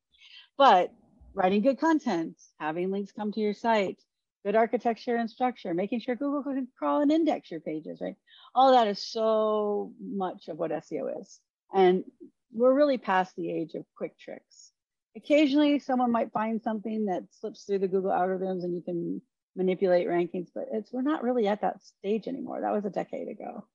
But 0.58 0.94
writing 1.34 1.62
good 1.62 1.82
content, 1.82 2.38
having 2.58 2.92
links 2.92 3.12
come 3.12 3.34
to 3.34 3.42
your 3.42 3.54
site, 3.54 4.02
good 4.46 4.56
architecture 4.56 5.16
and 5.16 5.30
structure, 5.30 5.74
making 5.74 6.00
sure 6.00 6.16
Google 6.16 6.44
can 6.44 6.68
crawl 6.78 7.02
and 7.02 7.12
index 7.12 7.52
your 7.52 7.60
pages, 7.60 8.00
right? 8.02 8.16
All 8.56 8.72
that 8.72 8.88
is 8.88 9.00
so 9.02 9.94
much 10.02 10.48
of 10.48 10.58
what 10.58 10.72
SEO 10.72 11.22
is. 11.22 11.40
And 11.74 12.04
we're 12.54 12.74
really 12.74 12.98
past 12.98 13.36
the 13.36 13.52
age 13.52 13.76
of 13.76 13.86
quick 13.96 14.18
tricks. 14.18 14.72
Occasionally, 15.16 15.80
someone 15.80 16.12
might 16.12 16.32
find 16.32 16.62
something 16.62 17.06
that 17.08 17.24
slips 17.40 17.64
through 17.64 17.80
the 17.80 17.88
Google 17.88 18.12
algorithms 18.12 18.64
and 18.64 18.76
you 18.76 18.82
can 18.82 19.22
manipulate 19.56 20.08
rankings, 20.08 20.50
but 20.54 20.66
it's 20.72 20.94
we're 20.94 21.02
not 21.02 21.24
really 21.24 21.48
at 21.48 21.62
that 21.62 21.84
stage 21.84 22.28
anymore. 22.28 22.62
That 22.62 22.74
was 22.74 22.86
a 22.86 22.90
decade 22.90 23.28
ago. 23.28 23.66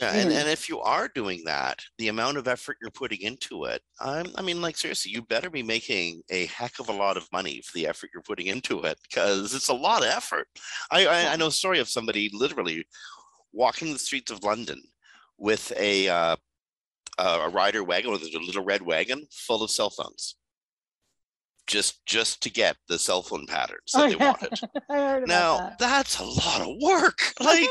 Yeah, 0.00 0.12
and, 0.12 0.32
and 0.32 0.48
if 0.48 0.66
you 0.68 0.80
are 0.80 1.08
doing 1.14 1.42
that, 1.44 1.82
the 1.98 2.08
amount 2.08 2.38
of 2.38 2.48
effort 2.48 2.78
you're 2.80 2.90
putting 2.90 3.20
into 3.20 3.64
it, 3.66 3.82
um, 4.00 4.26
I 4.34 4.40
mean, 4.40 4.62
like 4.62 4.78
seriously, 4.78 5.12
you 5.12 5.20
better 5.20 5.50
be 5.50 5.62
making 5.62 6.22
a 6.30 6.46
heck 6.46 6.78
of 6.78 6.88
a 6.88 6.92
lot 6.92 7.18
of 7.18 7.30
money 7.32 7.60
for 7.60 7.72
the 7.74 7.86
effort 7.86 8.08
you're 8.14 8.22
putting 8.22 8.46
into 8.46 8.82
it 8.84 8.98
because 9.02 9.54
it's 9.54 9.68
a 9.68 9.74
lot 9.74 10.02
of 10.02 10.08
effort. 10.08 10.48
I, 10.90 11.06
I, 11.06 11.32
I 11.32 11.36
know 11.36 11.48
a 11.48 11.52
story 11.52 11.80
of 11.80 11.88
somebody 11.90 12.30
literally 12.32 12.86
walking 13.52 13.92
the 13.92 13.98
streets 13.98 14.30
of 14.30 14.42
London 14.42 14.80
with 15.36 15.70
a 15.76 16.08
uh, 16.08 16.36
a 17.18 17.50
rider 17.50 17.84
wagon 17.84 18.10
with 18.10 18.22
a 18.22 18.38
little 18.38 18.64
red 18.64 18.80
wagon 18.80 19.26
full 19.30 19.62
of 19.62 19.70
cell 19.70 19.90
phones 19.90 20.36
just 21.70 22.04
just 22.04 22.42
to 22.42 22.50
get 22.50 22.76
the 22.88 22.98
cell 22.98 23.22
phone 23.22 23.46
patterns 23.46 23.92
that 23.94 24.02
oh, 24.02 24.08
they 24.08 24.16
yeah. 24.16 24.34
wanted. 24.90 25.28
now 25.28 25.56
that. 25.56 25.78
that's 25.78 26.18
a 26.18 26.24
lot 26.24 26.60
of 26.60 26.76
work. 26.82 27.18
Like 27.40 27.68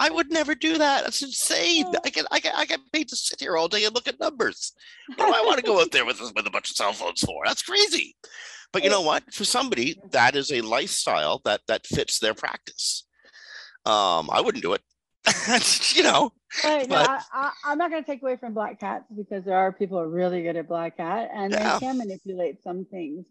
I 0.00 0.08
would 0.10 0.30
never 0.30 0.54
do 0.54 0.78
that. 0.78 1.04
That's 1.04 1.22
insane. 1.22 1.84
I 2.04 2.08
get 2.10 2.26
I 2.30 2.38
get 2.38 2.54
I 2.56 2.64
get 2.64 2.80
paid 2.92 3.08
to 3.08 3.16
sit 3.16 3.40
here 3.40 3.56
all 3.56 3.68
day 3.68 3.84
and 3.84 3.94
look 3.94 4.08
at 4.08 4.20
numbers. 4.20 4.72
What 5.16 5.26
do 5.26 5.34
I 5.34 5.44
want 5.44 5.58
to 5.58 5.66
go 5.66 5.80
out 5.80 5.90
there 5.90 6.06
with 6.06 6.20
with 6.20 6.46
a 6.46 6.50
bunch 6.50 6.70
of 6.70 6.76
cell 6.76 6.92
phones 6.92 7.20
for? 7.20 7.42
That's 7.44 7.62
crazy. 7.62 8.16
But 8.72 8.82
you 8.82 8.90
know 8.90 9.02
what? 9.02 9.24
For 9.32 9.44
somebody, 9.44 10.00
that 10.12 10.36
is 10.36 10.50
a 10.50 10.62
lifestyle 10.62 11.40
that 11.44 11.60
that 11.68 11.86
fits 11.86 12.18
their 12.18 12.34
practice. 12.34 13.06
Um, 13.84 14.30
I 14.32 14.40
wouldn't 14.40 14.62
do 14.62 14.74
it. 14.74 14.82
you 15.94 16.02
know. 16.02 16.30
Right, 16.62 16.88
but, 16.88 17.06
no, 17.06 17.18
I, 17.32 17.72
am 17.72 17.78
not 17.78 17.90
going 17.90 18.02
to 18.02 18.10
take 18.10 18.22
away 18.22 18.36
from 18.36 18.54
black 18.54 18.80
hats 18.80 19.06
because 19.14 19.44
there 19.44 19.56
are 19.56 19.72
people 19.72 19.98
who 19.98 20.04
are 20.04 20.08
really 20.08 20.42
good 20.42 20.56
at 20.56 20.68
black 20.68 20.98
hat 20.98 21.30
and 21.34 21.52
yeah. 21.52 21.74
they 21.74 21.86
can 21.86 21.98
manipulate 21.98 22.62
some 22.62 22.84
things. 22.84 23.26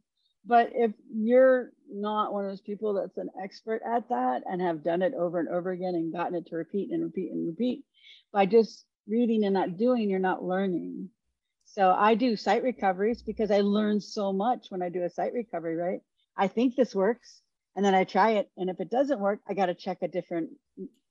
But 0.45 0.71
if 0.73 0.91
you're 1.09 1.71
not 1.89 2.33
one 2.33 2.43
of 2.43 2.51
those 2.51 2.61
people 2.61 2.93
that's 2.93 3.17
an 3.17 3.29
expert 3.41 3.81
at 3.87 4.09
that 4.09 4.43
and 4.45 4.61
have 4.61 4.83
done 4.83 5.01
it 5.01 5.13
over 5.13 5.39
and 5.39 5.47
over 5.47 5.71
again 5.71 5.95
and 5.95 6.11
gotten 6.11 6.35
it 6.35 6.47
to 6.47 6.57
repeat 6.57 6.91
and 6.91 7.01
repeat 7.01 7.31
and 7.31 7.47
repeat, 7.47 7.85
by 8.33 8.45
just 8.45 8.85
reading 9.07 9.45
and 9.45 9.53
not 9.53 9.77
doing, 9.77 10.09
you're 10.09 10.19
not 10.19 10.43
learning. 10.43 11.09
So 11.63 11.91
I 11.91 12.15
do 12.15 12.35
site 12.35 12.63
recoveries 12.63 13.21
because 13.21 13.51
I 13.51 13.61
learn 13.61 14.01
so 14.01 14.33
much 14.33 14.67
when 14.69 14.81
I 14.81 14.89
do 14.89 15.03
a 15.03 15.09
site 15.09 15.33
recovery, 15.33 15.75
right? 15.75 16.01
I 16.35 16.47
think 16.47 16.75
this 16.75 16.93
works 16.93 17.41
and 17.75 17.85
then 17.85 17.95
I 17.95 18.03
try 18.03 18.31
it. 18.31 18.49
And 18.57 18.69
if 18.69 18.79
it 18.81 18.91
doesn't 18.91 19.19
work, 19.19 19.39
I 19.47 19.53
got 19.53 19.67
to 19.67 19.75
check 19.75 19.99
a 20.01 20.07
different 20.07 20.49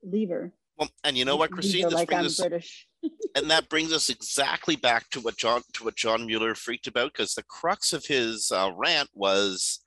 lever 0.02 0.52
well, 0.78 0.88
and 1.04 1.16
you 1.16 1.24
know 1.24 1.36
what, 1.36 1.50
Kristine, 1.50 1.84
this 1.84 1.94
like 1.94 2.08
brings 2.08 2.26
us, 2.26 2.40
British. 2.40 2.86
and 3.36 3.50
that 3.50 3.68
brings 3.68 3.92
us 3.92 4.08
exactly 4.08 4.76
back 4.76 5.08
to 5.10 5.20
what 5.20 5.36
John 5.36 5.62
to 5.74 5.84
what 5.84 5.96
John 5.96 6.26
Mueller 6.26 6.54
freaked 6.54 6.86
about 6.86 7.12
because 7.12 7.34
the 7.34 7.44
crux 7.44 7.92
of 7.92 8.06
his 8.06 8.50
uh, 8.50 8.70
rant 8.76 9.10
was 9.14 9.80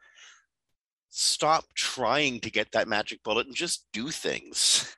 stop 1.09 1.63
trying 1.75 2.39
to 2.41 2.51
get 2.51 2.71
that 2.73 2.87
magic 2.87 3.23
bullet 3.23 3.47
and 3.47 3.55
just 3.55 3.85
do 3.93 4.09
things. 4.09 4.95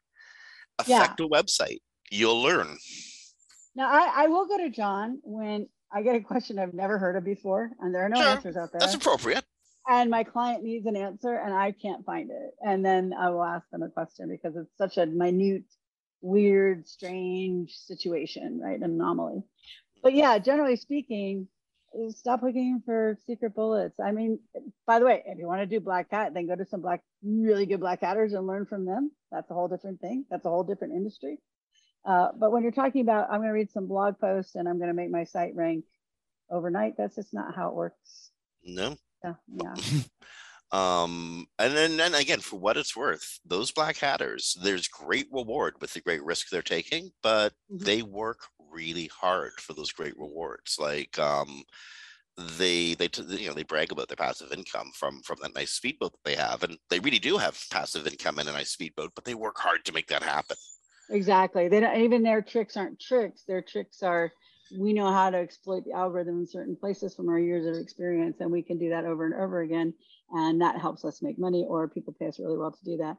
Affect 0.80 1.20
yeah. 1.20 1.26
a 1.26 1.30
website, 1.30 1.80
you'll 2.12 2.42
learn. 2.42 2.78
Now, 3.76 3.90
I, 3.92 4.24
I 4.24 4.28
will 4.28 4.48
go 4.48 4.58
to 4.58 4.70
John 4.70 5.20
when 5.24 5.68
I 5.92 6.02
get 6.02 6.16
a 6.16 6.22
question 6.22 6.60
I've 6.60 6.74
never 6.74 6.98
heard 6.98 7.16
of 7.16 7.24
before, 7.24 7.72
and 7.80 7.94
there 7.94 8.06
are 8.06 8.10
no 8.10 8.22
sure. 8.22 8.30
answers 8.30 8.58
out 8.58 8.72
there. 8.72 8.80
That's 8.80 8.94
appropriate 8.94 9.44
and 9.88 10.10
my 10.10 10.24
client 10.24 10.64
needs 10.64 10.86
an 10.86 10.96
answer 10.96 11.34
and 11.34 11.54
I 11.54 11.72
can't 11.72 12.06
find 12.06 12.30
it. 12.30 12.52
And 12.62 12.86
then 12.86 13.14
I 13.18 13.30
will 13.30 13.44
ask 13.44 13.70
them 13.70 13.84
a 13.84 13.90
question 13.90 14.30
because 14.30 14.56
it's 14.56 14.78
such 14.78 14.98
a 14.98 15.06
minute, 15.06 15.64
weird, 16.22 16.88
strange 16.88 17.74
situation, 17.74 18.60
right? 18.62 18.80
Anomaly. 18.80 19.44
But 20.04 20.14
yeah, 20.14 20.38
generally 20.40 20.76
speaking, 20.76 21.48
stop 22.10 22.44
looking 22.44 22.82
for 22.86 23.18
secret 23.26 23.56
bullets. 23.56 24.00
I 24.00 24.12
mean, 24.12 24.40
by 24.86 25.00
the 25.00 25.06
way, 25.06 25.24
if 25.26 25.40
you 25.40 25.48
want 25.48 25.62
to 25.62 25.66
do 25.66 25.80
black 25.80 26.08
hat, 26.12 26.34
then 26.34 26.48
go 26.48 26.56
to 26.56 26.66
some 26.66 26.82
black, 26.82 27.02
really 27.24 27.66
good 27.66 27.80
black 27.80 28.02
hatters 28.02 28.34
and 28.34 28.46
learn 28.46 28.66
from 28.66 28.86
them. 28.86 29.12
That's 29.32 29.50
a 29.50 29.54
whole 29.54 29.68
different 29.68 30.02
thing. 30.02 30.26
That's 30.30 30.46
a 30.46 30.50
whole 30.50 30.64
different 30.64 30.94
industry. 30.94 31.40
Uh, 32.06 32.30
but 32.38 32.52
when 32.52 32.64
you're 32.64 32.72
talking 32.72 33.02
about, 33.02 33.30
I'm 33.30 33.40
going 33.40 33.50
to 33.50 33.54
read 33.54 33.72
some 33.72 33.88
blog 33.88 34.20
posts 34.20 34.56
and 34.56 34.68
I'm 34.68 34.78
going 34.78 34.90
to 34.90 34.94
make 34.94 35.12
my 35.12 35.24
site 35.24 35.56
rank 35.56 35.84
overnight, 36.50 36.96
that's 36.98 37.16
just 37.16 37.34
not 37.34 37.56
how 37.56 37.70
it 37.70 37.76
works. 37.76 38.32
No, 38.64 38.98
yeah. 39.48 39.78
Um, 40.72 41.48
and 41.60 41.78
then 41.78 42.00
and 42.02 42.16
again, 42.16 42.42
for 42.42 42.60
what 42.60 42.78
it's 42.78 42.96
worth, 42.96 43.40
those 43.46 43.72
black 43.72 43.98
hatters, 43.98 44.58
there's 44.62 44.88
great 44.90 45.28
reward 45.32 45.76
with 45.82 45.94
the 45.94 46.02
great 46.02 46.24
risk 46.24 46.50
they're 46.50 46.62
taking, 46.62 47.12
but 47.24 47.54
Mhm. 47.70 47.88
they 47.88 48.02
work 48.04 48.42
really 48.60 49.08
hard 49.08 49.54
for 49.62 49.74
those 49.74 49.94
great 49.94 50.18
rewards. 50.18 50.78
Like 50.80 51.20
um 51.20 51.64
they 52.38 52.96
they 52.96 53.10
you 53.30 53.48
know 53.48 53.54
they 53.56 53.64
brag 53.64 53.92
about 53.92 54.10
their 54.10 54.18
passive 54.18 54.52
income 54.54 54.92
from 54.96 55.22
from 55.24 55.38
that 55.42 55.56
nice 55.56 55.72
speedboat 55.72 56.14
that 56.14 56.24
they 56.26 56.36
have 56.36 56.64
and 56.64 56.78
they 56.90 57.00
really 57.00 57.20
do 57.20 57.38
have 57.38 57.60
passive 57.72 58.08
income 58.08 58.40
in 58.40 58.48
a 58.48 58.54
nice 58.54 58.72
speedboat 58.72 59.12
but 59.16 59.26
they 59.26 59.36
work 59.36 59.58
hard 59.60 59.86
to 59.86 59.94
make 59.94 60.08
that 60.08 60.24
happen 60.24 60.58
Exactly. 61.10 61.68
They 61.68 61.80
don't 61.80 61.98
even 62.02 62.24
their 62.24 62.42
tricks 62.42 62.76
aren't 62.76 63.00
tricks. 63.00 63.44
Their 63.44 63.62
tricks 63.62 64.04
are 64.04 64.34
we 64.76 64.94
know 64.94 65.12
how 65.12 65.30
to 65.30 65.38
exploit 65.38 65.86
the 65.86 65.94
algorithm 65.94 66.40
in 66.40 66.48
certain 66.48 66.76
places 66.76 67.16
from 67.16 67.30
our 67.30 67.40
years 67.40 67.66
of 67.66 67.82
experience, 67.82 68.38
and 68.40 68.52
we 68.52 68.62
can 68.62 68.78
do 68.78 68.90
that 68.90 69.06
over 69.06 69.26
and 69.26 69.36
over 69.36 69.62
again. 69.62 69.94
And 70.32 70.62
that 70.62 70.80
helps 70.80 71.06
us 71.06 71.22
make 71.22 71.40
money, 71.40 71.66
or 71.68 71.88
people 71.88 72.14
pay 72.20 72.28
us 72.28 72.40
really 72.40 72.58
well 72.58 72.72
to 72.72 72.84
do 72.84 72.98
that. 72.98 73.16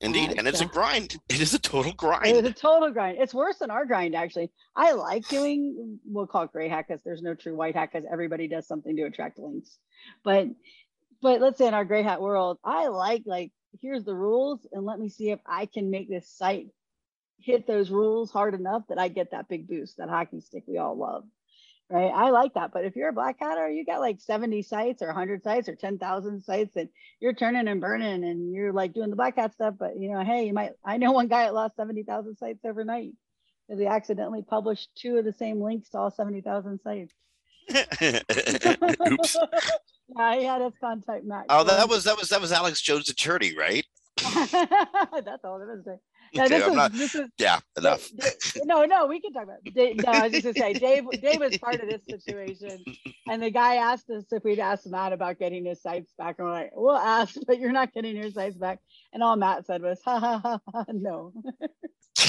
indeed 0.00 0.30
Uh, 0.30 0.34
and 0.38 0.48
it's 0.48 0.60
a 0.60 0.66
grind 0.66 1.16
it 1.30 1.40
is 1.40 1.54
a 1.54 1.58
total 1.58 1.92
grind 1.92 2.36
was 2.36 2.44
a 2.44 2.52
total 2.52 2.90
grind. 2.90 3.18
It's 3.18 3.32
worse 3.32 3.58
than 3.58 3.70
our 3.70 3.86
grind, 3.86 4.14
actually. 4.14 4.50
I 4.76 4.92
like 4.92 5.26
doing, 5.28 5.98
we'll 6.04 6.26
call 6.26 6.44
it 6.44 6.52
gray 6.52 6.68
hat 6.68 6.86
because 6.86 7.02
there's 7.02 7.22
no 7.22 7.34
true 7.34 7.56
white 7.56 7.76
hat 7.76 7.90
because 7.92 8.06
everybody 8.10 8.46
does 8.46 8.66
something 8.66 8.94
to 8.96 9.04
attract 9.04 9.38
links. 9.38 9.78
But, 10.22 10.48
but 11.22 11.40
let's 11.40 11.58
say 11.58 11.66
in 11.66 11.74
our 11.74 11.84
gray 11.84 12.02
hat 12.02 12.20
world, 12.20 12.58
I 12.62 12.88
like, 12.88 13.22
like, 13.24 13.52
here's 13.80 14.04
the 14.04 14.14
rules 14.14 14.66
and 14.72 14.84
let 14.84 14.98
me 14.98 15.08
see 15.08 15.30
if 15.30 15.40
I 15.46 15.66
can 15.66 15.90
make 15.90 16.08
this 16.10 16.28
site 16.28 16.66
hit 17.42 17.66
those 17.66 17.90
rules 17.90 18.30
hard 18.30 18.54
enough 18.54 18.82
that 18.88 18.98
I 18.98 19.08
get 19.08 19.30
that 19.32 19.48
big 19.48 19.68
boost, 19.68 19.96
that 19.98 20.08
hockey 20.08 20.40
stick 20.40 20.64
we 20.66 20.78
all 20.78 20.96
love. 20.96 21.24
Right. 21.88 22.12
I 22.14 22.30
like 22.30 22.54
that. 22.54 22.70
But 22.72 22.84
if 22.84 22.94
you're 22.94 23.08
a 23.08 23.12
black 23.12 23.38
hatter, 23.40 23.68
you 23.68 23.84
got 23.84 23.98
like 23.98 24.20
70 24.20 24.62
sites 24.62 25.02
or 25.02 25.06
100 25.08 25.42
sites 25.42 25.68
or 25.68 25.74
10,000 25.74 26.40
sites 26.42 26.76
and 26.76 26.88
you're 27.18 27.32
turning 27.32 27.66
and 27.66 27.80
burning 27.80 28.22
and 28.22 28.52
you're 28.52 28.72
like 28.72 28.92
doing 28.92 29.10
the 29.10 29.16
black 29.16 29.34
hat 29.36 29.54
stuff. 29.54 29.74
But, 29.76 29.98
you 29.98 30.12
know, 30.12 30.22
hey, 30.22 30.46
you 30.46 30.52
might, 30.52 30.70
I 30.84 30.98
know 30.98 31.10
one 31.10 31.26
guy 31.26 31.44
that 31.44 31.54
lost 31.54 31.74
70,000 31.74 32.36
sites 32.36 32.64
overnight 32.64 33.14
because 33.66 33.80
he 33.80 33.86
accidentally 33.86 34.42
published 34.42 34.88
two 34.94 35.16
of 35.16 35.24
the 35.24 35.32
same 35.32 35.60
links 35.60 35.88
to 35.90 35.98
all 35.98 36.12
70,000 36.12 36.78
sites. 36.84 37.12
oops 37.72 39.36
yeah, 40.16 40.36
he 40.36 40.44
had 40.44 40.60
his 40.60 40.72
contact 40.80 41.24
match. 41.24 41.46
oh 41.50 41.62
that 41.62 41.88
was 41.88 42.02
that 42.02 42.18
was 42.18 42.28
that 42.30 42.40
was 42.40 42.50
alex 42.50 42.80
jones 42.80 43.08
attorney 43.08 43.54
right 43.56 43.86
That's 44.44 45.44
all 45.44 45.58
there 45.58 45.78
is. 45.78 45.84
Yeah, 46.32 46.44
Okay, 46.44 46.58
this 46.58 46.66
is, 46.68 46.74
not- 46.74 46.92
this 46.92 47.14
is 47.14 47.28
yeah 47.38 47.58
enough 47.76 48.08
no, 48.64 48.84
no, 48.84 49.06
we 49.06 49.20
can 49.20 49.32
talk 49.32 49.44
about. 49.44 49.62
Dave, 49.64 49.96
no, 49.96 50.12
I 50.12 50.22
was 50.28 50.32
just 50.32 50.44
gonna 50.44 50.54
say, 50.54 50.72
Dave. 50.74 51.04
Dave 51.20 51.40
was 51.40 51.58
part 51.58 51.76
of 51.76 51.88
this 51.88 52.02
situation, 52.08 52.84
and 53.28 53.42
the 53.42 53.50
guy 53.50 53.76
asked 53.76 54.08
us 54.10 54.24
if 54.30 54.44
we'd 54.44 54.58
asked 54.60 54.86
Matt 54.86 55.12
about 55.12 55.38
getting 55.38 55.64
his 55.64 55.82
sites 55.82 56.12
back, 56.16 56.36
and 56.38 56.46
we're 56.46 56.52
like, 56.52 56.70
"We'll 56.74 56.96
ask, 56.96 57.34
but 57.46 57.58
you're 57.58 57.72
not 57.72 57.92
getting 57.92 58.16
your 58.16 58.30
sites 58.30 58.56
back." 58.56 58.78
And 59.12 59.22
all 59.22 59.36
Matt 59.36 59.66
said 59.66 59.82
was, 59.82 60.00
"Ha 60.04 60.18
ha 60.20 60.38
ha, 60.38 60.60
ha 60.72 60.84
no." 60.92 61.32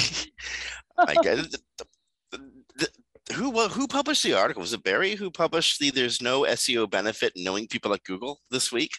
I 0.98 1.14
get 1.22 1.40
it. 1.40 1.52
The- 1.52 1.88
the- 2.32 2.52
the- 2.76 3.34
who 3.36 3.52
who 3.70 3.88
published 3.88 4.24
the 4.24 4.34
article? 4.34 4.62
Was 4.62 4.74
it 4.74 4.84
Barry 4.84 5.16
who 5.16 5.32
published 5.32 5.80
the 5.80 5.90
"There's 5.90 6.22
no 6.22 6.42
SEO 6.42 6.90
benefit 6.90 7.34
in 7.36 7.44
knowing 7.44 7.68
people 7.68 7.94
at 7.94 8.04
Google" 8.04 8.40
this 8.50 8.72
week? 8.72 8.92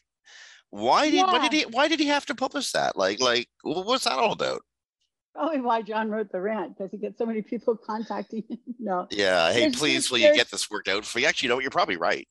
Why 0.70 1.10
did 1.10 1.26
why 1.26 1.38
did 1.48 1.52
he 1.52 1.62
why 1.64 1.88
did 1.88 2.00
he 2.00 2.06
have 2.06 2.24
to 2.26 2.34
publish 2.34 2.72
that? 2.72 2.96
Like 2.96 3.20
like 3.20 3.48
what's 3.62 4.04
that 4.04 4.18
all 4.18 4.32
about? 4.32 4.62
Probably 5.34 5.60
why 5.60 5.82
John 5.82 6.10
wrote 6.10 6.30
the 6.30 6.40
rant 6.40 6.76
because 6.76 6.90
he 6.90 6.98
gets 6.98 7.16
so 7.18 7.24
many 7.26 7.42
people 7.42 7.76
contacting 7.86 8.44
him. 8.48 8.58
No, 8.78 9.06
Yeah, 9.10 9.52
hey, 9.52 9.60
There's- 9.60 9.76
please, 9.78 10.10
will 10.10 10.18
you 10.18 10.34
get 10.34 10.50
this 10.50 10.70
worked 10.70 10.88
out 10.88 11.04
for 11.04 11.20
you? 11.20 11.26
Actually, 11.26 11.46
you 11.46 11.48
know, 11.50 11.54
what, 11.56 11.62
you're 11.62 11.70
probably 11.70 11.96
right. 11.96 12.28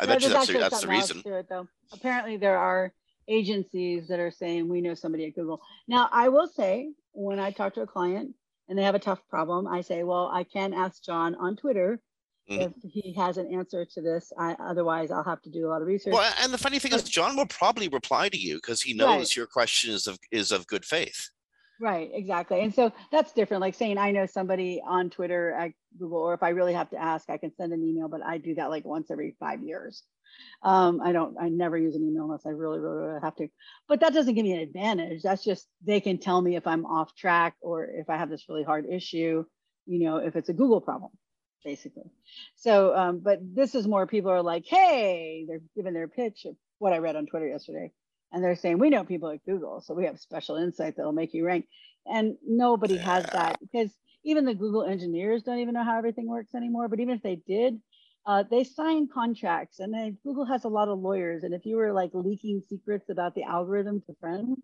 I 0.00 0.06
bet 0.06 0.22
you 0.22 0.28
there's 0.28 0.32
that's 0.32 0.46
the, 0.52 0.58
that's 0.58 0.80
the 0.82 0.88
reason. 0.88 1.22
It, 1.24 1.46
though. 1.48 1.68
Apparently, 1.92 2.36
there 2.36 2.58
are 2.58 2.92
agencies 3.28 4.08
that 4.08 4.18
are 4.20 4.30
saying 4.30 4.68
we 4.68 4.80
know 4.80 4.94
somebody 4.94 5.24
at 5.26 5.34
Google. 5.34 5.60
Now, 5.88 6.08
I 6.12 6.28
will 6.28 6.48
say 6.48 6.90
when 7.12 7.38
I 7.38 7.50
talk 7.52 7.74
to 7.74 7.82
a 7.82 7.86
client 7.86 8.34
and 8.68 8.78
they 8.78 8.82
have 8.82 8.94
a 8.94 8.98
tough 8.98 9.20
problem, 9.30 9.66
I 9.66 9.80
say, 9.82 10.02
"Well, 10.02 10.30
I 10.32 10.42
can 10.44 10.74
ask 10.74 11.02
John 11.02 11.34
on 11.36 11.56
Twitter 11.56 12.00
Mhm. 12.50 12.74
if 12.84 12.92
he 12.92 13.14
has 13.14 13.38
an 13.38 13.54
answer 13.54 13.84
to 13.86 14.02
this. 14.02 14.32
I, 14.38 14.54
otherwise, 14.58 15.10
I'll 15.10 15.22
have 15.24 15.40
to 15.42 15.50
do 15.50 15.66
a 15.66 15.68
lot 15.70 15.80
of 15.80 15.86
research." 15.86 16.12
Well, 16.12 16.34
and 16.42 16.52
the 16.52 16.58
funny 16.58 16.78
thing 16.80 16.92
is, 16.92 17.04
John 17.04 17.36
will 17.36 17.46
probably 17.46 17.88
reply 17.88 18.28
to 18.28 18.36
you 18.36 18.56
because 18.56 18.82
he 18.82 18.92
Right. 18.92 18.98
knows 18.98 19.36
your 19.36 19.46
question 19.46 19.92
is 19.94 20.06
of 20.08 20.18
is 20.32 20.50
of 20.52 20.66
good 20.66 20.84
faith. 20.84 21.30
Right, 21.80 22.10
exactly. 22.12 22.60
And 22.60 22.72
so 22.72 22.92
that's 23.10 23.32
different. 23.32 23.60
Like 23.60 23.74
saying 23.74 23.98
I 23.98 24.12
know 24.12 24.26
somebody 24.26 24.80
on 24.86 25.10
Twitter 25.10 25.52
at 25.52 25.72
Google, 25.98 26.18
or 26.18 26.34
if 26.34 26.42
I 26.42 26.50
really 26.50 26.72
have 26.72 26.90
to 26.90 26.96
ask, 26.96 27.28
I 27.28 27.36
can 27.36 27.52
send 27.54 27.72
an 27.72 27.82
email, 27.82 28.08
but 28.08 28.22
I 28.24 28.38
do 28.38 28.54
that 28.54 28.70
like 28.70 28.84
once 28.84 29.10
every 29.10 29.36
five 29.40 29.62
years. 29.62 30.04
Um, 30.62 31.00
I 31.00 31.12
don't, 31.12 31.36
I 31.40 31.48
never 31.48 31.76
use 31.76 31.94
an 31.96 32.04
email 32.04 32.24
unless 32.24 32.46
I 32.46 32.50
really, 32.50 32.78
really, 32.78 33.06
really 33.06 33.20
have 33.22 33.36
to. 33.36 33.48
But 33.88 34.00
that 34.00 34.12
doesn't 34.14 34.34
give 34.34 34.44
me 34.44 34.52
an 34.52 34.60
advantage. 34.60 35.22
That's 35.22 35.44
just 35.44 35.66
they 35.84 36.00
can 36.00 36.18
tell 36.18 36.40
me 36.40 36.56
if 36.56 36.66
I'm 36.66 36.86
off 36.86 37.14
track 37.14 37.54
or 37.60 37.84
if 37.86 38.08
I 38.08 38.16
have 38.16 38.30
this 38.30 38.48
really 38.48 38.64
hard 38.64 38.86
issue, 38.90 39.44
you 39.86 40.04
know, 40.04 40.18
if 40.18 40.36
it's 40.36 40.48
a 40.48 40.54
Google 40.54 40.80
problem, 40.80 41.10
basically. 41.64 42.10
So, 42.56 42.96
um, 42.96 43.20
but 43.20 43.40
this 43.42 43.74
is 43.74 43.86
more 43.86 44.06
people 44.06 44.30
are 44.30 44.42
like, 44.42 44.64
hey, 44.66 45.44
they're 45.48 45.62
giving 45.76 45.94
their 45.94 46.08
pitch 46.08 46.46
of 46.46 46.56
what 46.78 46.92
I 46.92 46.98
read 46.98 47.16
on 47.16 47.26
Twitter 47.26 47.48
yesterday. 47.48 47.92
And 48.34 48.42
they're 48.42 48.56
saying, 48.56 48.80
we 48.80 48.90
know 48.90 49.04
people 49.04 49.30
at 49.30 49.44
Google, 49.46 49.80
so 49.80 49.94
we 49.94 50.06
have 50.06 50.18
special 50.18 50.56
insight 50.56 50.96
that'll 50.96 51.12
make 51.12 51.32
you 51.34 51.46
rank. 51.46 51.68
And 52.04 52.36
nobody 52.44 52.96
has 52.96 53.24
that 53.26 53.60
because 53.60 53.92
even 54.24 54.44
the 54.44 54.54
Google 54.54 54.82
engineers 54.82 55.44
don't 55.44 55.60
even 55.60 55.74
know 55.74 55.84
how 55.84 55.96
everything 55.96 56.26
works 56.28 56.52
anymore. 56.52 56.88
But 56.88 56.98
even 56.98 57.14
if 57.14 57.22
they 57.22 57.36
did, 57.36 57.80
uh, 58.26 58.42
they 58.50 58.64
sign 58.64 59.06
contracts 59.06 59.78
and 59.78 59.94
then 59.94 60.18
Google 60.24 60.44
has 60.46 60.64
a 60.64 60.68
lot 60.68 60.88
of 60.88 60.98
lawyers. 60.98 61.44
And 61.44 61.54
if 61.54 61.64
you 61.64 61.76
were 61.76 61.92
like 61.92 62.10
leaking 62.12 62.60
secrets 62.68 63.08
about 63.08 63.36
the 63.36 63.44
algorithm 63.44 64.02
to 64.06 64.16
friends, 64.18 64.58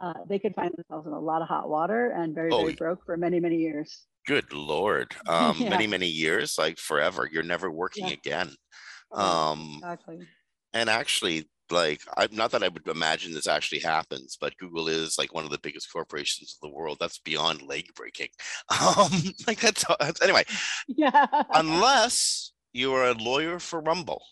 uh, 0.00 0.14
they 0.26 0.38
could 0.38 0.54
find 0.54 0.72
themselves 0.74 1.06
in 1.06 1.12
a 1.12 1.20
lot 1.20 1.42
of 1.42 1.48
hot 1.48 1.68
water 1.68 2.12
and 2.12 2.34
very, 2.34 2.50
Oh, 2.50 2.62
very 2.62 2.72
broke 2.74 3.04
for 3.04 3.18
many, 3.18 3.40
many 3.40 3.56
years. 3.56 4.06
Good 4.26 4.54
lord, 4.54 5.14
um, 5.28 5.58
Yeah. 5.58 5.68
many 5.68 5.86
many 5.86 6.06
years, 6.08 6.56
like 6.58 6.78
forever. 6.78 7.28
You're 7.30 7.42
never 7.42 7.70
working 7.70 8.06
Yeah. 8.06 8.14
again. 8.14 8.50
Um, 9.12 9.74
exactly. 9.76 10.26
and 10.72 10.88
actually, 10.88 11.50
like, 11.70 12.00
I'm 12.16 12.34
not 12.34 12.50
that 12.52 12.62
I 12.62 12.68
would 12.68 12.86
imagine 12.86 13.32
this 13.32 13.46
actually 13.48 13.80
happens, 13.80 14.36
but 14.40 14.56
Google 14.58 14.88
is 14.88 15.16
like 15.18 15.32
one 15.34 15.44
of 15.44 15.50
the 15.50 15.58
biggest 15.62 15.92
corporations 15.92 16.58
in 16.62 16.68
the 16.68 16.74
world. 16.74 16.98
That's 17.00 17.18
beyond 17.18 17.62
leg 17.62 17.86
breaking. 17.94 18.28
Um, 18.70 19.10
like 19.46 19.60
that's 19.60 19.84
that's- 19.84 20.22
anyway. 20.22 20.44
Yeah. 20.88 21.26
unless 21.54 22.52
you 22.72 22.92
are 22.94 23.08
a 23.08 23.14
lawyer 23.14 23.58
for 23.58 23.80
Rumble, 23.80 24.22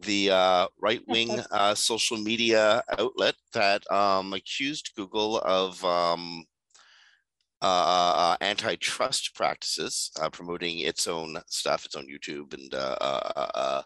the 0.00 0.30
uh, 0.30 0.66
right 0.80 1.02
wing 1.08 1.30
uh, 1.50 1.74
social 1.74 2.16
media 2.18 2.82
outlet 2.98 3.34
that 3.52 3.90
um, 3.90 4.32
accused 4.32 4.92
Google 4.96 5.38
of 5.40 5.82
um, 5.84 6.44
uh, 7.60 8.36
antitrust 8.40 9.34
practices, 9.34 10.10
uh, 10.20 10.30
promoting 10.30 10.80
its 10.80 11.06
own 11.06 11.38
stuff, 11.46 11.84
its 11.84 11.96
own 11.96 12.06
YouTube 12.06 12.54
and 12.54 12.72
uh, 12.74 12.96
uh, 13.00 13.48
uh, 13.54 13.82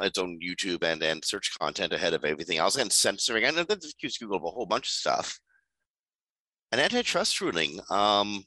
its 0.00 0.18
own 0.18 0.38
YouTube 0.42 0.82
and 0.82 1.02
and 1.02 1.24
search 1.24 1.56
content 1.58 1.92
ahead 1.92 2.14
of 2.14 2.24
everything 2.24 2.58
else, 2.58 2.76
and 2.76 2.92
censoring. 2.92 3.44
And 3.44 3.56
then 3.56 3.66
accused 3.70 4.20
Google 4.20 4.38
of 4.38 4.44
a 4.44 4.50
whole 4.50 4.66
bunch 4.66 4.86
of 4.86 4.92
stuff. 4.92 5.38
An 6.72 6.80
antitrust 6.80 7.40
ruling 7.40 7.80
um, 7.90 8.44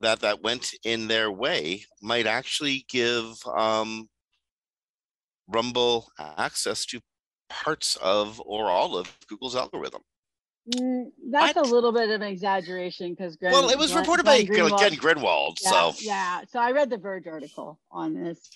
that 0.00 0.20
that 0.20 0.42
went 0.42 0.70
in 0.84 1.08
their 1.08 1.30
way 1.30 1.84
might 2.02 2.26
actually 2.26 2.84
give 2.88 3.34
um, 3.46 4.08
Rumble 5.48 6.10
access 6.18 6.86
to 6.86 7.00
parts 7.48 7.96
of 7.96 8.40
or 8.46 8.70
all 8.70 8.96
of 8.96 9.14
Google's 9.28 9.56
algorithm. 9.56 10.02
Mm, 10.74 11.06
that's 11.30 11.56
What? 11.56 11.66
a 11.66 11.70
little 11.70 11.90
bit 11.90 12.10
of 12.10 12.20
an 12.20 12.28
exaggeration 12.28 13.10
because 13.14 13.36
well, 13.40 13.70
it 13.70 13.78
was 13.78 13.94
reported 13.94 14.24
by 14.24 14.42
Glenn 14.42 14.70
Greenwald, 14.70 15.56
yeah, 15.62 15.70
so 15.70 15.92
yeah. 16.00 16.40
So 16.48 16.60
I 16.60 16.70
read 16.70 16.90
the 16.90 16.98
Verge 16.98 17.26
article 17.26 17.80
on 17.90 18.14
this, 18.14 18.48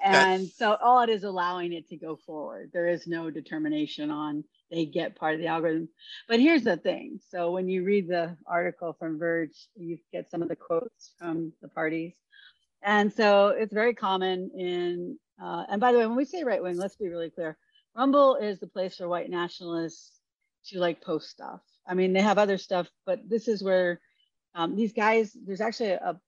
And 0.00 0.48
so 0.48 0.76
all 0.80 1.02
it 1.02 1.10
is 1.10 1.24
allowing 1.24 1.72
it 1.72 1.88
to 1.88 1.96
go 1.96 2.16
forward. 2.16 2.70
There 2.72 2.88
is 2.88 3.06
no 3.06 3.30
determination 3.30 4.10
on 4.10 4.44
they 4.70 4.84
get 4.84 5.16
part 5.16 5.34
of 5.34 5.40
the 5.40 5.46
algorithm. 5.46 5.88
But 6.28 6.40
here's 6.40 6.62
the 6.62 6.76
thing: 6.76 7.20
so 7.30 7.52
when 7.52 7.68
you 7.68 7.84
read 7.84 8.08
the 8.08 8.36
article 8.46 8.92
from 8.98 9.18
Verge, 9.18 9.68
you 9.76 9.98
get 10.12 10.30
some 10.30 10.42
of 10.42 10.48
the 10.48 10.56
quotes 10.56 11.12
from 11.18 11.52
the 11.62 11.68
parties, 11.68 12.14
and 12.82 13.12
so 13.12 13.48
it's 13.48 13.72
very 13.72 13.94
common 13.94 14.50
in. 14.54 15.18
Uh, 15.42 15.64
and 15.70 15.80
by 15.80 15.92
the 15.92 15.98
way, 15.98 16.06
when 16.06 16.16
we 16.16 16.24
say 16.24 16.44
right 16.44 16.62
wing, 16.62 16.76
let's 16.76 16.96
be 16.96 17.08
really 17.08 17.30
clear: 17.30 17.56
Rumble 17.96 18.36
is 18.36 18.60
the 18.60 18.66
place 18.66 18.96
for 18.96 19.08
white 19.08 19.30
nationalists 19.30 20.20
to 20.66 20.78
like 20.78 21.00
post 21.02 21.30
stuff. 21.30 21.60
I 21.86 21.94
mean, 21.94 22.12
they 22.12 22.20
have 22.20 22.38
other 22.38 22.58
stuff, 22.58 22.88
but 23.06 23.28
this 23.28 23.48
is 23.48 23.62
where 23.62 24.00
um, 24.54 24.76
these 24.76 24.92
guys, 24.92 25.36
there's 25.46 25.60
actually 25.60 25.90
a 25.90 26.20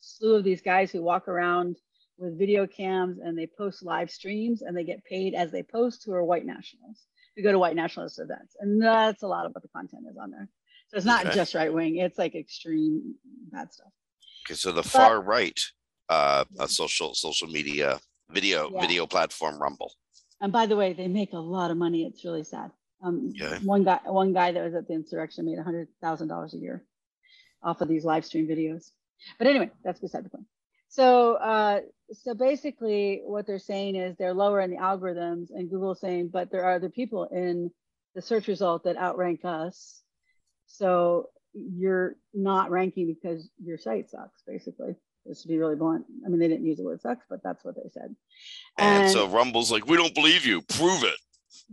slew 0.00 0.36
of 0.36 0.44
these 0.44 0.60
guys 0.60 0.90
who 0.90 1.02
walk 1.02 1.28
around 1.28 1.76
with 2.18 2.38
video 2.38 2.66
cams 2.66 3.18
and 3.18 3.36
they 3.38 3.46
post 3.46 3.82
live 3.84 4.10
streams 4.10 4.62
and 4.62 4.76
they 4.76 4.84
get 4.84 5.04
paid 5.04 5.34
as 5.34 5.50
they 5.50 5.62
post 5.62 6.04
who 6.04 6.12
are 6.12 6.24
white 6.24 6.46
nationalists 6.46 7.06
who 7.36 7.42
go 7.42 7.52
to 7.52 7.58
white 7.58 7.76
nationalist 7.76 8.18
events. 8.18 8.56
And 8.60 8.80
that's 8.80 9.22
a 9.22 9.26
lot 9.28 9.44
of 9.46 9.52
what 9.54 9.62
the 9.62 9.68
content 9.68 10.04
is 10.10 10.16
on 10.16 10.30
there. 10.30 10.48
So 10.88 10.96
it's 10.96 11.04
not 11.06 11.26
Okay. 11.26 11.34
just 11.34 11.54
right 11.54 11.72
wing, 11.72 11.96
it's 11.96 12.18
like 12.18 12.34
extreme 12.34 13.14
bad 13.50 13.72
stuff. 13.72 13.92
okay, 14.46 14.54
so 14.54 14.72
the 14.72 14.82
far 14.82 15.20
right 15.20 15.58
uh, 16.08 16.44
uh 16.58 16.66
social 16.68 17.14
social 17.14 17.48
media 17.48 17.98
video 18.30 18.70
Yeah. 18.72 18.80
video 18.80 19.06
platform 19.06 19.58
Rumble. 19.58 19.92
And 20.40 20.52
by 20.52 20.66
the 20.66 20.76
way, 20.76 20.92
they 20.92 21.08
make 21.08 21.32
a 21.32 21.38
lot 21.38 21.70
of 21.70 21.76
money. 21.76 22.04
It's 22.04 22.24
really 22.24 22.44
sad. 22.44 22.70
Um, 23.02 23.32
Okay. 23.40 23.58
One 23.64 23.84
guy, 23.84 24.00
one 24.04 24.32
guy 24.32 24.52
that 24.52 24.64
was 24.64 24.74
at 24.74 24.86
the 24.88 24.94
insurrection 24.94 25.44
made 25.44 25.58
a 25.58 25.62
hundred 25.62 25.88
thousand 26.00 26.28
dollars 26.28 26.54
a 26.54 26.58
year 26.58 26.84
off 27.62 27.80
of 27.80 27.88
these 27.88 28.04
live 28.04 28.24
stream 28.24 28.46
videos. 28.46 28.92
But 29.38 29.46
anyway, 29.48 29.70
that's 29.82 30.00
beside 30.00 30.24
the 30.24 30.30
point. 30.30 30.46
So, 30.88 31.34
uh, 31.34 31.80
so 32.12 32.34
basically, 32.34 33.20
what 33.24 33.46
they're 33.46 33.58
saying 33.58 33.96
is 33.96 34.16
they're 34.16 34.34
lower 34.34 34.60
in 34.60 34.70
the 34.70 34.76
algorithms, 34.76 35.50
and 35.50 35.68
Google's 35.68 36.00
saying, 36.00 36.28
but 36.32 36.50
there 36.50 36.64
are 36.64 36.74
other 36.74 36.88
people 36.88 37.24
in 37.24 37.70
the 38.14 38.22
search 38.22 38.48
result 38.48 38.84
that 38.84 38.96
outrank 38.96 39.40
us. 39.44 40.02
So 40.66 41.30
you're 41.52 42.16
not 42.32 42.70
ranking 42.70 43.06
because 43.06 43.48
your 43.62 43.78
site 43.78 44.10
sucks, 44.10 44.42
basically. 44.46 44.94
Just 45.26 45.42
to 45.42 45.48
be 45.48 45.58
really 45.58 45.74
blunt. 45.74 46.06
I 46.24 46.28
mean, 46.28 46.38
they 46.38 46.46
didn't 46.46 46.66
use 46.66 46.76
the 46.76 46.84
word 46.84 47.00
sucks, 47.00 47.26
but 47.28 47.42
that's 47.42 47.64
what 47.64 47.74
they 47.74 47.90
said. 47.90 48.14
And, 48.78 49.10
so 49.10 49.26
Rumble's 49.26 49.72
like, 49.72 49.86
we 49.86 49.96
don't 49.96 50.14
believe 50.14 50.46
you. 50.46 50.62
Prove 50.62 51.02
it. 51.02 51.16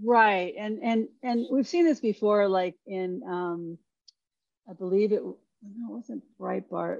right 0.03 0.53
and 0.57 0.79
and 0.81 1.07
and 1.23 1.45
we've 1.51 1.67
seen 1.67 1.85
this 1.85 1.99
before 1.99 2.47
like 2.47 2.75
in 2.87 3.21
um 3.27 3.77
i 4.69 4.73
believe 4.73 5.11
it 5.11 5.21
no 5.21 5.35
it 5.89 5.91
wasn't 5.91 6.23
breitbart 6.39 6.99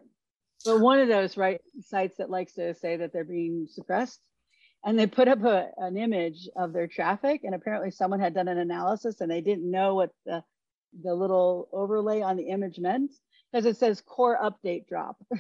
but 0.65 0.79
one 0.79 0.99
of 0.99 1.07
those 1.07 1.37
right 1.37 1.61
sites 1.81 2.17
that 2.17 2.29
likes 2.29 2.53
to 2.53 2.73
say 2.75 2.97
that 2.97 3.13
they're 3.13 3.23
being 3.23 3.67
suppressed 3.69 4.19
and 4.85 4.99
they 4.99 5.07
put 5.07 5.27
up 5.27 5.43
a, 5.43 5.69
an 5.77 5.97
image 5.97 6.49
of 6.55 6.73
their 6.73 6.87
traffic 6.87 7.41
and 7.43 7.55
apparently 7.55 7.91
someone 7.91 8.19
had 8.19 8.33
done 8.33 8.47
an 8.47 8.57
analysis 8.57 9.21
and 9.21 9.31
they 9.31 9.41
didn't 9.41 9.69
know 9.69 9.95
what 9.95 10.11
the 10.25 10.43
the 11.01 11.13
little 11.13 11.69
overlay 11.73 12.21
on 12.21 12.37
the 12.37 12.49
image 12.49 12.77
meant 12.79 13.11
because 13.51 13.65
it 13.65 13.77
says 13.77 14.01
core 14.01 14.37
update 14.41 14.87
drop. 14.87 15.17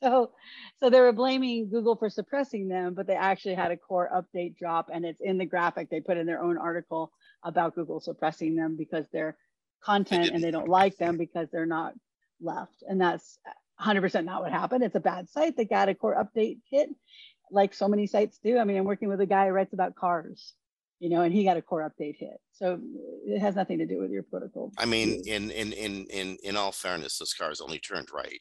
So 0.00 0.32
so 0.78 0.90
they 0.90 1.00
were 1.00 1.14
blaming 1.14 1.70
google 1.70 1.96
for 1.96 2.10
suppressing 2.10 2.68
them 2.68 2.92
but 2.92 3.06
they 3.06 3.14
actually 3.16 3.54
had 3.54 3.70
a 3.70 3.76
core 3.76 4.08
update 4.14 4.54
drop 4.54 4.90
and 4.92 5.02
it's 5.04 5.22
in 5.22 5.38
the 5.38 5.46
graphic 5.46 5.88
they 5.88 5.98
put 5.98 6.18
in 6.18 6.26
their 6.26 6.42
own 6.42 6.58
article 6.58 7.10
about 7.42 7.74
google 7.74 7.98
suppressing 7.98 8.54
them 8.54 8.76
because 8.76 9.06
they're 9.12 9.34
content 9.82 10.28
and 10.28 10.44
they 10.44 10.50
don't 10.50 10.68
like 10.68 10.98
them 10.98 11.16
because 11.16 11.48
they're 11.50 11.64
not 11.64 11.94
left 12.38 12.84
and 12.86 13.00
that's 13.00 13.38
100% 13.80 14.24
not 14.24 14.42
what 14.42 14.52
happened 14.52 14.84
it's 14.84 14.96
a 14.96 15.00
bad 15.00 15.28
site 15.28 15.56
that 15.56 15.70
got 15.70 15.88
a 15.88 15.94
core 15.94 16.16
update 16.16 16.58
hit 16.70 16.88
like 17.50 17.74
so 17.74 17.88
many 17.88 18.06
sites 18.06 18.38
do 18.42 18.58
i 18.58 18.64
mean 18.64 18.76
i'm 18.76 18.84
working 18.84 19.08
with 19.08 19.20
a 19.20 19.26
guy 19.26 19.46
who 19.46 19.52
writes 19.52 19.72
about 19.72 19.94
cars 19.94 20.54
you 21.00 21.08
know 21.08 21.22
and 21.22 21.34
he 21.34 21.44
got 21.44 21.56
a 21.56 21.62
core 21.62 21.88
update 21.88 22.16
hit 22.16 22.40
so 22.62 22.78
it 23.26 23.40
has 23.40 23.56
nothing 23.56 23.78
to 23.78 23.86
do 23.86 23.98
with 23.98 24.12
your 24.12 24.22
protocol. 24.22 24.70
I 24.78 24.84
mean, 24.84 25.20
in 25.26 25.50
in 25.50 25.72
in 25.72 26.06
in 26.06 26.36
in 26.44 26.56
all 26.56 26.70
fairness, 26.70 27.18
those 27.18 27.34
cars 27.34 27.60
only 27.60 27.80
turned 27.80 28.06
right. 28.12 28.40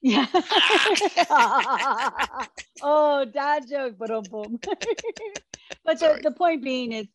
Yeah. 0.00 0.26
oh, 2.82 3.24
dad 3.32 3.68
joke, 3.68 3.94
but 4.00 4.10
um, 4.10 4.24
boom. 4.24 4.58
but 5.84 6.00
the, 6.00 6.18
the 6.24 6.32
point 6.32 6.64
being 6.64 6.90
is, 6.90 7.06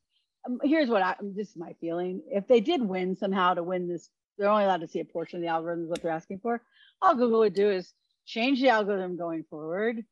um, 0.46 0.60
here's 0.63 0.88
what 0.88 1.02
I 1.02 1.15
this 1.22 1.50
is 1.50 1.58
my 1.58 1.74
feeling. 1.82 2.22
If 2.32 2.48
they 2.48 2.62
did 2.62 2.82
win 2.82 3.17
somehow 3.17 3.56
to 3.56 3.63
win 3.63 3.89
this, 3.89 4.10
they're 4.38 4.50
only 4.50 4.63
allowed 4.63 4.82
to 4.82 4.88
see 4.88 5.02
a 5.02 5.06
portion 5.06 5.39
of 5.39 5.41
the 5.41 5.50
algorithm. 5.50 5.89
What 5.89 6.02
they're 6.02 6.12
asking 6.12 6.39
for, 6.39 6.62
all 7.02 7.16
Google 7.16 7.40
would 7.40 7.54
do 7.54 7.70
is 7.70 7.94
change 8.26 8.62
the 8.62 8.70
algorithm 8.70 9.18
going 9.18 9.44
forward, 9.50 10.04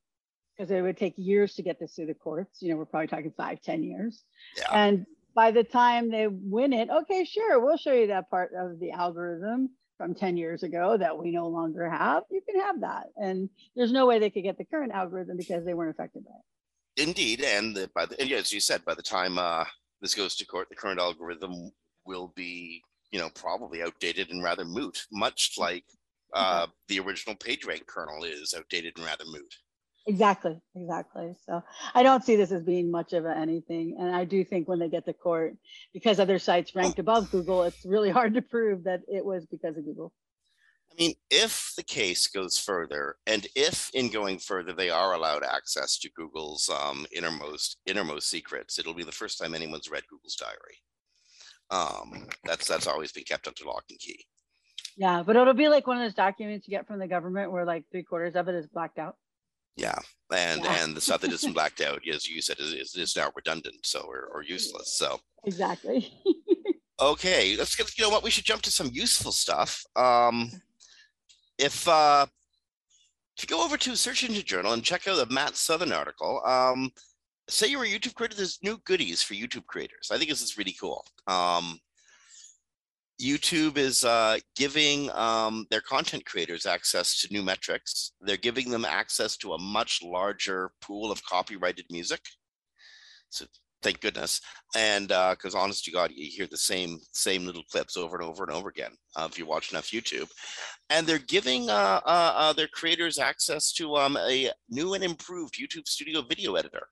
because 0.56 0.72
it 0.72 0.82
would 0.82 0.98
take 0.98 1.14
years 1.18 1.56
to 1.56 1.62
get 1.62 1.80
this 1.80 1.96
through 1.96 2.08
the 2.08 2.14
courts. 2.14 2.62
You 2.62 2.70
know, 2.72 2.78
we're 2.78 2.86
probably 2.86 3.08
talking 3.08 3.34
five, 3.36 3.62
ten 3.62 3.84
years. 3.84 4.24
Yeah. 4.58 4.70
And 4.72 5.06
by 5.36 5.52
the 5.52 5.64
time 5.64 6.10
they 6.10 6.28
win 6.28 6.74
it, 6.74 6.90
okay, 6.90 7.26
sure, 7.26 7.60
we'll 7.60 7.78
show 7.78 7.92
you 7.92 8.08
that 8.08 8.30
part 8.30 8.52
of 8.58 8.80
the 8.80 8.92
algorithm 8.92 9.70
from 9.98 10.16
10 10.16 10.38
years 10.38 10.64
ago 10.64 10.98
that 10.98 11.18
we 11.18 11.32
no 11.32 11.48
longer 11.48 11.90
have. 11.90 12.24
You 12.32 12.42
can 12.48 12.60
have 12.62 12.82
that. 12.82 13.08
And 13.18 13.50
there's 13.76 13.92
no 13.92 14.06
way 14.06 14.20
they 14.20 14.30
could 14.30 14.44
get 14.44 14.58
the 14.58 14.66
current 14.66 14.92
algorithm 14.92 15.38
because 15.38 15.66
they 15.66 15.74
weren't 15.74 15.92
affected 15.92 16.24
by 16.26 16.32
it. 16.32 17.04
Indeed, 17.04 17.42
and 17.42 17.76
the, 17.76 17.90
by 17.94 18.06
the 18.06 18.20
and 18.22 18.30
yeah, 18.30 18.38
as 18.38 18.54
you 18.54 18.62
said, 18.62 18.86
by 18.86 18.94
the 18.94 19.02
time 19.02 19.38
uh, 19.38 19.66
this 20.02 20.16
goes 20.16 20.36
to 20.38 20.46
court, 20.46 20.70
the 20.70 20.76
current 20.76 21.00
algorithm 21.00 21.72
will 22.06 22.32
be, 22.36 22.82
you 23.12 23.20
know, 23.20 23.30
probably 23.36 23.84
outdated 23.84 24.30
and 24.30 24.42
rather 24.42 24.64
moot, 24.64 25.06
much 25.12 25.56
like 25.58 25.84
uh, 26.36 26.68
the 26.90 27.00
original 27.00 27.36
PageRank 27.36 27.88
kernel 27.88 28.24
is 28.24 28.54
outdated 28.56 28.98
and 28.98 29.06
rather 29.06 29.26
moot. 29.26 29.56
Exactly, 30.08 30.56
exactly. 30.76 31.36
So 31.48 31.64
I 31.96 32.04
don't 32.04 32.24
see 32.24 32.36
this 32.36 32.52
as 32.52 32.62
being 32.62 32.92
much 32.92 33.14
of 33.14 33.26
a 33.26 33.36
anything. 33.36 33.96
And 34.00 34.16
I 34.16 34.24
do 34.24 34.44
think 34.44 34.68
when 34.68 34.78
they 34.78 34.90
get 34.90 35.06
to 35.06 35.14
court, 35.14 35.56
because 35.94 36.20
other 36.20 36.38
sites 36.38 36.76
ranked 36.76 37.00
above 37.00 37.32
Google, 37.32 37.64
it's 37.64 37.86
really 37.86 38.12
hard 38.12 38.36
to 38.36 38.42
prove 38.42 38.84
that 38.84 39.02
it 39.08 39.26
was 39.26 39.48
because 39.48 39.78
of 39.78 39.86
Google. 39.86 40.14
I 40.92 40.96
mean, 41.02 41.14
if 41.32 41.74
the 41.76 41.84
case 41.84 42.28
goes 42.28 42.58
further, 42.58 43.16
and 43.26 43.48
if 43.56 43.90
in 43.94 44.10
going 44.10 44.38
further 44.38 44.74
they 44.74 44.90
are 44.90 45.14
allowed 45.14 45.44
access 45.44 45.98
to 46.00 46.12
Google's 46.16 46.70
um, 46.70 47.06
innermost 47.12 47.78
innermost 47.86 48.30
secrets, 48.30 48.78
it'll 48.78 48.94
be 48.94 49.04
the 49.04 49.12
first 49.12 49.40
time 49.40 49.56
anyone's 49.56 49.90
read 49.90 50.04
Google's 50.08 50.36
diary. 50.36 50.80
Um, 51.72 52.28
that's 52.44 52.68
that's 52.68 52.88
always 52.88 53.12
been 53.12 53.24
kept 53.24 53.48
under 53.48 53.66
lock 53.66 53.86
and 53.90 54.00
key. 54.00 54.26
Yeah, 54.98 55.24
but 55.26 55.36
it'll 55.36 55.54
be 55.54 55.68
like 55.68 55.88
one 55.88 55.98
of 55.98 56.04
those 56.04 56.14
documents 56.14 56.68
you 56.68 56.72
get 56.72 56.88
from 56.88 57.00
the 57.00 57.08
government 57.08 57.52
where 57.52 57.66
like 57.66 57.84
three 57.92 58.04
quarters 58.04 58.36
of 58.36 58.48
it 58.48 58.56
is 58.56 58.68
blacked 58.68 58.98
out. 58.98 59.18
Yeah, 59.76 59.98
and 60.34 60.64
Yeah. 60.64 60.84
and 60.84 60.96
the 60.96 61.02
stuff 61.02 61.22
that 61.22 61.32
isn't 61.34 61.54
blacked 61.54 61.82
out, 61.88 62.02
as 62.08 62.28
you 62.28 62.42
said, 62.42 62.60
is, 62.60 62.72
is, 62.74 62.96
is 62.96 63.16
now 63.16 63.32
redundant, 63.36 63.86
so 63.86 64.02
or, 64.02 64.30
or 64.34 64.44
useless. 64.44 64.98
So 64.98 65.20
Exactly. 65.44 66.14
okay, 67.02 67.56
let's 67.58 67.76
get 67.76 67.98
you 67.98 68.04
know 68.04 68.10
what 68.10 68.24
we 68.24 68.30
should 68.30 68.46
jump 68.46 68.62
to 68.64 68.72
some 68.72 68.90
useful 68.94 69.32
stuff. 69.34 69.84
Um, 69.96 70.50
if 71.58 71.88
uh, 71.88 72.26
if 73.38 73.44
you 73.44 73.48
go 73.54 73.64
over 73.66 73.76
to 73.78 73.96
Search 73.98 74.24
Engine 74.24 74.46
Journal 74.46 74.74
and 74.74 74.84
check 74.84 75.08
out 75.08 75.18
the 75.28 75.34
Matt 75.34 75.58
Southern 75.58 75.92
article, 75.92 76.42
um, 76.46 76.90
say 77.50 77.68
you're 77.68 77.84
a 77.84 77.88
YouTube 77.88 78.16
creator, 78.16 78.36
there's 78.36 78.60
new 78.64 78.78
goodies 78.86 79.22
for 79.22 79.34
YouTube 79.34 79.66
creators. 79.66 80.10
I 80.12 80.18
think 80.18 80.30
this 80.30 80.42
is 80.42 80.58
really 80.58 80.76
cool. 80.80 81.06
Um, 81.28 81.80
YouTube 83.22 83.78
is 83.78 84.04
uh, 84.04 84.38
giving 84.56 85.10
um, 85.12 85.66
their 85.70 85.82
content 85.82 86.26
creators 86.26 86.66
access 86.66 87.20
to 87.22 87.34
new 87.34 87.44
metrics. 87.44 88.12
They're 88.22 88.38
giving 88.38 88.70
them 88.70 88.86
access 88.86 89.38
to 89.38 89.54
a 89.54 89.62
much 89.62 90.02
larger 90.04 90.72
pool 90.82 91.12
of 91.12 91.24
copyrighted 91.24 91.86
music. 91.90 92.22
So 93.30 93.46
thank 93.82 94.02
goodness. 94.02 94.42
And 94.76 95.08
because 95.08 95.56
honest 95.56 95.86
to 95.86 95.92
God, 95.92 96.12
you 96.14 96.30
hear 96.30 96.48
the 96.48 96.58
same 96.58 97.00
same 97.14 97.46
little 97.46 97.64
clips 97.72 97.96
over 97.96 98.18
and 98.18 98.26
over 98.26 98.44
and 98.44 98.52
over 98.52 98.70
again 98.70 98.92
uh, 99.16 99.28
if 99.32 99.38
you 99.38 99.46
watch 99.46 99.72
enough 99.72 99.92
YouTube. 99.92 100.30
And 100.90 101.08
they're 101.08 101.20
giving 101.20 101.70
uh, 101.70 102.02
uh, 102.06 102.34
uh, 102.36 102.54
their 102.54 102.68
creators 102.68 103.18
access 103.18 103.72
to 103.74 103.96
um, 103.96 104.18
a 104.18 104.52
new 104.70 104.94
and 104.94 105.04
improved 105.04 105.56
YouTube 105.56 105.88
Studio 105.88 106.22
video 106.22 106.56
editor. 106.56 106.88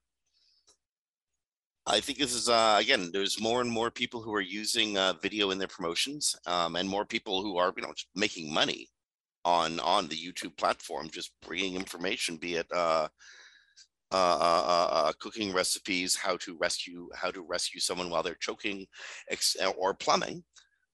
I 1.86 2.00
think 2.00 2.18
this 2.18 2.34
is 2.34 2.48
uh, 2.48 2.76
again. 2.80 3.10
There's 3.12 3.40
more 3.40 3.60
and 3.60 3.70
more 3.70 3.90
people 3.90 4.22
who 4.22 4.34
are 4.34 4.40
using 4.40 4.96
uh, 4.96 5.14
video 5.20 5.50
in 5.50 5.58
their 5.58 5.68
promotions, 5.68 6.34
um, 6.46 6.76
and 6.76 6.88
more 6.88 7.04
people 7.04 7.42
who 7.42 7.58
are, 7.58 7.72
you 7.76 7.82
know, 7.82 7.92
making 8.14 8.52
money 8.52 8.88
on 9.44 9.80
on 9.80 10.08
the 10.08 10.16
YouTube 10.16 10.56
platform, 10.56 11.10
just 11.10 11.32
bringing 11.46 11.76
information, 11.76 12.36
be 12.36 12.54
it 12.54 12.66
uh, 12.72 13.08
uh, 14.12 14.16
uh, 14.16 14.64
uh, 14.66 14.88
uh, 14.92 15.12
cooking 15.20 15.52
recipes, 15.52 16.16
how 16.16 16.36
to 16.38 16.56
rescue 16.58 17.08
how 17.14 17.30
to 17.30 17.42
rescue 17.42 17.80
someone 17.80 18.08
while 18.08 18.22
they're 18.22 18.36
choking, 18.36 18.86
ex- 19.30 19.56
or 19.76 19.92
plumbing 19.92 20.42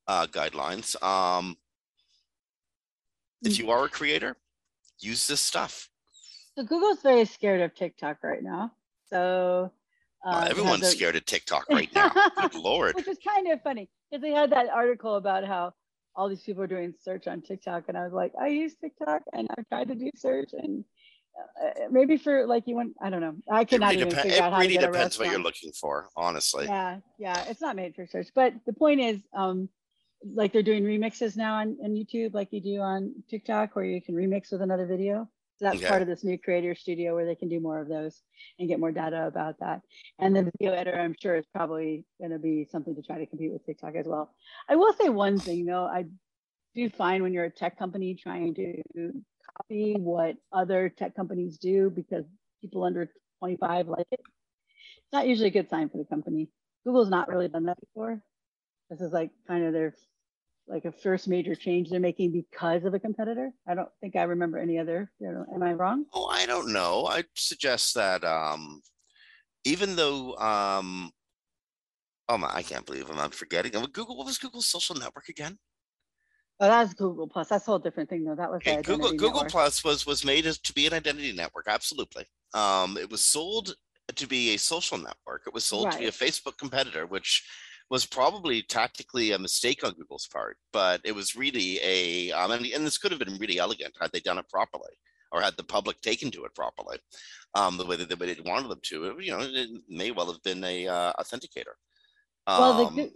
uh, 0.09 0.26
guidelines. 0.26 1.00
Um, 1.03 1.57
if 3.42 3.59
you 3.59 3.70
are 3.70 3.85
a 3.85 3.88
creator, 3.88 4.37
use 4.98 5.26
this 5.26 5.40
stuff. 5.40 5.88
So 6.57 6.64
Google's 6.64 7.00
very 7.03 7.24
scared 7.24 7.61
of 7.61 7.74
TikTok 7.74 8.18
right 8.24 8.42
now. 8.42 8.72
So 9.09 9.70
Uh, 10.25 10.31
uh, 10.31 10.47
everyone's 10.49 10.83
their- 10.83 10.91
scared 10.91 11.17
of 11.17 11.25
TikTok 11.25 11.67
right 11.71 11.93
now. 11.95 12.11
Good 12.37 12.55
lord. 12.69 12.95
which 12.95 13.09
is 13.09 13.19
kind 13.27 13.51
of 13.51 13.63
funny 13.63 13.89
because 14.11 14.23
they 14.23 14.33
had 14.33 14.51
that 14.51 14.69
article 14.69 15.17
about 15.17 15.45
how 15.45 15.73
all 16.17 16.29
these 16.29 16.43
people 16.43 16.63
are 16.63 16.67
doing 16.67 16.93
search 17.01 17.27
on 17.27 17.41
TikTok, 17.41 17.85
and 17.89 17.97
I 17.97 18.05
was 18.05 18.13
like, 18.13 18.33
I 18.41 18.49
use 18.49 18.75
TikTok 18.75 19.23
and 19.33 19.49
I've 19.57 19.69
tried 19.69 19.89
to 19.89 19.95
do 19.95 20.11
search, 20.17 20.51
and 20.53 20.85
uh, 21.63 21.89
maybe 21.91 22.17
for 22.19 22.47
like 22.47 22.67
you 22.67 22.75
want, 22.75 22.95
I 23.01 23.11
don't 23.11 23.21
know, 23.21 23.37
I 23.51 23.65
cannot 23.65 23.91
really, 23.91 24.03
even 24.03 24.17
figure 24.17 24.33
it 24.33 24.41
out 24.41 24.53
how 24.53 24.59
to 24.59 24.63
really 24.63 24.75
get 24.75 24.85
a 24.85 24.93
depends 24.93 25.19
what 25.19 25.31
you're 25.31 25.39
looking 25.41 25.73
for, 25.73 26.09
honestly. 26.17 26.67
Yeah, 26.67 26.99
yeah, 27.19 27.45
it's 27.49 27.61
not 27.61 27.77
made 27.77 27.95
for 27.95 28.07
search, 28.07 28.29
but 28.35 28.53
the 28.67 28.73
point 28.73 29.01
is, 29.01 29.21
um, 29.35 29.69
like 30.35 30.53
they're 30.53 30.63
doing 30.63 30.85
remixes 30.85 31.37
now 31.37 31.55
on, 31.55 31.79
on 31.83 31.91
YouTube, 31.93 32.35
like 32.35 32.53
you 32.53 32.61
do 32.61 32.81
on 32.81 33.15
TikTok, 33.31 33.75
where 33.75 33.85
you 33.85 34.03
can 34.03 34.15
remix 34.15 34.53
with 34.53 34.61
another 34.61 34.87
video. 34.87 35.29
So 35.61 35.66
that's 35.66 35.77
Okay. 35.77 35.88
part 35.88 36.01
of 36.01 36.09
this 36.09 36.25
new 36.25 36.38
creator 36.38 36.75
studio 36.75 37.14
where 37.14 37.27
they 37.27 37.35
can 37.35 37.51
do 37.51 37.61
more 37.61 37.83
of 37.83 37.88
those 37.88 38.23
and 38.59 38.66
get 38.66 38.81
more 38.81 38.92
data 38.92 39.27
about 39.27 39.59
that. 39.61 39.83
And 40.18 40.35
the 40.35 40.51
video 40.59 40.73
editor, 40.73 40.99
I'm 40.99 41.14
sure, 41.20 41.37
is 41.37 41.44
probably 41.55 42.07
going 42.18 42.31
to 42.31 42.38
be 42.38 42.64
something 42.64 42.94
to 42.94 43.03
try 43.03 43.18
to 43.18 43.27
compete 43.27 43.53
with 43.53 43.66
TikTok 43.66 43.94
as 43.94 44.07
well. 44.07 44.35
I 44.70 44.77
will 44.77 44.94
say 44.94 45.11
one 45.11 45.38
thing 45.38 45.66
though, 45.66 45.85
I 45.85 46.07
do 46.75 46.88
find 46.88 47.23
when 47.23 47.35
you're 47.35 47.44
a 47.44 47.51
tech 47.51 47.79
company 47.79 48.14
trying 48.14 48.55
to 48.55 49.12
copy 49.59 49.96
what 49.99 50.37
other 50.51 50.88
tech 50.88 51.14
companies 51.14 51.59
do 51.59 51.90
because 51.90 52.25
people 52.62 52.83
under 52.85 53.11
25 53.40 53.88
like 53.88 54.07
it, 54.12 54.20
it's 54.20 55.12
not 55.12 55.29
usually 55.29 55.49
a 55.49 55.53
good 55.53 55.68
sign 55.68 55.90
for 55.90 55.99
the 55.99 56.05
company. 56.07 56.49
Google's 56.87 57.11
not 57.11 57.29
really 57.29 57.49
done 57.49 57.64
that 57.66 57.81
before. 57.81 58.23
This 58.88 59.03
is 59.03 59.12
like 59.12 59.31
kind 59.46 59.64
of 59.64 59.75
their 59.75 59.94
like 60.71 60.85
a 60.85 60.93
first 60.93 61.29
major 61.29 61.55
change 61.55 61.91
they're 61.91 62.01
making 62.01 62.33
because 62.33 62.85
of 62.85 62.95
a 62.95 62.99
competitor. 62.99 63.53
I 63.67 63.75
don't 63.75 63.89
think 64.01 64.17
I 64.17 64.23
remember 64.23 64.59
any 64.59 64.79
other. 64.79 65.11
You 65.21 65.33
know, 65.33 65.45
am 65.55 65.63
I 65.63 65.73
wrong? 65.73 66.07
Oh, 66.15 66.27
I 66.27 66.47
don't 66.47 66.73
know. 66.73 67.07
I 67.07 67.25
suggest 67.35 67.95
that 67.95 68.25
um, 68.25 68.81
even 69.65 69.97
though 69.97 70.37
um, 70.37 71.11
Oh 72.31 72.39
my, 72.39 72.49
I 72.55 72.63
can't 72.63 72.87
believe 72.87 73.11
I'm 73.11 73.17
not 73.17 73.35
forgetting. 73.35 73.73
Google, 73.93 74.17
what 74.17 74.25
was 74.25 74.39
Google's 74.39 74.67
social 74.67 74.95
network 74.95 75.29
again? 75.29 75.59
Oh, 76.61 76.69
was 76.69 76.95
Google 76.95 77.27
Plus. 77.27 77.49
That's 77.49 77.67
a 77.67 77.71
whole 77.73 77.81
different 77.81 78.09
thing, 78.09 78.23
though. 78.23 78.37
That 78.37 78.53
was 78.53 78.61
Okay, 78.65 78.81
Google 78.83 79.11
Google 79.11 79.33
network. 79.33 79.51
Plus 79.51 79.83
was 79.83 80.07
was 80.07 80.25
made 80.25 80.47
as 80.47 80.57
to 80.61 80.73
be 80.73 80.87
an 80.87 80.93
identity 80.93 81.33
network. 81.33 81.67
Absolutely. 81.67 82.27
Um, 82.55 82.97
it 82.97 83.11
was 83.11 83.21
sold 83.21 83.75
to 84.15 84.27
be 84.29 84.55
a 84.55 84.59
social 84.59 84.97
network. 84.97 85.43
It 85.49 85.53
was 85.53 85.65
sold 85.65 85.91
to 85.91 85.99
be 85.99 86.07
a 86.07 86.13
Facebook 86.13 86.57
competitor, 86.57 87.05
which 87.07 87.45
was 87.90 88.07
probably 88.07 88.62
tactically 88.62 89.33
a 89.33 89.38
mistake 89.38 89.85
on 89.85 89.92
Google's 89.92 90.29
part, 90.33 90.57
but 90.72 91.00
it 91.05 91.14
was 91.14 91.37
really 91.37 91.81
a 91.83 92.31
um, 92.33 92.53
and, 92.53 92.64
and 92.66 92.87
this 92.87 92.98
could 92.98 93.11
have 93.11 93.20
been 93.20 93.38
really 93.38 93.59
elegant 93.59 93.94
had 94.00 94.12
they 94.12 94.20
done 94.20 94.38
it 94.38 94.48
properly 94.48 94.92
or 95.33 95.40
had 95.40 95.57
the 95.57 95.64
public 95.64 96.00
taken 96.00 96.31
to 96.31 96.44
it 96.44 96.55
properly, 96.55 96.98
um, 97.55 97.76
the 97.76 97.87
way 97.87 97.96
that 97.96 98.09
they 98.09 98.37
wanted 98.44 98.68
them 98.68 98.81
to. 98.83 99.05
It, 99.05 99.24
you 99.24 99.33
know, 99.33 99.40
it 99.40 99.68
may 99.88 100.11
well 100.11 100.26
have 100.26 100.42
been 100.42 100.62
a 100.64 100.88
uh, 100.88 101.12
authenticator. 101.20 101.74
Well, 102.46 102.76
the, 102.79 103.03
Um, 103.03 103.11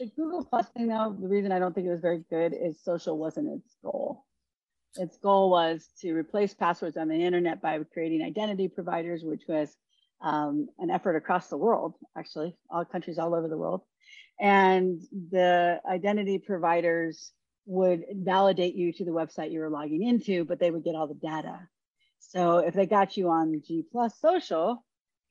the 0.00 0.06
Google 0.16 0.44
Plus 0.44 0.68
thing, 0.70 0.88
though, 0.88 1.16
the 1.20 1.28
reason 1.28 1.52
I 1.52 1.60
don't 1.60 1.72
think 1.72 1.86
it 1.86 1.90
was 1.90 2.00
very 2.00 2.24
good 2.30 2.52
is 2.52 2.82
social 2.82 3.16
wasn't 3.16 3.52
its 3.52 3.76
goal. 3.82 4.24
Its 4.96 5.16
goal 5.18 5.50
was 5.50 5.88
to 6.00 6.12
replace 6.12 6.52
passwords 6.52 6.96
on 6.96 7.08
the 7.08 7.14
internet 7.14 7.62
by 7.62 7.78
creating 7.92 8.22
identity 8.22 8.68
providers, 8.68 9.22
which 9.22 9.42
was 9.48 9.74
um, 10.20 10.68
an 10.78 10.90
effort 10.90 11.16
across 11.16 11.48
the 11.48 11.56
world, 11.56 11.94
actually, 12.16 12.56
all 12.70 12.84
countries 12.84 13.18
all 13.18 13.34
over 13.34 13.48
the 13.48 13.56
world. 13.56 13.82
And 14.40 15.00
the 15.30 15.80
identity 15.88 16.38
providers 16.38 17.32
would 17.66 18.04
validate 18.12 18.74
you 18.74 18.92
to 18.92 19.04
the 19.04 19.12
website 19.12 19.52
you 19.52 19.60
were 19.60 19.70
logging 19.70 20.02
into, 20.02 20.44
but 20.44 20.58
they 20.58 20.70
would 20.70 20.84
get 20.84 20.96
all 20.96 21.06
the 21.06 21.14
data. 21.14 21.60
So 22.18 22.58
if 22.58 22.74
they 22.74 22.86
got 22.86 23.16
you 23.16 23.30
on 23.30 23.62
G 23.64 23.84
Plus 23.90 24.18
Social, 24.20 24.84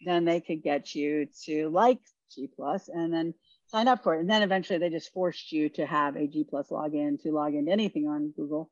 then 0.05 0.25
they 0.25 0.39
could 0.39 0.63
get 0.63 0.95
you 0.95 1.27
to 1.45 1.69
like 1.69 1.99
G 2.33 2.47
Plus 2.55 2.87
and 2.87 3.13
then 3.13 3.33
sign 3.67 3.87
up 3.87 4.03
for 4.03 4.15
it. 4.15 4.21
And 4.21 4.29
then 4.29 4.43
eventually 4.43 4.79
they 4.79 4.89
just 4.89 5.13
forced 5.13 5.51
you 5.51 5.69
to 5.69 5.85
have 5.85 6.15
a 6.15 6.27
G 6.27 6.45
Plus 6.49 6.69
login 6.69 7.21
to 7.23 7.31
log 7.31 7.53
into 7.53 7.71
anything 7.71 8.07
on 8.07 8.33
Google 8.35 8.69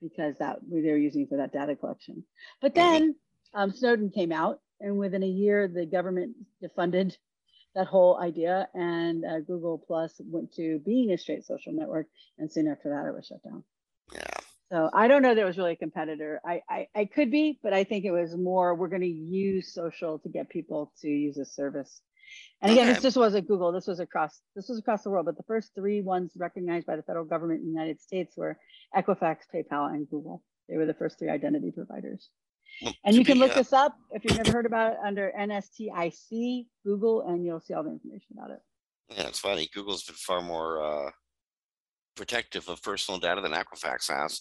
because 0.00 0.38
that 0.38 0.58
they 0.62 0.90
were 0.90 0.96
using 0.96 1.26
for 1.26 1.36
that 1.36 1.52
data 1.52 1.76
collection. 1.76 2.24
But 2.60 2.74
then 2.74 3.14
um, 3.54 3.72
Snowden 3.72 4.10
came 4.10 4.32
out, 4.32 4.60
and 4.80 4.98
within 4.98 5.22
a 5.22 5.26
year, 5.26 5.68
the 5.68 5.86
government 5.86 6.34
defunded 6.62 7.16
that 7.74 7.86
whole 7.86 8.18
idea, 8.20 8.68
and 8.74 9.24
uh, 9.24 9.40
Google 9.40 9.78
Plus 9.86 10.14
went 10.24 10.52
to 10.54 10.78
being 10.84 11.12
a 11.12 11.18
straight 11.18 11.44
social 11.44 11.72
network. 11.72 12.06
And 12.38 12.50
soon 12.52 12.68
after 12.68 12.90
that, 12.90 13.08
it 13.08 13.14
was 13.14 13.26
shut 13.26 13.42
down. 13.42 13.64
yeah. 14.12 14.40
So 14.72 14.88
I 14.92 15.06
don't 15.08 15.22
know 15.22 15.34
that 15.34 15.40
it 15.40 15.44
was 15.44 15.58
really 15.58 15.72
a 15.72 15.76
competitor. 15.76 16.40
I, 16.46 16.62
I, 16.68 16.86
I 16.94 17.04
could 17.04 17.30
be, 17.30 17.58
but 17.62 17.72
I 17.74 17.84
think 17.84 18.04
it 18.04 18.10
was 18.10 18.34
more 18.36 18.74
we're 18.74 18.88
going 18.88 19.02
to 19.02 19.06
use 19.06 19.72
social 19.74 20.18
to 20.20 20.28
get 20.30 20.48
people 20.48 20.92
to 21.02 21.08
use 21.08 21.36
a 21.38 21.44
service. 21.44 22.00
And 22.62 22.72
again, 22.72 22.86
Okay. 22.86 22.94
this 22.94 23.02
just 23.02 23.16
wasn't 23.16 23.48
Google. 23.48 23.72
This 23.72 23.86
was 23.86 24.00
across 24.00 24.40
this 24.56 24.68
was 24.68 24.78
across 24.78 25.02
the 25.02 25.10
world. 25.10 25.26
But 25.26 25.36
the 25.36 25.42
first 25.42 25.74
three 25.74 26.00
ones 26.00 26.32
recognized 26.36 26.86
by 26.86 26.96
the 26.96 27.02
federal 27.02 27.26
government 27.26 27.60
in 27.60 27.66
the 27.66 27.72
United 27.72 28.00
States 28.00 28.34
were 28.36 28.58
Equifax, 28.96 29.38
PayPal, 29.54 29.92
and 29.92 30.08
Google. 30.08 30.42
They 30.68 30.76
were 30.78 30.86
the 30.86 30.94
first 30.94 31.18
three 31.18 31.28
identity 31.28 31.70
providers. 31.72 32.30
Well, 32.80 32.94
And 33.04 33.16
you 33.16 33.24
can 33.24 33.34
be, 33.34 33.40
look 33.40 33.52
uh, 33.52 33.56
this 33.56 33.72
up 33.72 33.96
if 34.10 34.24
you've 34.24 34.36
never 34.36 34.52
heard 34.52 34.66
about 34.66 34.92
it 34.92 34.98
under 35.04 35.32
NSTIC 35.38 36.66
Google, 36.84 37.22
and 37.28 37.44
you'll 37.44 37.60
see 37.60 37.74
all 37.74 37.82
the 37.82 37.90
information 37.90 38.36
about 38.36 38.50
it. 38.50 38.60
Yeah, 39.10 39.28
it's 39.28 39.38
funny. 39.38 39.68
Google's 39.74 40.04
been 40.04 40.16
far 40.16 40.40
more 40.40 40.82
uh, 40.82 41.10
protective 42.16 42.68
of 42.68 42.82
personal 42.82 43.20
data 43.20 43.40
than 43.40 43.52
Equifax 43.52 44.08
has. 44.10 44.40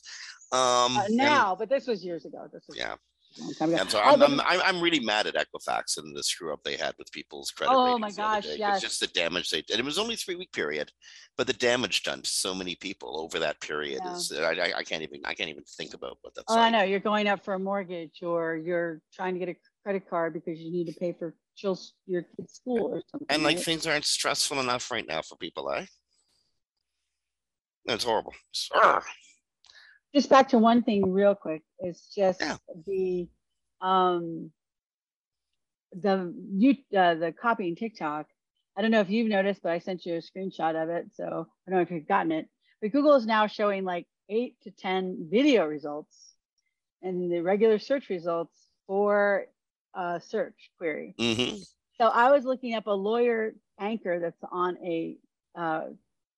Um, 0.51 0.97
Uh, 0.97 1.03
and- 1.05 1.17
now, 1.17 1.55
but 1.55 1.69
this 1.69 1.87
was 1.87 2.03
years 2.03 2.25
ago. 2.25 2.47
This 2.51 2.63
was 2.67 2.77
yeah, 2.77 2.95
a 3.37 3.41
long 3.41 3.53
time 3.53 3.69
ago. 3.69 3.81
and 3.81 3.89
so 3.89 3.99
Oh, 4.03 4.13
I'm, 4.21 4.39
I'm, 4.41 4.61
I'm 4.61 4.81
really 4.81 4.99
mad 4.99 5.27
at 5.27 5.35
Equifax 5.35 5.97
and 5.97 6.15
the 6.15 6.23
screw 6.23 6.53
up 6.53 6.63
they 6.63 6.75
had 6.75 6.95
with 6.97 7.11
people's 7.11 7.51
credit. 7.51 7.73
Oh 7.73 7.97
my 7.97 8.11
gosh, 8.11 8.45
yes. 8.57 8.75
It's 8.75 8.83
just 8.83 8.99
the 8.99 9.07
damage 9.07 9.49
they 9.49 9.61
did. 9.61 9.79
It 9.79 9.85
was 9.85 9.97
only 9.99 10.15
three 10.15 10.35
week 10.35 10.51
period, 10.51 10.91
but 11.37 11.47
the 11.47 11.53
damage 11.53 12.03
done 12.03 12.21
to 12.21 12.29
so 12.29 12.53
many 12.53 12.75
people 12.75 13.19
over 13.19 13.39
that 13.39 13.61
period 13.61 14.01
Yeah. 14.03 14.15
is 14.15 14.31
I, 14.31 14.73
I, 14.77 14.83
can't 14.83 15.03
even 15.03 15.21
I 15.25 15.33
can't 15.33 15.49
even 15.49 15.63
think 15.77 15.93
about 15.93 16.17
what 16.21 16.33
that's 16.35 16.45
Oh, 16.49 16.59
I 16.59 16.69
know. 16.69 16.83
You're 16.83 16.99
going 16.99 17.27
up 17.27 17.43
for 17.43 17.53
a 17.53 17.59
mortgage 17.59 18.21
or 18.23 18.55
you're 18.55 19.01
trying 19.13 19.33
to 19.35 19.39
get 19.39 19.49
a 19.49 19.55
credit 19.83 20.09
card 20.09 20.33
because 20.33 20.59
you 20.59 20.71
need 20.71 20.87
to 20.87 20.99
pay 20.99 21.13
for 21.13 21.33
your 22.07 22.23
kid's 22.23 22.53
school 22.53 22.93
or 22.95 23.01
something. 23.11 23.27
And 23.29 23.43
like 23.43 23.57
right? 23.57 23.65
things 23.65 23.85
aren't 23.85 24.05
stressful 24.05 24.59
enough 24.59 24.89
right 24.89 25.05
now 25.07 25.21
for 25.21 25.35
people, 25.35 25.71
eh? 25.71 25.85
That's 27.85 28.03
horrible. 28.03 28.33
Just 30.13 30.29
back 30.29 30.49
to 30.49 30.57
one 30.57 30.83
thing 30.83 31.11
real 31.11 31.35
quick. 31.35 31.63
It's 31.79 32.13
just 32.13 32.41
Yeah. 32.41 32.57
the 32.85 33.27
um 33.81 34.51
the 35.93 36.33
you 36.53 36.75
uh, 36.97 37.15
the 37.15 37.33
copying 37.33 37.75
TikTok. 37.75 38.27
I 38.77 38.81
don't 38.81 38.91
know 38.91 39.01
if 39.01 39.09
you've 39.09 39.27
noticed, 39.29 39.61
but 39.61 39.71
I 39.73 39.79
sent 39.79 40.05
you 40.05 40.15
a 40.15 40.17
screenshot 40.19 40.81
of 40.81 40.89
it. 40.89 41.07
So 41.15 41.23
I 41.25 41.71
don't 41.71 41.75
know 41.77 41.81
if 41.81 41.91
you've 41.91 42.07
gotten 42.07 42.31
it. 42.31 42.47
But 42.81 42.91
Google 42.91 43.15
is 43.15 43.25
now 43.25 43.47
showing 43.47 43.83
like 43.83 44.07
eight 44.29 44.55
to 44.63 44.71
ten 44.71 45.27
video 45.29 45.65
results 45.65 46.33
and 47.01 47.31
the 47.31 47.41
regular 47.41 47.79
search 47.79 48.09
results 48.09 48.55
for 48.87 49.45
a 49.93 50.21
search 50.21 50.71
query. 50.77 51.15
Mhm. 51.17 51.59
So 51.97 52.05
I 52.07 52.31
was 52.31 52.45
looking 52.45 52.73
up 52.75 52.87
a 52.87 52.91
lawyer 52.91 53.53
anchor 53.79 54.19
that's 54.19 54.41
on 54.51 54.77
a 54.77 55.17
uh, 55.55 55.87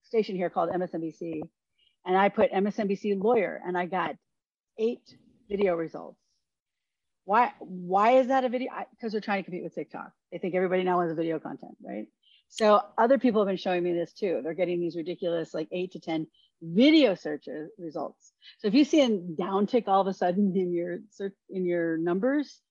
station 0.04 0.36
here 0.36 0.50
called 0.50 0.72
MSNBC, 0.72 1.42
and 2.06 2.18
I 2.18 2.30
put 2.30 2.52
MSNBC 2.52 3.22
lawyer, 3.22 3.62
and 3.66 3.78
I 3.78 3.86
got 3.86 4.16
eight 4.78 5.16
video 5.50 5.76
results. 5.76 6.18
Why? 7.26 7.54
Why 7.60 8.18
is 8.18 8.28
that 8.28 8.44
a 8.44 8.50
video? 8.50 8.72
Because 8.92 9.12
they're 9.12 9.22
trying 9.22 9.39
to 9.39 9.44
compete 9.44 9.63
with 9.63 9.76
TikTok. 9.76 10.12
They 10.32 10.38
think 10.38 10.56
everybody 10.56 10.84
now 10.84 10.98
wants 10.98 11.13
video 11.13 11.39
content, 11.39 11.78
right? 11.84 12.08
So 12.50 12.82
other 12.98 13.18
people 13.18 13.42
have 13.42 13.48
been 13.48 13.58
showing 13.58 13.84
me 13.84 13.94
this 13.94 14.13
too. 14.13 14.42
They're 14.44 14.54
getting 14.54 14.80
these 14.80 14.96
ridiculous, 14.96 15.54
like 15.54 15.70
eight 15.72 15.92
to 15.94 16.00
ten 16.00 16.28
video 16.62 17.16
searches 17.16 17.70
uh, 17.80 17.84
results. 17.84 18.34
So 18.60 18.68
if 18.68 18.74
you 18.74 18.86
see 18.86 19.02
a 19.02 19.10
downtick 19.10 19.88
all 19.88 20.02
of 20.02 20.08
a 20.08 20.13
sudden 20.13 20.56
in 20.56 20.74
your 20.74 21.00
search 21.12 21.34
in 21.50 21.66
your 21.66 21.98
numbers, 21.98 22.62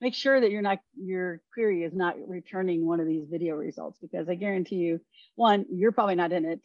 make 0.00 0.14
sure 0.14 0.40
that 0.40 0.50
you're 0.50 0.62
not 0.62 0.78
your 0.96 1.40
query 1.52 1.84
is 1.84 1.94
not 1.94 2.16
returning 2.26 2.86
one 2.86 3.00
of 3.00 3.06
these 3.06 3.26
video 3.30 3.54
results 3.56 3.98
because 4.00 4.28
I 4.28 4.34
guarantee 4.34 4.76
you, 4.76 5.00
one, 5.34 5.66
you're 5.70 5.92
probably 5.92 6.14
not 6.14 6.32
in 6.32 6.44
it 6.44 6.60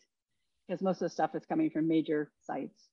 because 0.68 0.82
most 0.82 0.98
of 0.98 1.06
the 1.06 1.10
stuff 1.10 1.36
is 1.36 1.46
coming 1.46 1.70
from 1.70 1.88
major 1.88 2.32
sites, 2.44 2.90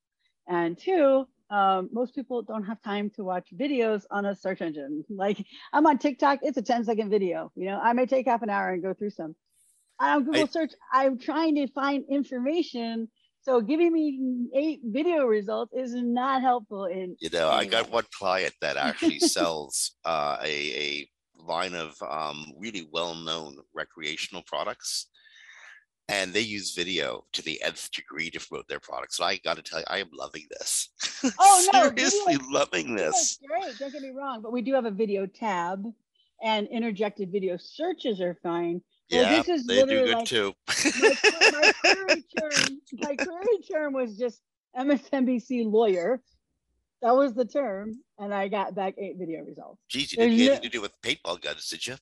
and 0.48 0.78
two, 0.78 1.26
um, 1.50 1.88
most 1.92 2.14
people 2.14 2.42
don't 2.42 2.64
have 2.64 2.80
time 2.82 3.10
to 3.10 3.24
watch 3.24 3.48
videos 3.54 4.04
on 4.10 4.26
a 4.26 4.34
search 4.34 4.60
engine. 4.60 5.04
Like 5.10 5.44
I'm 5.72 5.86
on 5.86 5.98
TikTok, 5.98 6.40
it's 6.42 6.58
a 6.58 6.62
10 6.62 6.84
second 6.84 7.10
video. 7.10 7.52
You 7.54 7.66
know, 7.66 7.80
I 7.82 7.92
may 7.92 8.06
take 8.06 8.26
half 8.26 8.42
an 8.42 8.50
hour 8.50 8.70
and 8.72 8.82
go 8.82 8.94
through 8.94 9.10
some. 9.10 9.34
On 10.00 10.24
Google 10.24 10.42
I- 10.42 10.46
search, 10.46 10.72
I'm 10.92 11.18
trying 11.18 11.54
to 11.56 11.66
find 11.68 12.04
information. 12.10 13.08
So 13.42 13.60
giving 13.60 13.92
me 13.92 14.48
eight 14.54 14.80
video 14.82 15.26
results 15.26 15.74
is 15.74 15.94
not 15.94 16.40
helpful 16.40 16.86
in 16.86 17.14
You 17.20 17.28
know, 17.28 17.50
I 17.50 17.66
got 17.66 17.90
one 17.90 18.04
client 18.18 18.54
that 18.62 18.78
actually 18.78 19.18
sells 19.36 19.92
uh, 20.06 20.38
a, 20.42 20.48
a 20.48 21.08
line 21.42 21.74
of 21.74 21.94
um, 22.08 22.52
really 22.58 22.88
well-known 22.90 23.58
recreational 23.74 24.42
products. 24.46 25.08
And 26.08 26.34
they 26.34 26.40
use 26.40 26.74
video 26.74 27.24
to 27.32 27.42
the 27.42 27.62
nth 27.62 27.90
degree 27.92 28.30
to 28.30 28.38
promote 28.40 28.68
their 28.68 28.80
products. 28.80 29.18
And 29.18 29.26
I 29.28 29.36
got 29.38 29.56
to 29.56 29.62
tell 29.62 29.78
you, 29.78 29.86
I 29.88 29.98
am 29.98 30.10
loving 30.12 30.46
this. 30.50 30.90
Oh, 31.38 31.66
no, 31.72 31.88
video- 31.88 32.08
Seriously 32.08 32.36
loving 32.52 32.94
That's 32.96 33.38
this. 33.38 33.48
great. 33.48 33.78
Don't 33.78 33.92
get 33.92 34.02
me 34.02 34.10
wrong, 34.10 34.42
but 34.42 34.52
we 34.52 34.60
do 34.60 34.74
have 34.74 34.84
a 34.84 34.90
video 34.90 35.24
tab, 35.26 35.82
and 36.42 36.68
interjected 36.68 37.32
video 37.32 37.56
searches 37.56 38.20
are 38.20 38.36
fine. 38.42 38.82
Well, 39.10 39.22
Yeah, 39.22 39.42
this 39.42 39.48
is 39.48 39.66
they 39.66 39.80
do 39.82 39.86
good 40.04 40.14
like- 40.16 40.26
too. 40.26 40.52
My, 40.68 40.92
my 41.52 41.72
query 41.80 42.24
term, 42.38 42.78
my 43.00 43.16
query 43.16 43.58
term 43.72 43.92
was 43.94 44.18
just 44.18 44.42
MSNBC 44.76 45.70
lawyer. 45.72 46.20
That 47.00 47.16
was 47.16 47.32
the 47.34 47.44
term, 47.46 47.94
and 48.18 48.34
I 48.34 48.48
got 48.48 48.74
back 48.74 48.94
eight 48.98 49.16
video 49.18 49.42
results. 49.44 49.80
Geez, 49.88 50.12
you 50.12 50.18
didn't 50.18 50.36
get 50.36 50.44
no- 50.44 50.50
anything 50.52 50.70
to 50.70 50.76
do 50.76 50.82
with 50.82 50.92
paintball 51.02 51.40
guns, 51.40 51.68
did 51.70 51.86
you? 51.86 51.94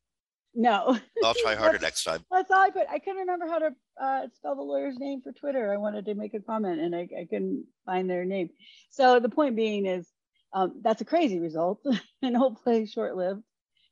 No, 0.54 0.98
I'll 1.24 1.32
try 1.34 1.54
harder 1.54 1.78
next 1.78 2.04
time. 2.04 2.24
that's 2.30 2.50
all 2.50 2.60
I 2.60 2.68
put. 2.70 2.86
I 2.90 2.98
couldn't 2.98 3.20
remember 3.20 3.46
how 3.46 3.58
to 3.58 3.70
uh, 4.00 4.26
spell 4.34 4.56
the 4.56 4.62
lawyer's 4.62 4.98
name 4.98 5.20
for 5.22 5.32
Twitter. 5.32 5.72
I 5.72 5.76
wanted 5.76 6.06
to 6.06 6.14
make 6.14 6.34
a 6.34 6.40
comment, 6.40 6.80
and 6.80 6.94
I, 6.94 7.08
I 7.18 7.26
couldn't 7.28 7.66
find 7.86 8.08
their 8.08 8.24
name. 8.24 8.50
So 8.90 9.20
the 9.20 9.28
point 9.28 9.56
being 9.56 9.86
is, 9.86 10.08
um, 10.52 10.80
that's 10.82 11.00
a 11.00 11.04
crazy 11.04 11.38
result, 11.38 11.84
and 12.22 12.36
hopefully 12.36 12.86
short-lived, 12.86 13.42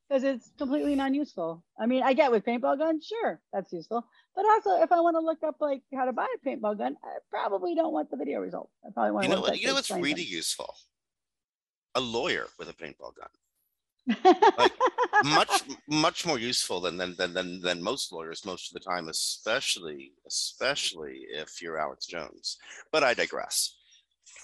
because 0.08 0.24
it's 0.24 0.50
completely 0.58 0.94
non-useful. 0.94 1.64
I 1.78 1.86
mean, 1.86 2.02
I 2.02 2.12
get 2.12 2.30
with 2.30 2.44
paintball 2.44 2.78
guns, 2.78 3.06
sure, 3.06 3.40
that's 3.52 3.72
useful, 3.72 4.04
but 4.34 4.44
also 4.44 4.82
if 4.82 4.92
I 4.92 5.00
want 5.00 5.16
to 5.16 5.20
look 5.20 5.42
up 5.46 5.56
like 5.60 5.82
how 5.94 6.04
to 6.04 6.12
buy 6.12 6.26
a 6.26 6.48
paintball 6.48 6.78
gun, 6.78 6.96
I 7.02 7.18
probably 7.30 7.74
don't 7.74 7.92
want 7.92 8.10
the 8.10 8.16
video 8.16 8.40
result. 8.40 8.70
I 8.84 8.90
probably 8.92 9.12
want 9.12 9.24
You 9.24 9.30
to 9.30 9.36
know 9.36 9.42
what? 9.42 9.60
You 9.60 9.68
know 9.68 9.74
what's 9.74 9.90
really 9.90 10.22
useful? 10.22 10.74
A 11.94 12.00
lawyer 12.00 12.46
with 12.58 12.68
a 12.68 12.72
paintball 12.72 13.16
gun. 13.16 13.28
Like, 14.58 14.72
Much, 15.24 15.62
much 15.88 16.26
more 16.26 16.38
useful 16.38 16.80
than 16.80 16.96
than 16.96 17.14
than 17.16 17.34
than, 17.34 17.60
than 17.60 17.82
most 17.82 18.12
lawyers 18.12 18.44
most 18.44 18.70
of 18.70 18.74
the 18.74 18.88
time, 18.90 19.08
especially 19.08 20.12
especially 20.26 21.20
if 21.32 21.60
you're 21.62 21.78
Alex 21.78 22.06
Jones. 22.06 22.56
But 22.92 23.04
I 23.04 23.14
digress. 23.14 23.76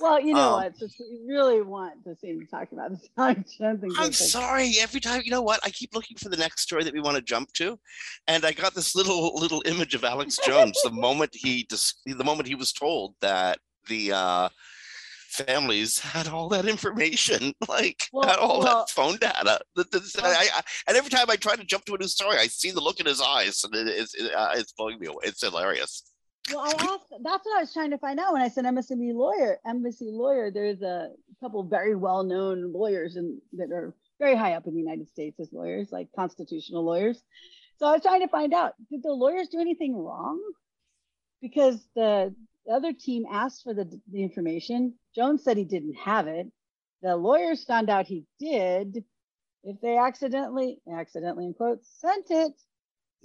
Well, 0.01 0.21
you 0.21 0.35
know 0.35 0.49
Um, 0.57 0.63
what? 0.65 0.77
Since 0.77 0.97
we 1.01 1.21
really 1.35 1.63
want 1.63 2.05
to 2.05 2.15
see 2.17 2.29
him 2.29 2.47
talk 2.51 2.71
about 2.73 2.91
this, 2.91 3.09
I 3.17 3.35
don't 3.59 3.83
I'm 3.85 3.89
like- 4.05 4.13
sorry. 4.15 4.75
Every 4.81 5.01
time, 5.01 5.23
you 5.25 5.31
know 5.31 5.43
what? 5.43 5.61
I 5.65 5.71
keep 5.71 5.95
looking 5.95 6.17
for 6.19 6.29
the 6.29 6.37
next 6.37 6.63
story 6.63 6.85
that 6.85 6.93
we 6.93 7.01
want 7.01 7.17
to 7.17 7.23
jump 7.23 7.53
to, 7.55 7.79
and 8.27 8.45
I 8.45 8.53
got 8.53 8.75
this 8.75 8.95
little 8.95 9.35
little 9.45 9.63
image 9.65 9.95
of 9.95 10.05
Alex 10.05 10.39
Jones 10.45 10.79
the 10.83 10.91
moment 10.91 11.31
he 11.35 11.65
dis- 11.71 11.95
the 12.05 12.25
moment 12.25 12.49
he 12.49 12.55
was 12.55 12.73
told 12.73 13.15
that 13.21 13.59
the 13.89 14.13
uh, 14.13 14.49
families 15.29 15.99
had 16.15 16.29
all 16.29 16.49
that 16.51 16.67
information, 16.67 17.53
like 17.69 18.09
Well- 18.13 18.29
had 18.29 18.39
all 18.39 18.61
well- 18.61 18.79
that 18.79 18.91
phone 18.91 19.17
data. 19.19 19.61
That- 19.77 19.91
that's- 19.91 20.17
Well- 20.17 20.27
I, 20.27 20.49
I, 20.55 20.63
and 20.89 20.97
every 20.97 21.11
time 21.11 21.27
I 21.29 21.37
try 21.37 21.57
to 21.57 21.65
jump 21.65 21.85
to 21.87 21.95
a 21.95 21.99
new 21.99 22.09
story, 22.09 22.37
I 22.39 22.47
see 22.47 22.71
the 22.71 22.81
look 22.81 23.01
in 23.01 23.07
his 23.07 23.21
eyes, 23.21 23.63
and 23.65 23.75
it, 23.75 23.89
it's 23.89 24.15
it, 24.15 24.33
uh, 24.35 24.53
it's 24.55 24.73
blowing 24.73 24.99
me 24.99 25.07
away. 25.09 25.23
It's 25.25 25.43
hilarious. 25.43 26.03
Well, 26.53 26.61
I 26.61 26.69
asked, 26.71 27.13
that's 27.25 27.45
what 27.45 27.57
I 27.57 27.61
was 27.61 27.73
trying 27.73 27.91
to 27.91 27.99
find 27.99 28.21
out 28.21 28.33
when 28.33 28.41
I 28.41 28.47
said 28.49 28.65
MSNBC 28.65 29.15
lawyer. 29.15 29.59
MSNBC 29.67 30.13
lawyer, 30.13 30.53
there's 30.53 30.81
a 30.81 31.11
couple 31.41 31.65
very 31.65 31.97
well-known 31.97 32.73
lawyers 32.73 33.17
and 33.17 33.41
that 33.55 33.73
are 33.73 33.95
very 34.21 34.37
high 34.37 34.53
up 34.55 34.67
in 34.69 34.75
the 34.75 34.81
United 34.81 35.09
States 35.09 35.41
as 35.41 35.53
lawyers, 35.53 35.91
like 35.91 36.07
constitutional 36.15 36.85
lawyers. 36.85 37.21
So 37.79 37.87
I 37.87 37.93
was 37.93 38.03
trying 38.03 38.21
to 38.21 38.29
find 38.29 38.55
out, 38.55 38.75
did 38.91 39.03
the 39.03 39.11
lawyers 39.13 39.49
do 39.49 39.61
anything 39.61 39.97
wrong? 39.97 40.41
Because 41.43 41.85
the, 41.97 42.33
the 42.67 42.73
other 42.73 42.93
team 42.93 43.25
asked 43.31 43.63
for 43.63 43.75
the, 43.75 44.01
the 44.13 44.23
information. 44.23 44.95
Jones 45.15 45.45
said 45.45 45.57
he 45.57 45.65
didn't 45.65 45.95
have 45.95 46.27
it. 46.27 46.47
The 47.03 47.17
lawyers 47.17 47.65
found 47.65 47.89
out 47.91 48.07
he 48.07 48.25
did. 48.41 49.05
If 49.63 49.81
they 49.81 49.97
accidentally, 49.99 50.79
accidentally 50.93 51.47
in 51.47 51.55
quotes, 51.55 51.89
sent 52.01 52.27
it, 52.31 52.53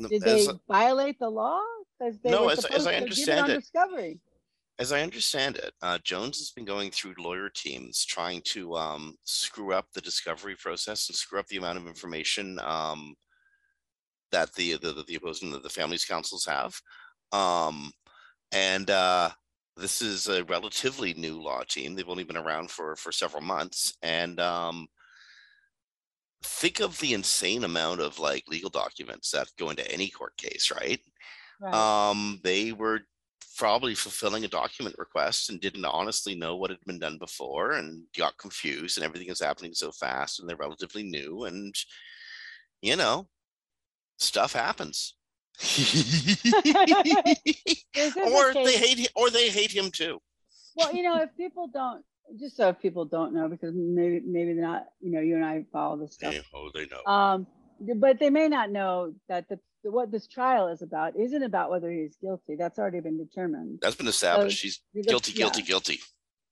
did 0.10 0.22
they 0.22 0.48
As, 0.48 0.54
violate 0.68 1.20
the 1.20 1.30
law? 1.30 1.60
Because 2.00 2.20
they 2.20 2.32
No, 2.32 2.46
were 2.46 2.52
as- 2.52 2.66
as 2.66 2.88
I 2.88 2.96
understand 2.96 3.42
on 3.46 3.52
it- 3.52 3.56
discovery. 3.60 4.20
as 4.80 4.92
I 4.92 5.02
understand 5.02 5.58
it, 5.58 5.74
uh, 5.84 6.00
Jones 6.04 6.40
has 6.40 6.52
been 6.52 6.66
going 6.66 6.90
through 6.92 7.14
lawyer 7.20 7.50
teams 7.50 8.04
trying 8.06 8.42
to 8.46 8.76
um, 8.76 9.16
screw 9.26 9.74
up 9.74 9.88
the 9.94 10.02
discovery 10.02 10.56
process 10.56 11.08
and 11.10 11.16
screw 11.16 11.40
up 11.40 11.48
the 11.48 11.58
amount 11.58 11.78
of 11.78 11.86
information 11.88 12.60
um, 12.60 13.16
that 14.32 14.52
the 14.56 14.78
the 14.78 14.94
the, 14.94 15.04
the 15.04 15.16
opposing 15.16 15.52
the, 15.52 15.60
the 15.60 15.70
families 15.70 16.06
councils 16.06 16.46
have. 16.46 16.74
Um, 17.32 17.92
and 18.52 18.90
uh, 18.90 19.32
this 19.78 20.02
is 20.02 20.28
a 20.28 20.44
relatively 20.46 21.14
new 21.14 21.42
law 21.42 21.64
team. 21.64 21.96
They've 21.96 22.10
only 22.10 22.24
been 22.24 22.38
around 22.38 22.72
for 22.72 22.96
for 22.96 23.12
several 23.12 23.42
months, 23.44 23.98
and 24.02 24.40
um, 24.40 24.88
think 26.44 26.80
of 26.80 27.00
the 27.00 27.14
insane 27.14 27.64
amount 27.64 28.02
of 28.02 28.20
like 28.20 28.44
legal 28.48 28.70
documents 28.70 29.32
that 29.32 29.48
go 29.58 29.70
into 29.70 29.90
any 29.92 30.10
court 30.10 30.36
case, 30.38 30.72
right? 30.72 31.00
Right. 31.60 31.74
um 31.74 32.40
they 32.44 32.72
were 32.74 33.02
probably 33.58 33.96
fulfilling 33.96 34.46
a 34.46 34.50
document 34.50 34.96
request 35.00 35.50
and 35.50 35.62
didn't 35.62 35.86
honestly 35.86 36.36
know 36.36 36.56
what 36.58 36.72
had 36.72 36.80
been 36.88 37.00
done 37.00 37.18
before 37.20 37.74
and 37.74 38.06
got 38.18 38.38
confused 38.38 38.98
and 38.98 39.06
everything 39.06 39.30
is 39.30 39.42
happening 39.42 39.74
so 39.74 39.92
fast 39.92 40.40
and 40.40 40.50
they're 40.50 40.58
relatively 40.58 41.04
new 41.04 41.46
and 41.46 41.76
you 42.82 42.96
know 42.96 43.30
stuff 44.20 44.54
happens 44.54 45.16
This 45.16 45.16
is 45.16 45.18
a 45.18 45.21
or 48.18 48.54
they 48.54 48.78
hate 48.78 48.98
him 49.00 49.08
or 49.16 49.30
they 49.30 49.50
hate 49.50 49.72
him 49.72 49.92
too 49.92 50.20
well, 50.76 50.94
you 50.94 51.04
know, 51.04 51.18
if 51.22 51.36
people 51.36 51.68
don't, 51.68 52.04
just 52.40 52.56
so 52.56 52.70
if 52.70 52.80
people 52.80 53.06
don't 53.06 53.34
know, 53.34 53.48
because 53.50 53.74
maybe 53.76 54.22
maybe 54.26 54.54
they're 54.54 54.64
not, 54.64 54.86
you 55.02 55.12
know, 55.12 55.20
you 55.20 55.36
and 55.36 55.46
I 55.46 55.66
follow 55.72 55.98
this 55.98 56.14
stuff. 56.14 56.34
Yeah, 56.34 56.42
oh 56.54 56.70
they 56.74 56.86
know 56.88 57.04
Um, 57.12 57.48
but 57.98 58.20
they 58.20 58.30
may 58.30 58.48
not 58.48 58.72
know 58.72 59.14
that 59.28 59.50
the 59.50 59.60
what 59.84 60.12
this 60.12 60.28
trial 60.28 60.68
is 60.68 60.82
about 60.84 61.16
isn't 61.20 61.42
about 61.44 61.72
whether 61.72 61.92
he's 61.92 62.16
guilty. 62.22 62.56
That's 62.56 62.78
already 62.78 63.00
been 63.00 63.18
determined. 63.18 63.80
that's 63.82 63.96
been 63.96 64.08
established 64.08 64.62
he's 64.62 64.80
The- 64.94 65.02
guilty 65.04 65.32
yeah. 65.32 65.38
guilty 65.40 65.62
guilty 65.64 66.00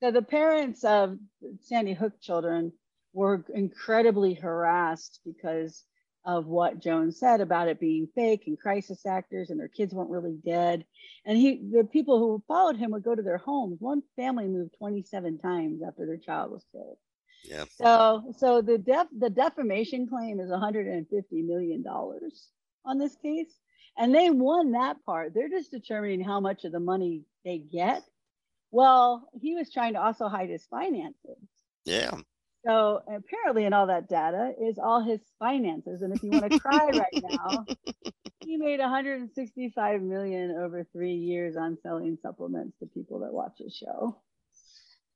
So 0.02 0.12
the 0.12 0.22
parents 0.24 0.84
of 0.84 1.18
Sandy 1.62 1.94
Hook 1.94 2.14
children 2.22 2.74
were 3.14 3.46
incredibly 3.54 4.34
harassed 4.34 5.20
because 5.26 5.84
of 6.26 6.46
what 6.48 6.80
Jones 6.80 7.20
said 7.20 7.42
about 7.42 7.68
it 7.70 7.80
being 7.80 8.08
fake 8.14 8.44
and 8.48 8.60
crisis 8.60 9.06
actors 9.06 9.50
and 9.50 9.60
their 9.60 9.68
kids 9.70 9.94
weren't 9.94 10.10
really 10.10 10.38
dead. 10.46 10.86
And 11.26 11.38
he 11.38 11.62
the 11.72 11.84
people 11.84 12.20
who 12.20 12.44
followed 12.48 12.78
him 12.78 12.92
would 12.92 13.04
go 13.04 13.16
to 13.16 13.22
their 13.22 13.38
homes. 13.38 13.78
One 13.80 14.04
family 14.16 14.48
moved 14.48 14.76
27 14.78 15.40
times 15.40 15.82
after 15.86 16.06
their 16.06 16.18
child 16.18 16.52
was 16.52 16.66
killed. 16.72 16.98
yeah 17.44 17.66
So 17.70 18.34
so 18.38 18.62
the 18.62 18.78
def 18.78 19.08
the 19.18 19.30
defamation 19.30 20.08
claim 20.08 20.40
is 20.40 20.50
150 20.50 21.42
million 21.42 21.84
dollars 21.84 22.48
on 22.86 22.98
this 22.98 23.16
case. 23.16 23.54
And 23.98 24.14
they 24.16 24.30
won 24.30 24.72
that 24.74 25.04
part. 25.06 25.34
They're 25.34 25.50
just 25.50 25.72
determining 25.72 26.22
how 26.24 26.40
much 26.40 26.64
of 26.64 26.72
the 26.72 26.80
money 26.80 27.24
they 27.44 27.58
get. 27.58 28.04
Well, 28.72 29.28
he 29.42 29.56
was 29.56 29.72
trying 29.72 29.94
to 29.94 30.02
also 30.02 30.28
hide 30.30 30.50
his 30.50 30.66
finances. 30.68 31.38
yeah 31.86 32.12
So 32.66 33.02
apparently, 33.08 33.66
in 33.66 33.74
all 33.74 33.88
that 33.88 34.10
data 34.10 34.54
is 34.62 34.78
all 34.78 35.02
his 35.02 35.22
finances. 35.40 36.02
And 36.02 36.14
if 36.14 36.22
you 36.24 36.30
want 36.32 36.52
to 36.52 36.60
cry 36.60 36.88
right 36.88 37.24
now, 37.24 37.66
he 38.44 38.58
made 38.58 38.80
165 38.80 40.02
million 40.02 40.52
over 40.52 40.86
three 40.92 41.14
years 41.16 41.56
on 41.56 41.78
selling 41.84 42.18
supplements 42.22 42.78
to 42.80 42.86
people 42.88 43.20
that 43.20 43.32
watch 43.34 43.58
his 43.60 43.74
show. 43.76 44.22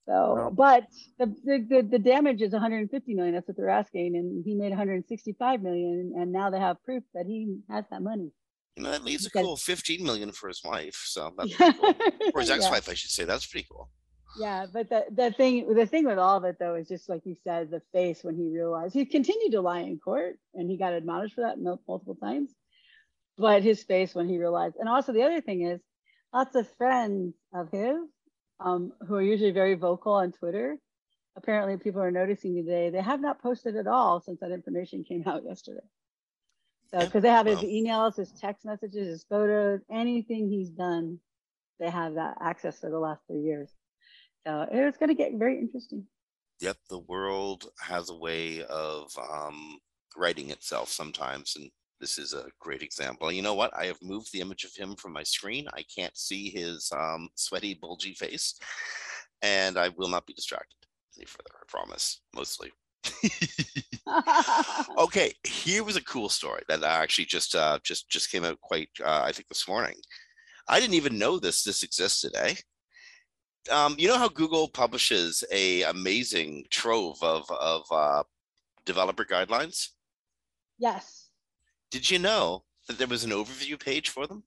So, 0.05 0.51
but 0.53 0.87
the, 1.17 1.27
the 1.45 1.65
the 1.69 1.87
the 1.91 1.99
damage 1.99 2.41
is 2.41 2.51
150 2.51 3.13
million. 3.13 3.33
That's 3.35 3.47
what 3.47 3.55
they're 3.55 3.69
asking, 3.69 4.15
and 4.17 4.43
he 4.45 4.53
made 4.53 4.69
165 4.69 5.61
million, 5.61 6.13
and 6.17 6.31
now 6.33 6.49
they 6.49 6.59
have 6.59 6.83
proof 6.83 7.03
that 7.13 7.25
he 7.25 7.59
has 7.69 7.85
that 7.89 8.01
money. 8.01 8.31
you 8.75 8.83
know 8.83 8.91
that 8.91 9.05
leaves 9.05 9.25
a 9.25 9.29
cool 9.29 9.55
15 9.55 10.03
million 10.03 10.31
for 10.31 10.47
his 10.49 10.61
wife 10.63 11.03
so 11.05 11.31
that's 11.37 11.53
pretty 11.55 11.77
cool. 11.77 11.93
or 12.33 12.41
his 12.41 12.49
ex-wife 12.49 12.89
i 12.89 12.93
should 12.95 13.11
say 13.11 13.23
that's 13.23 13.45
pretty 13.45 13.67
cool 13.71 13.89
Yeah, 14.35 14.65
but 14.71 14.89
the, 14.89 15.05
the 15.11 15.31
thing 15.31 15.73
the 15.73 15.85
thing 15.85 16.05
with 16.05 16.17
all 16.17 16.37
of 16.37 16.43
it 16.43 16.57
though 16.59 16.75
is 16.75 16.87
just 16.87 17.07
like 17.07 17.21
you 17.25 17.35
said, 17.43 17.69
the 17.69 17.81
face 17.91 18.23
when 18.23 18.35
he 18.35 18.49
realized 18.49 18.93
he 18.93 19.05
continued 19.05 19.51
to 19.51 19.61
lie 19.61 19.81
in 19.81 19.99
court 19.99 20.37
and 20.55 20.69
he 20.69 20.77
got 20.77 20.93
admonished 20.93 21.35
for 21.35 21.41
that 21.41 21.59
multiple 21.59 22.15
times. 22.15 22.51
But 23.37 23.63
his 23.63 23.83
face 23.83 24.13
when 24.13 24.27
he 24.27 24.37
realized, 24.37 24.75
and 24.79 24.89
also 24.89 25.11
the 25.11 25.23
other 25.23 25.41
thing 25.41 25.63
is, 25.65 25.81
lots 26.33 26.55
of 26.55 26.67
friends 26.77 27.35
of 27.53 27.69
his, 27.71 27.97
um, 28.59 28.93
who 29.07 29.15
are 29.15 29.21
usually 29.21 29.51
very 29.51 29.75
vocal 29.75 30.13
on 30.13 30.31
Twitter, 30.31 30.77
apparently 31.35 31.77
people 31.77 32.01
are 32.01 32.11
noticing 32.11 32.55
today 32.55 32.89
they 32.89 33.01
have 33.01 33.21
not 33.21 33.41
posted 33.41 33.75
at 33.75 33.87
all 33.87 34.21
since 34.21 34.39
that 34.39 34.51
information 34.51 35.03
came 35.03 35.23
out 35.27 35.43
yesterday. 35.45 35.85
So 36.91 36.99
because 36.99 37.23
they 37.23 37.29
have 37.29 37.47
his 37.47 37.59
emails, 37.59 38.17
his 38.17 38.31
text 38.31 38.65
messages, 38.65 39.07
his 39.07 39.23
photos, 39.23 39.81
anything 39.91 40.49
he's 40.49 40.69
done, 40.69 41.19
they 41.79 41.89
have 41.89 42.15
that 42.15 42.37
access 42.39 42.79
for 42.79 42.91
the 42.91 42.99
last 42.99 43.21
three 43.27 43.41
years. 43.41 43.71
So 44.45 44.67
it's 44.71 44.97
going 44.97 45.09
to 45.09 45.15
get 45.15 45.33
very 45.35 45.59
interesting. 45.59 46.05
yep 46.59 46.77
the 46.89 46.99
world 46.99 47.65
has 47.79 48.09
a 48.09 48.15
way 48.15 48.63
of 48.65 49.11
um 49.31 49.77
writing 50.15 50.49
itself 50.51 50.89
sometimes 50.89 51.55
and 51.55 51.69
this 51.99 52.17
is 52.17 52.33
a 52.33 52.49
great 52.59 52.81
example. 52.81 53.31
You 53.31 53.41
know 53.41 53.53
what? 53.53 53.71
I 53.77 53.85
have 53.85 53.97
moved 54.01 54.33
the 54.33 54.41
image 54.41 54.65
of 54.65 54.75
him 54.75 54.93
from 54.97 55.13
my 55.13 55.23
screen. 55.23 55.67
I 55.73 55.83
can't 55.95 56.17
see 56.17 56.49
his 56.49 56.91
um 56.95 57.29
sweaty 57.35 57.73
bulgy 57.81 58.13
face 58.13 58.55
and 59.41 59.77
i 59.77 59.89
will 59.89 60.09
not 60.09 60.25
be 60.27 60.33
distracted. 60.33 60.77
Any 61.17 61.25
further 61.25 61.51
i 61.61 61.63
promise 61.67 62.21
mostly. 62.35 62.71
Okay 64.97 65.33
here 65.43 65.83
was 65.83 65.95
a 65.95 66.03
cool 66.03 66.29
story 66.29 66.61
that 66.67 66.83
actually 66.83 67.25
just 67.25 67.55
uh 67.55 67.79
just 67.83 68.09
just 68.09 68.31
came 68.31 68.43
out 68.45 68.59
quite 68.61 68.89
uh, 69.03 69.21
i 69.23 69.31
think 69.31 69.47
this 69.47 69.67
morning. 69.67 69.95
I 70.67 70.79
didn't 70.79 70.95
even 70.95 71.17
know 71.17 71.39
this 71.39 71.63
this 71.63 71.83
existed 71.83 72.33
eh 72.35 72.55
um 73.71 73.95
you 73.97 74.07
know 74.07 74.17
how 74.17 74.27
google 74.29 74.67
publishes 74.67 75.43
a 75.51 75.83
amazing 75.83 76.65
trove 76.69 77.21
of 77.23 77.49
of 77.51 77.83
uh 77.91 78.23
developer 78.85 79.23
guidelines 79.25 79.89
yes. 80.77 81.29
did 81.91 82.09
you 82.09 82.19
know 82.19 82.63
that 82.87 82.97
there 82.97 83.07
was 83.07 83.23
an 83.23 83.31
overview 83.31 83.79
page 83.79 84.09
for 84.09 84.27
them 84.27 84.43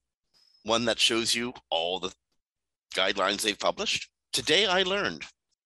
one 0.64 0.84
that 0.84 0.98
shows 0.98 1.34
you 1.34 1.52
all 1.70 1.98
the 1.98 2.12
guidelines 2.94 3.42
they've 3.42 3.58
published 3.58 4.10
today 4.32 4.66
i 4.66 4.82
learned 4.82 5.24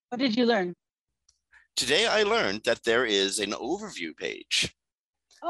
What 0.09 0.19
did 0.19 0.37
you 0.37 0.45
learn? 0.45 0.73
today 1.75 2.07
i 2.07 2.23
learned 2.23 2.61
that 2.65 2.83
there 2.85 3.05
is 3.05 3.39
an 3.39 3.51
overview 3.51 4.15
page 4.15 4.73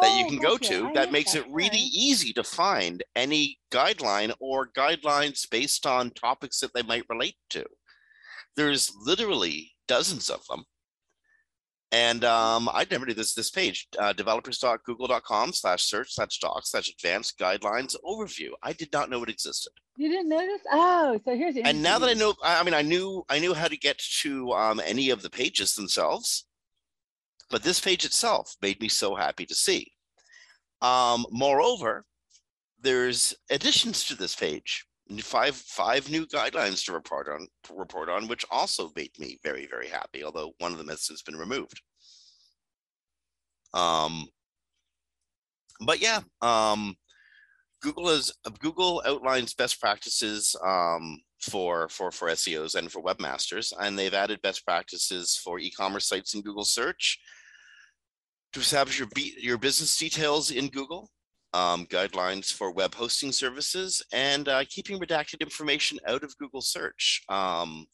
that 0.02 0.18
you 0.18 0.26
Oh, 0.26 0.30
can 0.30 0.38
go 0.40 0.58
to 0.58 0.90
that 0.94 1.12
makes 1.12 1.36
it 1.36 1.44
really 1.50 1.70
right. 1.70 1.90
easy 1.92 2.32
to 2.34 2.44
find 2.46 3.04
any 3.16 3.60
guideline 3.72 4.34
or 4.40 4.70
guidelines 4.72 5.50
based 5.50 5.86
on 5.86 6.12
topics 6.12 6.62
that 6.62 6.74
they 6.74 6.82
might 6.84 7.04
relate 7.10 7.36
to. 7.50 7.66
There's 8.56 8.92
literally 8.96 9.72
dozens 9.88 10.30
of 10.30 10.46
them. 10.48 10.66
And 11.94 12.24
um, 12.24 12.70
I 12.74 12.88
never 12.90 13.06
knew 13.06 13.14
this 13.14 13.34
this 13.34 13.50
page, 13.50 13.88
uh, 14.00 14.14
developers.google.com 14.14 15.52
slash 15.52 15.84
search 15.84 16.14
slash 16.14 16.40
docs 16.40 16.72
slash 16.72 16.90
advanced 16.90 17.38
guidelines 17.38 17.98
overview. 18.06 18.52
I 18.64 18.72
did 18.72 18.94
not 18.94 19.10
know 19.10 19.22
it 19.24 19.30
existed. 19.30 19.74
You 19.98 20.08
didn't 20.08 20.30
notice? 20.30 20.62
Oh, 20.72 21.20
so 21.26 21.36
here's 21.36 21.56
the 21.56 21.64
And 21.64 21.84
now 21.84 22.00
that 22.00 22.10
I 22.10 22.14
know, 22.14 22.34
I 22.42 22.62
I 22.62 22.64
mean, 22.64 22.74
I 22.74 22.82
knew 22.82 23.26
I 23.28 23.40
knew 23.40 23.54
how 23.54 23.68
to 23.68 23.76
get 23.76 23.98
to 24.22 24.54
um, 24.54 24.80
any 24.86 25.10
of 25.10 25.22
the 25.22 25.30
pages 25.30 25.76
themselves, 25.76 26.46
but 27.50 27.64
this 27.64 27.82
page 27.82 28.06
itself 28.06 28.56
made 28.62 28.80
me 28.80 28.88
so 28.88 29.14
happy 29.14 29.46
to 29.46 29.56
see. 29.56 29.92
Um, 30.82 31.26
moreover, 31.30 32.06
there's 32.80 33.34
additions 33.50 34.06
to 34.06 34.16
this 34.16 34.34
page. 34.34 34.86
Five 35.20 35.56
five 35.56 36.10
new 36.10 36.26
guidelines 36.26 36.86
to 36.86 36.94
report 36.94 37.28
on 37.28 37.48
to 37.64 37.74
report 37.74 38.10
on, 38.10 38.28
which 38.28 38.46
also 38.52 38.92
made 38.96 39.12
me 39.20 39.40
very 39.44 39.68
very 39.68 39.88
happy. 39.88 40.24
Although 40.24 40.54
one 40.60 40.72
of 40.72 40.78
them 40.78 40.90
has 40.90 41.06
since 41.06 41.22
been 41.22 41.38
removed. 41.38 41.82
Um, 43.74 44.28
but 45.86 46.02
yeah, 46.02 46.20
um, 46.42 46.96
Google 47.82 48.10
is 48.10 48.32
Google 48.60 49.02
outlines 49.06 49.54
best 49.54 49.80
practices 49.80 50.56
um, 50.64 51.20
for 51.42 51.90
for 51.90 52.12
for 52.12 52.30
SEOs 52.30 52.76
and 52.76 52.92
for 52.92 53.04
webmasters, 53.04 53.74
and 53.80 53.98
they've 53.98 54.14
added 54.14 54.42
best 54.42 54.66
practices 54.66 55.40
for 55.44 55.60
e-commerce 55.60 56.08
sites 56.08 56.34
in 56.34 56.42
Google 56.42 56.66
search 56.66 57.20
to 58.54 58.60
establish 58.60 59.00
your 59.00 59.08
be- 59.16 59.36
your 59.40 59.58
business 59.58 59.98
details 59.98 60.52
in 60.52 60.68
Google, 60.68 61.10
um, 61.54 61.86
guidelines 61.88 62.52
for 62.54 62.72
web 62.72 62.96
hosting 62.96 63.32
services, 63.32 64.02
and 64.14 64.48
uh, 64.48 64.64
keeping 64.70 65.00
redacted 65.00 65.40
information 65.42 66.00
out 66.08 66.24
of 66.24 66.38
Google 66.38 66.62
search. 66.62 67.24
Um, 67.30 67.86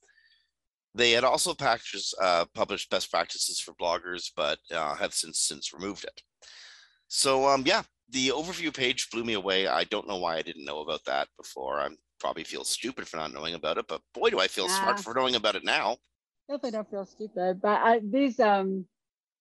they 0.95 1.11
had 1.11 1.23
also 1.23 1.53
packages, 1.53 2.13
uh, 2.21 2.45
published 2.53 2.89
best 2.89 3.11
practices 3.11 3.59
for 3.59 3.73
bloggers, 3.73 4.31
but 4.35 4.59
uh, 4.73 4.95
have 4.95 5.13
since 5.13 5.39
since 5.39 5.73
removed 5.73 6.03
it. 6.03 6.21
So 7.07 7.47
um, 7.47 7.63
yeah, 7.65 7.83
the 8.09 8.29
overview 8.29 8.75
page 8.75 9.09
blew 9.11 9.23
me 9.23 9.33
away. 9.33 9.67
I 9.67 9.83
don't 9.85 10.07
know 10.07 10.17
why 10.17 10.37
I 10.37 10.41
didn't 10.41 10.65
know 10.65 10.79
about 10.79 11.03
that 11.05 11.27
before. 11.37 11.79
I 11.79 11.89
probably 12.19 12.43
feel 12.43 12.63
stupid 12.63 13.07
for 13.07 13.17
not 13.17 13.33
knowing 13.33 13.53
about 13.53 13.77
it, 13.77 13.85
but 13.87 14.01
boy, 14.13 14.29
do 14.29 14.39
I 14.39 14.47
feel 14.47 14.67
Yeah. 14.67 14.79
smart 14.79 14.99
for 14.99 15.13
knowing 15.13 15.35
about 15.35 15.55
it 15.55 15.63
now. 15.63 15.97
Definitely 16.49 16.71
don't 16.71 16.89
feel 16.89 17.05
stupid. 17.05 17.61
But 17.61 17.81
I, 17.81 17.99
these, 18.03 18.39
um, 18.39 18.85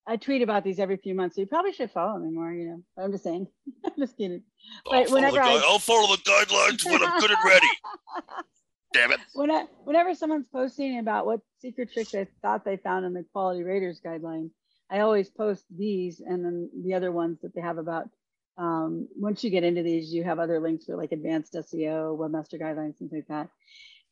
I 0.09 0.15
tweet 0.15 0.41
about 0.41 0.63
these 0.63 0.79
every 0.79 0.97
few 0.97 1.13
months. 1.13 1.35
So 1.35 1.41
you 1.41 1.47
probably 1.47 1.73
should 1.73 1.91
follow 1.91 2.17
me 2.17 2.29
more, 2.31 2.51
you 2.53 2.65
know. 2.69 2.81
But 2.95 3.03
I'm 3.03 3.11
just 3.11 3.23
saying. 3.25 3.47
I'm 3.85 3.91
just 3.99 4.17
kidding. 4.17 4.41
I'll 4.85 4.91
But 5.01 5.09
follow, 5.09 5.15
whenever 5.15 5.35
the, 5.35 5.41
I- 5.41 5.63
I'll 5.65 5.79
follow 5.79 6.15
the 6.15 6.21
guidelines 6.21 6.85
when 6.85 7.03
I'm 7.03 7.19
good 7.19 7.31
and 7.31 7.39
ready. 7.45 7.67
Damn 8.93 9.11
it. 9.11 9.19
when 9.33 9.51
I, 9.51 9.65
whenever 9.83 10.15
someone's 10.15 10.47
posting 10.47 10.97
about 10.99 11.25
what 11.25 11.41
secret 11.59 11.91
trick 11.91 12.09
they 12.09 12.25
thought 12.41 12.63
they 12.63 12.77
found 12.77 13.05
in 13.05 13.13
the 13.13 13.25
quality 13.33 13.61
raters 13.63 13.99
guideline, 14.03 14.49
I 14.89 14.99
always 14.99 15.29
post 15.29 15.65
these 15.75 16.21
and 16.21 16.43
then 16.45 16.69
the 16.85 16.93
other 16.93 17.11
ones 17.11 17.39
that 17.41 17.53
they 17.53 17.61
have 17.61 17.77
about. 17.77 18.09
Um, 18.57 19.07
once 19.15 19.43
you 19.43 19.49
get 19.51 19.65
into 19.65 19.83
these, 19.83 20.11
you 20.13 20.23
have 20.23 20.39
other 20.39 20.59
links 20.61 20.85
for 20.85 20.95
like 20.95 21.11
advanced 21.11 21.53
SEO, 21.53 22.17
webmaster 22.17 22.59
guidelines, 22.59 22.97
things 22.97 23.11
like 23.11 23.27
that. 23.27 23.49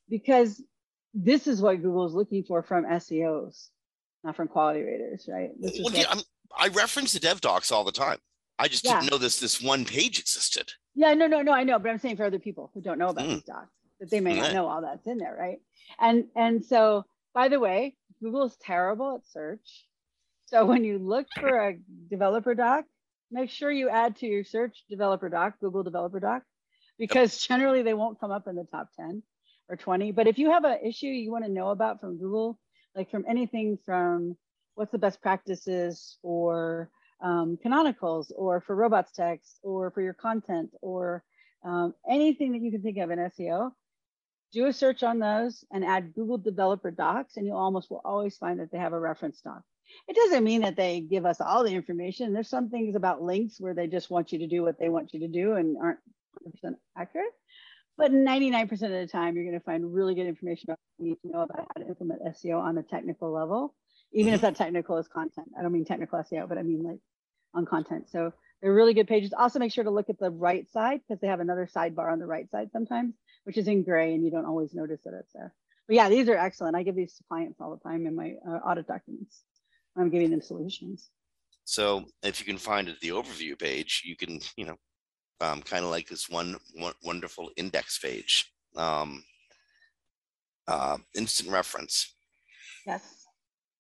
Because 0.10 0.62
this 1.14 1.48
is 1.48 1.62
what 1.62 1.82
Google 1.82 2.06
is 2.06 2.14
looking 2.14 2.44
for 2.44 2.62
from 2.62 2.84
SEOs, 2.84 3.70
not 4.26 4.36
from 4.36 4.48
quality 4.48 4.82
raters, 4.82 5.30
right? 5.32 5.52
This 5.60 5.80
Well, 5.82 5.94
yeah, 5.94 6.14
I 6.58 6.70
reference 6.70 7.14
the 7.14 7.20
dev 7.20 7.42
docs 7.42 7.72
all 7.72 7.84
the 7.84 7.92
time. 7.92 8.18
I 8.58 8.68
just 8.68 8.84
Yeah. 8.84 9.00
didn't 9.00 9.12
know 9.12 9.18
this 9.18 9.40
this 9.40 9.62
one 9.62 9.86
page 9.86 10.20
existed. 10.20 10.74
Yeah, 10.96 11.14
no, 11.14 11.28
no, 11.28 11.42
no, 11.42 11.52
I 11.52 11.64
know, 11.64 11.78
but 11.78 11.92
I'm 11.92 12.00
saying 12.00 12.18
for 12.18 12.26
other 12.26 12.40
people 12.40 12.72
who 12.74 12.82
don't 12.82 12.98
know 12.98 13.10
about 13.10 13.26
Mm. 13.26 13.34
these 13.36 13.44
docs, 13.44 13.72
that 14.00 14.10
they 14.10 14.22
may 14.22 14.34
not 14.36 14.54
know 14.54 14.68
all 14.68 14.82
that's 14.82 15.06
in 15.08 15.18
there, 15.18 15.36
right? 15.36 15.62
And 16.00 16.30
and 16.36 16.66
so, 16.66 17.06
by 17.34 17.50
the 17.50 17.60
way, 17.60 17.96
Google 18.22 18.46
is 18.46 18.58
terrible 18.58 19.16
at 19.16 19.28
search. 19.28 19.88
So 20.46 20.66
when 20.66 20.84
you 20.84 20.98
look 20.98 21.28
for 21.40 21.70
a 21.70 21.78
developer 22.10 22.56
doc, 22.56 22.86
make 23.30 23.50
sure 23.50 23.72
you 23.72 23.90
add 23.90 24.16
to 24.18 24.28
your 24.28 24.44
search 24.44 24.86
developer 24.90 25.30
doc, 25.30 25.60
Google 25.60 25.84
developer 25.84 26.20
doc, 26.20 26.44
because 26.98 27.38
generally 27.46 27.84
they 27.84 27.94
won't 27.94 28.20
come 28.20 28.32
up 28.32 28.48
in 28.48 28.56
the 28.56 28.64
top 28.66 28.90
10 28.96 29.22
or 29.68 29.76
20. 29.76 30.12
But 30.14 30.28
if 30.28 30.40
you 30.40 30.52
have 30.52 30.64
an 30.64 30.80
issue 30.84 31.08
you 31.08 31.32
want 31.32 31.46
to 31.46 31.52
know 31.52 31.70
about 31.70 32.00
from 32.00 32.18
Google, 32.18 32.58
like 32.96 33.12
from 33.12 33.26
anything 33.28 33.78
from 33.86 34.38
what's 34.76 34.92
the 34.92 34.98
best 34.98 35.22
practices 35.22 36.18
for 36.22 36.90
um, 37.22 37.58
canonicals 37.64 38.32
or 38.36 38.62
for 38.62 38.76
robots 38.76 39.12
text 39.12 39.60
or 39.64 39.92
for 39.92 40.02
your 40.02 40.14
content 40.14 40.70
or 40.82 41.24
um, 41.64 41.94
anything 42.10 42.52
that 42.52 42.62
you 42.62 42.72
can 42.72 42.82
think 42.82 42.98
of 42.98 43.10
in 43.10 43.20
SEO, 43.20 43.72
do 44.52 44.66
a 44.68 44.74
search 44.74 45.04
on 45.04 45.20
those 45.20 45.64
and 45.72 45.84
add 45.84 46.14
Google 46.14 46.38
Developer 46.38 46.92
Docs, 46.92 47.38
and 47.38 47.46
you 47.46 47.54
almost 47.54 47.90
will 47.90 48.02
always 48.06 48.38
find 48.38 48.60
that 48.60 48.72
they 48.72 48.78
have 48.78 48.94
a 48.94 49.00
reference 49.00 49.42
doc. 49.42 49.62
It 50.08 50.16
doesn't 50.16 50.44
mean 50.44 50.62
that 50.62 50.76
they 50.76 51.00
give 51.02 51.26
us 51.26 51.42
all 51.42 51.64
the 51.64 51.74
information. 51.74 52.34
There's 52.34 52.50
some 52.50 52.70
things 52.70 52.96
about 52.96 53.22
links 53.22 53.60
where 53.60 53.74
they 53.74 53.88
just 53.88 54.10
want 54.10 54.32
you 54.32 54.40
to 54.40 54.48
do 54.48 54.64
what 54.64 54.80
they 54.80 54.90
want 54.90 55.14
you 55.14 55.20
to 55.22 55.28
do 55.28 55.54
and 55.54 55.78
aren't 55.78 56.00
100% 56.66 56.76
accurate. 56.98 57.34
But 57.98 58.12
99% 58.12 58.72
of 58.72 58.80
the 58.80 59.08
time, 59.08 59.36
you're 59.36 59.46
going 59.46 59.58
to 59.58 59.64
find 59.64 59.94
really 59.94 60.16
good 60.16 60.28
information 60.28 60.70
about 60.70 60.80
what 60.98 61.06
you 61.06 61.12
need 61.12 61.22
to 61.22 61.32
know 61.32 61.42
about 61.44 61.68
how 61.76 61.82
to 61.82 61.88
implement 61.88 62.24
SEO 62.24 62.60
on 62.60 62.78
a 62.78 62.84
technical 62.84 63.32
level, 63.32 63.74
even 64.12 64.34
if 64.34 64.42
that 64.42 64.56
technical 64.56 64.98
is 64.98 65.08
content. 65.08 65.48
I 65.58 65.62
don't 65.62 65.72
mean 65.72 65.86
technical 65.86 66.20
SEO, 66.20 66.50
but 66.50 66.58
I 66.58 66.64
mean 66.64 66.84
like 66.84 67.00
on 67.54 67.66
content. 67.66 68.10
So 68.10 68.34
they're 68.62 68.74
really 68.74 68.94
good 68.94 69.08
pages. 69.08 69.34
Also, 69.34 69.60
make 69.60 69.72
sure 69.72 69.84
to 69.84 69.92
look 69.92 70.10
at 70.10 70.20
the 70.20 70.30
right 70.30 70.70
side 70.72 71.02
because 71.08 71.22
they 71.22 71.28
have 71.28 71.40
another 71.40 71.70
sidebar 71.74 72.12
on 72.12 72.20
the 72.20 72.26
right 72.26 72.50
side 72.52 72.70
sometimes, 72.72 73.14
which 73.46 73.58
is 73.58 73.68
in 73.68 73.84
gray 73.84 74.14
and 74.14 74.26
you 74.26 74.32
don't 74.32 74.46
always 74.46 74.74
notice 74.74 75.02
that 75.06 75.14
it's 75.14 75.32
there. 75.34 75.54
But 75.88 75.96
yeah, 75.96 76.10
these 76.10 76.28
are 76.28 76.36
excellent. 76.36 76.76
I 76.76 76.84
give 76.84 76.96
these 76.96 77.16
to 77.18 77.24
clients 77.30 77.62
all 77.62 77.72
the 77.72 77.90
time 77.90 78.08
in 78.08 78.16
my 78.16 78.34
uh, 78.48 78.58
audit 78.58 78.88
documents. 78.88 79.44
I'm 79.96 80.10
giving 80.10 80.32
them 80.32 80.42
solutions. 80.42 81.10
So 81.64 82.06
if 82.24 82.40
you 82.40 82.46
can 82.46 82.58
find 82.58 82.88
it, 82.88 83.00
the 83.00 83.10
overview 83.10 83.58
page, 83.58 84.04
you 84.06 84.16
can, 84.16 84.40
you 84.56 84.66
know, 84.66 84.76
um, 85.42 85.62
kind 85.62 85.84
of 85.84 85.92
like 85.92 86.08
this 86.08 86.30
one, 86.30 86.56
one 86.76 86.94
wonderful 87.04 87.52
index 87.58 88.00
page, 88.00 88.52
um, 88.76 89.24
uh, 90.68 90.98
instant 91.16 91.50
reference. 91.50 92.16
Yes. 92.86 93.26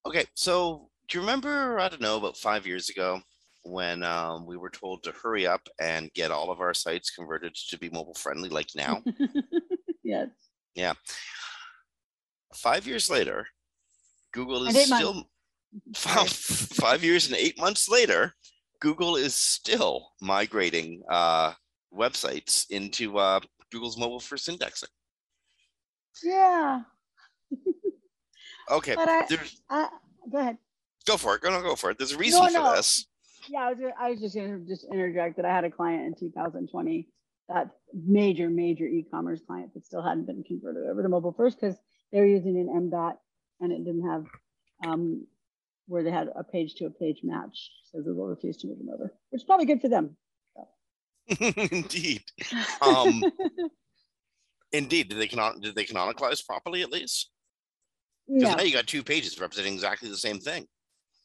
Okay, 0.05 0.25
so 0.35 0.89
do 1.07 1.17
you 1.17 1.21
remember, 1.21 1.79
I 1.79 1.89
don't 1.89 2.01
know, 2.01 2.17
about 2.17 2.37
five 2.37 2.67
years 2.67 2.89
ago 2.89 3.21
when 3.63 4.03
um, 4.03 4.45
we 4.45 4.57
were 4.57 4.69
told 4.69 5.03
to 5.03 5.11
hurry 5.11 5.47
up 5.47 5.67
and 5.79 6.13
get 6.13 6.31
all 6.31 6.51
of 6.51 6.59
our 6.59 6.73
sites 6.73 7.09
converted 7.09 7.55
to 7.69 7.79
be 7.79 7.89
mobile 7.89 8.13
friendly 8.13 8.49
like 8.49 8.69
now? 8.75 9.01
yes. 10.03 10.27
Yeah. 10.75 10.93
five 12.53 12.85
years 12.85 13.09
later, 13.09 13.47
Google 14.33 14.67
is 14.67 14.85
still 14.85 15.23
five, 15.95 16.29
five 16.29 17.03
years 17.03 17.27
and 17.27 17.35
eight 17.35 17.57
months 17.59 17.89
later, 17.89 18.33
Google 18.85 19.15
is 19.15 19.33
still 19.33 20.11
migrating 20.21 21.01
uh, 21.09 21.53
websites 21.91 22.69
into 22.69 23.17
uh, 23.17 23.39
Google's 23.71 23.97
mobile 23.97 24.19
first 24.19 24.47
indexing. 24.47 24.89
Yeah. 26.23 26.81
Okay, 28.69 28.93
But 28.95 29.09
I, 29.09 29.25
I, 29.71 29.89
go 30.31 30.37
ahead. 30.37 30.57
go 31.07 31.17
for 31.17 31.35
it. 31.35 31.41
Go 31.41 31.49
no, 31.49 31.63
go 31.63 31.75
for 31.75 31.89
it. 31.89 31.97
There's 31.97 32.11
a 32.11 32.17
reason 32.17 32.41
No, 32.41 32.47
for 32.47 32.53
no. 32.53 32.75
this. 32.75 33.07
Yeah, 33.47 33.61
I 33.61 33.73
was, 33.73 33.93
I 33.99 34.09
was 34.11 34.19
just 34.19 34.35
going 34.35 34.59
to 34.59 34.67
just 34.67 34.85
interject 34.91 35.37
that 35.37 35.45
I 35.45 35.53
had 35.53 35.63
a 35.63 35.71
client 35.71 36.05
in 36.05 36.15
2020, 36.29 37.07
that 37.49 37.69
major, 37.93 38.49
major 38.51 38.85
e-commerce 38.85 39.41
client 39.47 39.73
that 39.73 39.85
still 39.85 40.03
hadn't 40.03 40.25
been 40.27 40.43
converted 40.43 40.87
over 40.87 41.01
to 41.01 41.09
mobile 41.09 41.33
first 41.33 41.59
because 41.59 41.75
they 42.11 42.19
were 42.19 42.25
using 42.27 42.57
an 42.59 42.89
MDOT 42.91 43.15
and 43.61 43.71
it 43.71 43.83
didn't 43.83 44.07
have 44.07 44.25
um, 44.85 45.25
where 45.87 46.03
they 46.03 46.11
had 46.11 46.29
a 46.35 46.43
page 46.43 46.75
to 46.75 46.85
a 46.85 46.89
page 46.89 47.21
match. 47.23 47.71
So 47.91 48.01
Google 48.01 48.27
refused 48.27 48.61
to 48.61 48.67
move 48.67 48.79
them 48.79 48.89
over, 48.93 49.13
which 49.29 49.41
is 49.41 49.45
probably 49.45 49.65
good 49.65 49.81
for 49.81 49.89
them. 49.89 50.17
indeed, 51.39 52.23
um, 52.81 53.23
indeed. 54.71 55.09
Did 55.09 55.17
they 55.17 55.27
canon- 55.27 55.59
did 55.59 55.75
they 55.75 55.85
canonicalize 55.85 56.45
properly 56.45 56.83
at 56.83 56.91
least? 56.91 57.31
Because 58.27 58.49
no. 58.49 58.55
now 58.55 58.63
you 58.63 58.73
got 58.73 58.85
two 58.85 59.03
pages 59.03 59.39
representing 59.39 59.73
exactly 59.73 60.09
the 60.09 60.17
same 60.17 60.39
thing. 60.39 60.67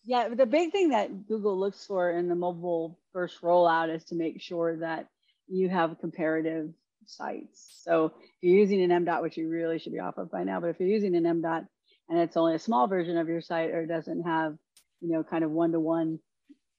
Yeah, 0.04 0.28
the 0.28 0.46
big 0.46 0.72
thing 0.72 0.90
that 0.90 1.28
Google 1.28 1.58
looks 1.58 1.84
for 1.84 2.12
in 2.12 2.28
the 2.28 2.34
mobile 2.34 2.98
first 3.12 3.42
rollout 3.42 3.94
is 3.94 4.04
to 4.04 4.14
make 4.14 4.40
sure 4.40 4.78
that 4.78 5.08
you 5.48 5.68
have 5.68 5.98
comparative 6.00 6.70
sites. 7.06 7.80
So 7.82 8.06
if 8.06 8.12
you're 8.40 8.58
using 8.58 8.82
an 8.82 9.04
MDOT, 9.04 9.22
which 9.22 9.36
you 9.36 9.48
really 9.48 9.78
should 9.78 9.92
be 9.92 9.98
off 9.98 10.16
of 10.16 10.30
by 10.30 10.44
now, 10.44 10.60
but 10.60 10.68
if 10.70 10.80
you're 10.80 10.88
using 10.88 11.14
an 11.14 11.24
MDOT 11.24 11.66
and 12.10 12.18
it's 12.18 12.36
only 12.36 12.54
a 12.54 12.58
small 12.58 12.88
version 12.88 13.16
of 13.16 13.28
your 13.28 13.40
site 13.40 13.70
or 13.70 13.86
doesn't 13.86 14.24
have, 14.24 14.56
you 15.00 15.12
know, 15.12 15.22
kind 15.22 15.44
of 15.44 15.50
one-to-one 15.52 16.18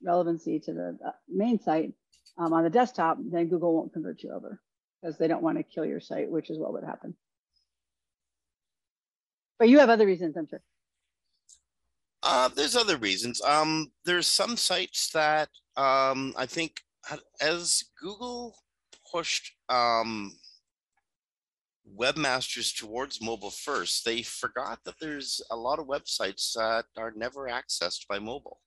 relevancy 0.04 0.60
to 0.60 0.74
the 0.74 0.98
uh, 1.06 1.12
main 1.30 1.60
site 1.60 1.94
um, 2.38 2.54
on 2.54 2.64
the 2.64 2.70
desktop, 2.70 3.18
then 3.20 3.48
Google 3.48 3.74
won't 3.74 3.94
convert 3.94 4.22
you 4.24 4.32
over 4.34 4.60
because 5.02 5.18
they 5.18 5.28
don't 5.28 5.42
want 5.42 5.58
to 5.58 5.64
kill 5.64 5.86
your 5.86 6.02
site, 6.02 6.30
which 6.30 6.50
is 6.50 6.60
what 6.60 6.74
would 6.74 6.84
happen. 6.84 7.16
But 9.58 9.70
you 9.70 9.80
have 9.80 9.90
other 9.90 10.06
reasons, 10.06 10.36
I'm 10.38 10.48
sure. 10.48 10.62
Uh, 12.24 12.50
there's 12.50 12.76
other 12.76 12.98
reasons. 12.98 13.42
Um, 13.42 13.92
there's 14.06 14.28
some 14.28 14.58
sites 14.58 15.10
that 15.12 15.50
um, 15.78 16.34
I 16.38 16.46
think 16.46 16.82
as 17.42 17.84
Google 18.00 18.56
pushed 19.12 19.54
um, 19.70 20.38
webmasters 22.00 22.76
towards 22.76 23.22
mobile 23.22 23.52
first, 23.52 24.06
they 24.06 24.22
forgot 24.22 24.80
that 24.86 24.96
there's 25.00 25.42
a 25.52 25.56
lot 25.56 25.80
of 25.80 25.88
websites 25.88 26.54
that 26.54 26.86
are 26.98 27.14
never 27.16 27.48
accessed 27.48 28.08
by 28.08 28.20
mobile. 28.20 28.60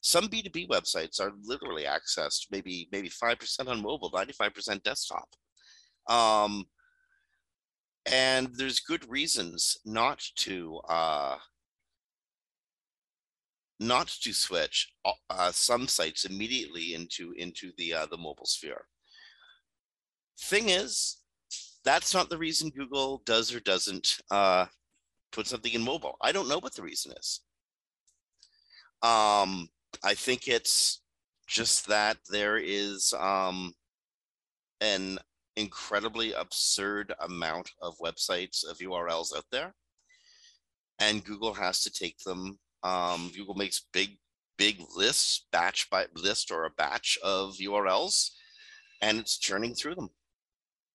Some 0.00 0.28
B2B 0.28 0.68
websites 0.68 1.20
are 1.20 1.32
literally 1.42 1.84
accessed 1.84 2.46
maybe 2.50 2.88
maybe 2.92 3.10
5% 3.10 3.68
on 3.68 3.82
mobile, 3.82 4.10
95% 4.12 4.82
desktop. 4.82 5.28
Um, 6.08 6.66
and 8.10 8.48
there's 8.54 8.80
good 8.80 9.08
reasons 9.10 9.76
not 9.84 10.22
to 10.36 10.80
uh, 10.88 11.36
not 13.80 14.08
to 14.08 14.32
switch 14.32 14.92
uh, 15.04 15.12
uh, 15.30 15.52
some 15.52 15.86
sites 15.86 16.24
immediately 16.24 16.94
into 16.94 17.32
into 17.36 17.72
the 17.76 17.92
uh, 17.92 18.06
the 18.06 18.16
mobile 18.16 18.46
sphere. 18.46 18.86
Thing 20.40 20.68
is 20.68 21.17
that's 21.88 22.12
not 22.12 22.28
the 22.28 22.36
reason 22.36 22.68
Google 22.68 23.22
does 23.24 23.54
or 23.54 23.60
doesn't 23.60 24.18
uh, 24.30 24.66
put 25.32 25.46
something 25.46 25.72
in 25.72 25.82
mobile. 25.82 26.18
I 26.20 26.32
don't 26.32 26.46
know 26.46 26.58
what 26.58 26.74
the 26.74 26.82
reason 26.82 27.12
is. 27.18 27.40
Um, 29.00 29.70
I 30.04 30.12
think 30.12 30.48
it's 30.48 31.00
just 31.46 31.88
that 31.88 32.18
there 32.28 32.58
is 32.58 33.14
um, 33.18 33.72
an 34.82 35.18
incredibly 35.56 36.34
absurd 36.34 37.14
amount 37.20 37.70
of 37.80 37.96
websites 38.04 38.68
of 38.68 38.76
URLs 38.78 39.34
out 39.34 39.46
there, 39.50 39.72
and 40.98 41.24
Google 41.24 41.54
has 41.54 41.82
to 41.84 41.90
take 41.90 42.18
them. 42.18 42.58
Um, 42.82 43.32
Google 43.34 43.54
makes 43.54 43.86
big, 43.94 44.18
big 44.58 44.82
lists, 44.94 45.46
batch 45.52 45.88
by 45.88 46.04
list 46.14 46.50
or 46.50 46.66
a 46.66 46.70
batch 46.76 47.18
of 47.24 47.54
URLs, 47.54 48.32
and 49.00 49.18
it's 49.18 49.38
churning 49.38 49.74
through 49.74 49.94
them. 49.94 50.10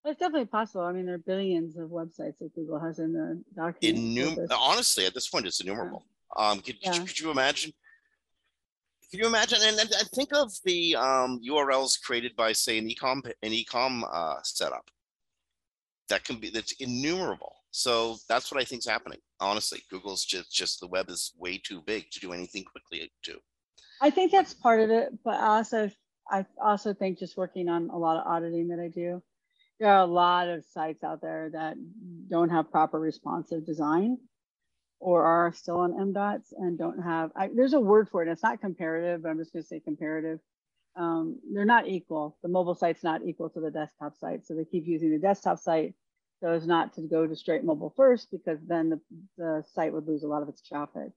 It's 0.06 0.20
definitely 0.20 0.47
possible. 0.47 0.82
I 0.84 0.91
mean, 0.91 1.06
there 1.06 1.16
are 1.16 1.20
billions 1.20 1.78
of 1.78 1.89
websites 1.89 2.38
that 2.39 2.54
Google 2.56 2.80
has 2.80 2.99
in 2.99 3.14
the 3.14 3.41
document. 3.56 4.18
Innum- 4.18 4.47
honestly, 4.51 5.06
at 5.06 5.14
this 5.14 5.30
point, 5.30 5.47
it's 5.47 5.62
innumerable. 5.62 6.06
Um, 6.36 6.60
could, 6.60 6.76
Yeah. 6.82 6.91
could 6.91 7.20
you 7.20 7.32
imagine? 7.32 7.72
Could 9.10 9.20
you 9.22 9.28
imagine? 9.28 9.60
And, 9.62 9.80
and, 9.80 9.89
and 9.91 10.08
think 10.10 10.34
of 10.34 10.51
the 10.66 10.95
um, 10.95 11.39
URLs 11.47 12.01
created 12.01 12.36
by, 12.36 12.51
say, 12.51 12.78
an 12.80 12.89
ecom 12.89 13.24
an 13.43 13.51
ecom 13.51 14.04
uh, 14.12 14.41
setup. 14.43 14.89
That 16.10 16.26
can 16.26 16.38
be 16.38 16.49
that's 16.49 16.74
innumerable. 16.74 17.56
So 17.72 18.18
that's 18.28 18.51
what 18.51 18.60
I 18.60 18.66
think 18.66 18.80
is 18.80 18.88
happening. 18.88 19.20
Honestly, 19.39 19.82
Google's 19.89 20.26
just 20.26 20.51
just 20.51 20.80
the 20.82 20.88
web 20.88 21.10
is 21.10 21.32
way 21.38 21.60
too 21.64 21.82
big 21.86 22.10
to 22.12 22.20
do 22.20 22.34
anything 22.34 22.66
quickly 22.66 23.10
to. 23.24 23.39
I 24.01 24.10
think 24.10 24.32
that's 24.32 24.54
part 24.54 24.82
of 24.82 24.89
it, 24.89 25.14
but 25.24 25.39
also 25.39 25.89
I 26.30 26.45
also 26.62 26.93
think 26.93 27.20
just 27.20 27.38
working 27.38 27.70
on 27.70 27.89
a 27.89 27.97
lot 27.97 28.18
of 28.18 28.28
auditing 28.28 28.68
that 28.70 28.80
I 28.80 28.89
do, 28.89 29.24
there 29.84 29.92
are 29.92 30.04
a 30.04 30.06
lot 30.06 30.48
of 30.48 30.64
sites 30.64 31.04
out 31.04 31.20
there 31.22 31.50
that 31.52 31.76
don't 32.30 32.48
have 32.48 32.72
proper 32.72 32.98
responsive 32.98 33.66
design 33.66 34.18
or 35.02 35.26
are 35.26 35.52
still 35.52 35.80
on 35.80 35.92
MDOTs 35.92 36.54
and 36.58 36.78
don't 36.78 37.04
have, 37.04 37.32
I, 37.36 37.50
there's 37.54 37.74
a 37.74 37.82
word 37.82 38.08
for 38.10 38.24
it. 38.24 38.30
It's 38.30 38.44
not 38.44 38.62
comparative, 38.62 39.22
but 39.22 39.30
I'm 39.30 39.38
just 39.38 39.52
gonna 39.52 39.64
say 39.64 39.82
comparative. 39.82 40.40
Um, 40.96 41.38
they're 41.54 41.66
not 41.66 41.90
equal. 41.90 42.38
The 42.44 42.48
mobile 42.48 42.76
site's 42.76 43.04
not 43.04 43.26
equal 43.26 43.50
to 43.50 43.60
the 43.60 43.72
desktop 43.72 44.16
site. 44.16 44.46
So 44.46 44.54
they 44.56 44.64
keep 44.64 44.88
using 44.88 45.12
the 45.12 45.20
desktop 45.20 45.60
site 45.60 45.96
so 46.40 46.48
as 46.48 46.66
not 46.66 46.94
to 46.94 47.02
go 47.02 47.28
to 47.28 47.36
straight 47.36 47.66
mobile 47.66 47.94
first 47.98 48.32
because 48.32 48.60
then 48.66 48.90
the, 48.90 49.02
the 49.38 49.64
site 49.74 49.92
would 49.92 50.08
lose 50.08 50.24
a 50.24 50.28
lot 50.28 50.44
of 50.44 50.48
its 50.48 50.62
traffic 50.62 51.10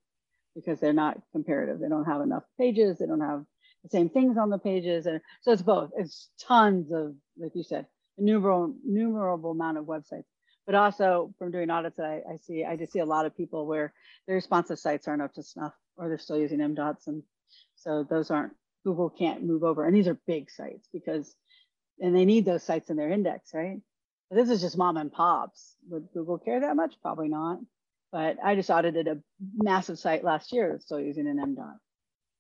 because 0.56 0.80
they're 0.80 0.92
not 0.92 1.20
comparative. 1.30 1.78
They 1.78 1.88
don't 1.88 2.06
have 2.06 2.20
enough 2.20 2.42
pages. 2.58 2.98
They 2.98 3.06
don't 3.06 3.20
have 3.20 3.44
the 3.84 3.90
same 3.90 4.08
things 4.08 4.36
on 4.36 4.50
the 4.50 4.58
pages. 4.58 5.06
And 5.06 5.20
so 5.42 5.52
it's 5.52 5.62
both. 5.62 5.92
It's 5.96 6.30
tons 6.40 6.90
of, 6.90 7.14
like 7.38 7.52
you 7.54 7.62
said, 7.62 7.86
innumerable, 8.18 8.74
innumerable 8.86 9.50
amount 9.52 9.78
of 9.78 9.84
websites. 9.84 10.24
But 10.66 10.74
also 10.74 11.32
from 11.38 11.52
doing 11.52 11.70
audits, 11.70 12.00
I, 12.00 12.22
I 12.28 12.36
see, 12.42 12.64
I 12.64 12.76
just 12.76 12.92
see 12.92 12.98
a 12.98 13.04
lot 13.04 13.24
of 13.24 13.36
people 13.36 13.66
where 13.66 13.92
their 14.26 14.34
responsive 14.34 14.78
sites 14.78 15.06
aren't 15.06 15.22
up 15.22 15.32
to 15.34 15.42
snuff 15.42 15.72
or 15.96 16.08
they're 16.08 16.18
still 16.18 16.38
using 16.38 16.58
MDOTs. 16.58 17.06
And 17.06 17.22
so 17.76 18.04
those 18.08 18.30
aren't, 18.30 18.52
Google 18.84 19.10
can't 19.10 19.44
move 19.44 19.62
over. 19.62 19.86
And 19.86 19.96
these 19.96 20.08
are 20.08 20.18
big 20.26 20.50
sites 20.50 20.88
because, 20.92 21.34
and 22.00 22.14
they 22.14 22.24
need 22.24 22.44
those 22.44 22.64
sites 22.64 22.90
in 22.90 22.96
their 22.96 23.10
index, 23.10 23.50
right? 23.54 23.80
But 24.28 24.36
this 24.36 24.50
is 24.50 24.60
just 24.60 24.76
mom 24.76 24.96
and 24.96 25.12
pops. 25.12 25.76
Would 25.88 26.08
Google 26.12 26.38
care 26.38 26.60
that 26.60 26.76
much? 26.76 26.94
Probably 27.00 27.28
not. 27.28 27.60
But 28.10 28.38
I 28.42 28.56
just 28.56 28.70
audited 28.70 29.06
a 29.06 29.18
massive 29.56 29.98
site 29.98 30.24
last 30.24 30.52
year 30.52 30.78
still 30.80 31.00
using 31.00 31.28
an 31.28 31.36
MDOT. 31.36 31.76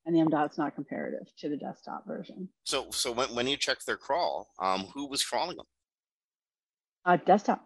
And 0.06 0.14
the 0.14 0.20
MDOT's 0.20 0.56
not 0.56 0.76
comparative 0.76 1.26
to 1.38 1.48
the 1.48 1.56
desktop 1.56 2.06
version. 2.06 2.48
So 2.64 2.86
so 2.90 3.10
when, 3.10 3.34
when 3.34 3.48
you 3.48 3.56
check 3.56 3.84
their 3.84 3.96
crawl, 3.96 4.48
um, 4.60 4.86
who 4.94 5.08
was 5.08 5.24
crawling 5.24 5.56
them? 5.56 5.66
Uh, 7.04 7.16
desktop. 7.16 7.60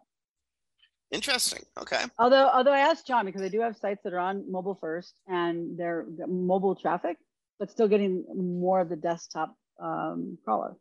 Interesting. 1.10 1.62
Okay. 1.78 2.02
Although, 2.18 2.48
although 2.48 2.72
I 2.72 2.80
asked 2.80 3.06
John 3.06 3.26
because 3.26 3.42
I 3.42 3.48
do 3.48 3.60
have 3.60 3.76
sites 3.76 4.02
that 4.04 4.14
are 4.14 4.18
on 4.18 4.50
mobile 4.50 4.76
first 4.80 5.14
and 5.26 5.76
they're 5.76 6.06
mobile 6.28 6.76
traffic, 6.76 7.16
but 7.58 7.70
still 7.70 7.88
getting 7.88 8.24
more 8.34 8.80
of 8.80 8.88
the 8.88 8.96
desktop 8.96 9.54
um, 9.82 10.38
crawler. 10.44 10.76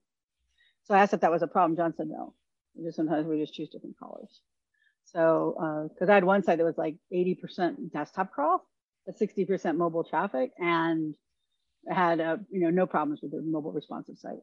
So 0.83 0.93
I 0.93 0.99
asked 0.99 1.13
if 1.13 1.21
that 1.21 1.31
was 1.31 1.41
a 1.41 1.47
problem. 1.47 1.75
John 1.75 1.93
said 1.95 2.07
no. 2.09 2.35
We 2.75 2.85
just 2.85 2.95
sometimes 2.95 3.27
we 3.27 3.39
just 3.39 3.53
choose 3.53 3.69
different 3.69 3.97
crawlers. 3.97 4.41
So 5.05 5.89
because 5.93 6.09
I 6.09 6.15
had 6.15 6.23
one 6.23 6.43
site 6.43 6.59
that 6.59 6.63
was 6.63 6.77
like 6.77 6.95
80% 7.13 7.91
desktop 7.91 8.31
crawl, 8.31 8.63
but 9.05 9.17
60% 9.17 9.77
mobile 9.77 10.03
traffic, 10.03 10.51
and 10.59 11.15
had 11.87 12.19
uh, 12.19 12.37
you 12.51 12.59
know 12.59 12.69
no 12.69 12.85
problems 12.85 13.21
with 13.21 13.31
the 13.31 13.41
mobile 13.41 13.71
responsive 13.71 14.17
site. 14.17 14.39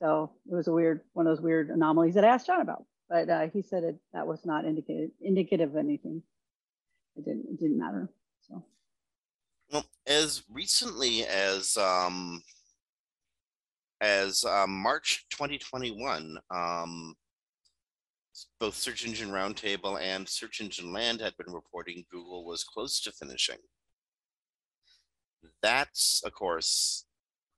So 0.00 0.32
it 0.50 0.54
was 0.54 0.68
a 0.68 0.72
weird 0.72 1.00
one 1.12 1.26
of 1.26 1.36
those 1.36 1.42
weird 1.42 1.70
anomalies 1.70 2.14
that 2.14 2.24
I 2.24 2.28
asked 2.28 2.46
John 2.46 2.60
about 2.60 2.84
but 3.08 3.28
uh, 3.28 3.48
he 3.52 3.62
said 3.62 3.84
it, 3.84 3.96
that 4.12 4.26
was 4.26 4.44
not 4.44 4.64
indicated 4.64 5.10
indicative 5.20 5.70
of 5.70 5.76
anything. 5.76 6.22
It 7.16 7.24
didn't 7.24 7.46
it 7.50 7.60
didn't 7.60 7.78
matter. 7.78 8.10
So 8.48 8.64
Well, 9.70 9.86
as 10.06 10.42
recently 10.50 11.24
as 11.26 11.76
um, 11.76 12.42
as 14.00 14.44
um, 14.44 14.70
March 14.70 15.26
2021, 15.30 16.38
um, 16.50 17.14
both 18.58 18.74
Search 18.74 19.06
Engine 19.06 19.30
Roundtable 19.30 20.00
and 20.00 20.28
Search 20.28 20.60
Engine 20.60 20.92
Land 20.92 21.20
had 21.20 21.36
been 21.36 21.52
reporting 21.52 22.04
Google 22.10 22.44
was 22.44 22.64
close 22.64 23.00
to 23.02 23.12
finishing. 23.12 23.58
That's, 25.62 26.22
of 26.24 26.32
course, 26.32 27.06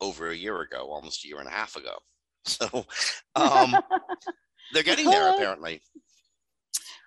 over 0.01 0.31
a 0.31 0.37
year 0.37 0.61
ago, 0.61 0.89
almost 0.91 1.25
a 1.25 1.29
year 1.29 1.39
and 1.39 1.49
a 1.49 1.53
half 1.53 1.77
ago. 1.77 1.97
So 2.49 2.87
um, 3.35 3.77
they're 4.73 4.85
getting 4.85 5.11
there 5.11 5.31
apparently. 5.31 5.83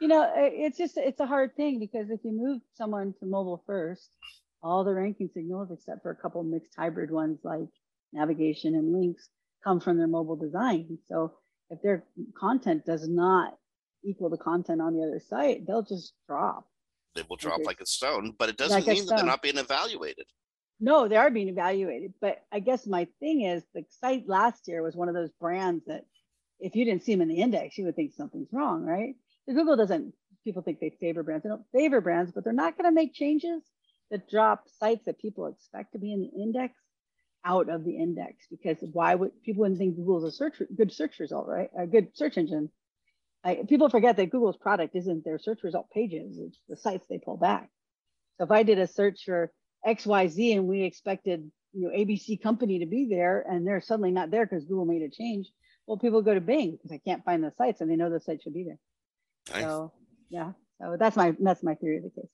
you 0.01 0.09
know, 0.09 0.29
it's 0.35 0.77
just 0.77 0.97
it's 0.97 1.21
a 1.21 1.25
hard 1.25 1.55
thing 1.55 1.79
because 1.79 2.09
if 2.09 2.19
you 2.25 2.33
move 2.33 2.61
someone 2.75 3.13
to 3.21 3.25
mobile 3.25 3.63
first, 3.65 4.09
all 4.61 4.83
the 4.83 4.93
ranking 4.93 5.29
signals, 5.33 5.69
except 5.71 6.01
for 6.01 6.11
a 6.11 6.15
couple 6.15 6.43
mixed 6.43 6.73
hybrid 6.77 7.09
ones 7.09 7.39
like 7.45 7.69
navigation 8.11 8.75
and 8.75 8.91
links, 8.91 9.29
come 9.63 9.79
from 9.79 9.97
their 9.97 10.07
mobile 10.07 10.35
design. 10.35 10.97
So 11.07 11.35
if 11.69 11.81
their 11.81 12.03
content 12.37 12.85
does 12.85 13.07
not 13.07 13.53
equal 14.03 14.29
the 14.29 14.37
content 14.37 14.81
on 14.81 14.93
the 14.93 15.03
other 15.03 15.21
site, 15.25 15.65
they'll 15.65 15.83
just 15.83 16.13
drop. 16.27 16.67
They 17.15 17.23
will 17.29 17.37
drop 17.37 17.61
like 17.65 17.81
a 17.81 17.85
stone, 17.85 18.33
but 18.37 18.49
it 18.49 18.57
doesn't 18.57 18.85
Like 18.85 18.87
mean 18.87 19.05
that 19.05 19.15
they're 19.15 19.25
not 19.25 19.41
being 19.41 19.57
evaluated. 19.57 20.25
No, 20.79 21.07
they 21.07 21.17
are 21.17 21.31
being 21.31 21.49
evaluated. 21.49 22.13
But 22.21 22.41
I 22.51 22.59
guess 22.59 22.87
my 22.87 23.07
thing 23.19 23.41
is 23.41 23.63
the 23.73 23.85
site 23.99 24.27
last 24.27 24.67
year 24.67 24.81
was 24.81 24.95
one 24.95 25.09
of 25.09 25.15
those 25.15 25.31
brands 25.39 25.85
that 25.87 26.05
if 26.59 26.75
you 26.75 26.85
didn't 26.85 27.03
see 27.03 27.13
them 27.13 27.21
in 27.21 27.29
the 27.29 27.41
index, 27.41 27.77
you 27.77 27.85
would 27.85 27.95
think 27.95 28.13
something's 28.13 28.51
wrong, 28.51 28.83
right? 28.85 29.15
So 29.45 29.53
Google 29.53 29.77
doesn't, 29.77 30.13
people 30.43 30.61
think 30.61 30.79
they 30.79 30.89
favor 30.89 31.23
brands. 31.23 31.43
They 31.43 31.49
don't 31.49 31.65
favor 31.73 32.01
brands, 32.01 32.31
but 32.31 32.43
they're 32.43 32.53
not 32.53 32.77
going 32.77 32.89
to 32.89 32.95
make 32.95 33.13
changes 33.13 33.63
that 34.11 34.29
drop 34.29 34.65
sites 34.79 35.05
that 35.05 35.19
people 35.19 35.47
expect 35.47 35.93
to 35.93 35.99
be 35.99 36.13
in 36.13 36.21
the 36.21 36.41
index 36.43 36.73
out 37.45 37.69
of 37.69 37.85
the 37.85 37.97
index 37.97 38.45
because 38.49 38.77
why 38.91 39.15
would 39.15 39.31
people 39.43 39.61
wouldn't 39.61 39.79
think 39.79 39.95
Google's 39.95 40.25
a 40.25 40.31
search 40.31 40.61
good 40.75 40.91
search 40.91 41.19
result, 41.19 41.47
right? 41.47 41.69
A 41.77 41.87
good 41.87 42.09
search 42.15 42.37
engine. 42.37 42.69
I, 43.43 43.59
people 43.67 43.89
forget 43.89 44.17
that 44.17 44.29
Google's 44.29 44.57
product 44.57 44.95
isn't 44.95 45.23
their 45.23 45.39
search 45.39 45.63
result 45.63 45.89
pages, 45.91 46.37
it's 46.37 46.59
the 46.67 46.75
sites 46.75 47.07
they 47.07 47.17
pull 47.17 47.37
back. 47.37 47.69
So 48.37 48.43
if 48.43 48.51
I 48.51 48.63
did 48.63 48.79
a 48.79 48.87
search 48.87 49.21
for 49.25 49.51
XYZ 49.85 50.57
and 50.57 50.67
we 50.67 50.83
expected 50.83 51.49
you 51.73 51.81
know 51.81 51.89
ABC 51.89 52.41
company 52.41 52.79
to 52.79 52.85
be 52.85 53.07
there 53.09 53.45
and 53.49 53.65
they're 53.65 53.81
suddenly 53.81 54.11
not 54.11 54.31
there 54.31 54.45
because 54.45 54.65
Google 54.65 54.85
made 54.85 55.01
a 55.01 55.09
change, 55.09 55.47
well, 55.87 55.97
people 55.97 56.21
go 56.21 56.33
to 56.33 56.41
Bing 56.41 56.71
because 56.71 56.91
I 56.91 56.99
can't 56.99 57.23
find 57.23 57.43
the 57.43 57.51
sites 57.57 57.81
and 57.81 57.89
they 57.89 57.95
know 57.95 58.09
the 58.09 58.19
site 58.19 58.43
should 58.43 58.53
be 58.53 58.63
there. 58.63 58.79
Nice. 59.51 59.63
So 59.63 59.91
yeah, 60.29 60.51
so 60.81 60.97
that's 60.99 61.15
my 61.15 61.35
that's 61.39 61.63
my 61.63 61.75
theory 61.75 61.97
of 61.97 62.03
the 62.03 62.09
case. 62.09 62.29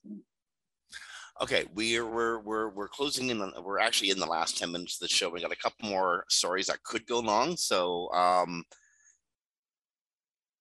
Okay, 1.40 1.64
we're 1.74 2.06
we're 2.06 2.38
we're 2.40 2.68
we're 2.70 2.88
closing 2.88 3.30
in. 3.30 3.40
On, 3.40 3.52
we're 3.62 3.78
actually 3.78 4.10
in 4.10 4.18
the 4.18 4.26
last 4.26 4.58
ten 4.58 4.72
minutes 4.72 4.96
of 4.96 5.08
the 5.08 5.14
show. 5.14 5.28
We 5.28 5.40
got 5.40 5.52
a 5.52 5.56
couple 5.56 5.88
more 5.88 6.24
stories 6.28 6.66
that 6.66 6.82
could 6.82 7.06
go 7.06 7.20
long, 7.20 7.56
so 7.56 8.10
um, 8.12 8.64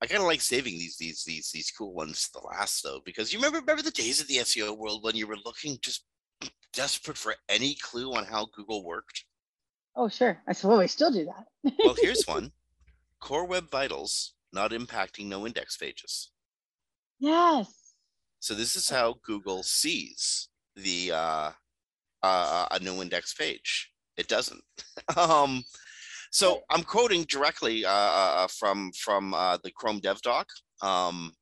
I 0.01 0.07
kind 0.07 0.21
of 0.21 0.27
like 0.27 0.41
saving 0.41 0.73
these 0.73 0.97
these 0.97 1.23
these 1.23 1.49
these 1.51 1.71
cool 1.71 1.93
ones 1.93 2.25
to 2.25 2.39
the 2.39 2.47
last 2.47 2.83
though, 2.83 3.01
because 3.05 3.31
you 3.31 3.39
remember 3.39 3.59
remember 3.59 3.83
the 3.83 3.91
days 3.91 4.19
of 4.19 4.27
the 4.27 4.37
SEO 4.37 4.77
world 4.77 5.03
when 5.03 5.15
you 5.15 5.27
were 5.27 5.37
looking 5.45 5.77
just 5.81 6.05
desperate 6.75 7.17
for 7.17 7.35
any 7.49 7.75
clue 7.75 8.13
on 8.13 8.25
how 8.25 8.47
Google 8.55 8.83
worked. 8.83 9.23
Oh 9.95 10.09
sure, 10.09 10.41
I 10.47 10.53
said, 10.53 10.67
well, 10.67 10.79
we 10.79 10.87
still 10.87 11.11
do 11.11 11.25
that. 11.25 11.73
Well, 11.83 11.95
here's 11.99 12.23
one: 12.27 12.51
Core 13.19 13.45
Web 13.47 13.71
Vitals 13.71 14.33
not 14.53 14.71
impacting 14.71 15.25
no 15.27 15.45
index 15.45 15.77
pages. 15.77 16.31
yes. 17.19 17.81
So 18.39 18.53
this 18.53 18.75
is 18.75 18.89
how 18.89 19.15
Google 19.25 19.63
sees 19.63 20.49
the 20.75 21.11
uh, 21.11 21.51
uh, 22.21 22.67
a 22.69 22.79
new 22.79 23.01
index 23.01 23.33
page. 23.33 23.91
It 24.17 24.27
doesn't. 24.27 24.61
um, 25.17 25.63
so 26.31 26.61
I'm 26.69 26.83
quoting 26.83 27.23
directly 27.23 27.85
uh, 27.85 27.89
uh, 27.89 28.47
from 28.47 28.91
from 28.91 29.33
uh, 29.33 29.57
the 29.63 29.71
Chrome 29.71 29.99
Dev 29.99 30.21
Doc. 30.21 30.47
Um, 30.81 31.33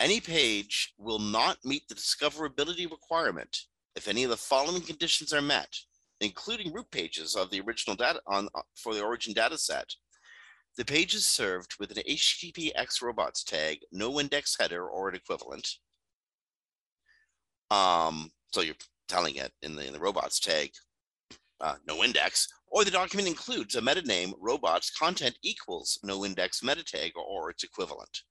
any 0.00 0.20
page 0.20 0.92
will 0.98 1.18
not 1.18 1.58
meet 1.64 1.88
the 1.88 1.94
discoverability 1.94 2.90
requirement 2.90 3.56
if 3.98 4.06
any 4.06 4.22
of 4.22 4.30
the 4.30 4.36
following 4.36 4.80
conditions 4.80 5.32
are 5.32 5.42
met, 5.42 5.76
including 6.20 6.72
root 6.72 6.88
pages 6.92 7.34
of 7.34 7.50
the 7.50 7.60
original 7.60 7.96
data 7.96 8.20
on 8.28 8.48
uh, 8.54 8.62
for 8.76 8.94
the 8.94 9.02
origin 9.02 9.34
data 9.34 9.58
set. 9.58 9.92
The 10.76 10.84
page 10.84 11.16
is 11.16 11.26
served 11.26 11.74
with 11.80 11.90
an 11.90 12.04
HTTPX 12.08 13.02
robots 13.02 13.42
tag, 13.42 13.80
no 13.90 14.20
index 14.20 14.56
header 14.58 14.88
or 14.88 15.08
an 15.08 15.16
equivalent. 15.16 15.68
Um, 17.72 18.30
so 18.52 18.60
you're 18.60 18.76
telling 19.08 19.34
it 19.34 19.52
in 19.62 19.74
the 19.74 19.84
in 19.84 19.92
the 19.92 19.98
robots 19.98 20.38
tag, 20.38 20.70
uh, 21.60 21.74
no 21.88 22.04
index, 22.04 22.46
or 22.68 22.84
the 22.84 22.92
document 22.92 23.26
includes 23.26 23.74
a 23.74 23.82
meta 23.82 24.02
name 24.02 24.32
robots 24.38 24.90
content 24.96 25.36
equals 25.42 25.98
no 26.04 26.24
index 26.24 26.62
meta 26.62 26.84
tag 26.84 27.12
or, 27.16 27.24
or 27.24 27.50
its 27.50 27.64
equivalent. 27.64 28.22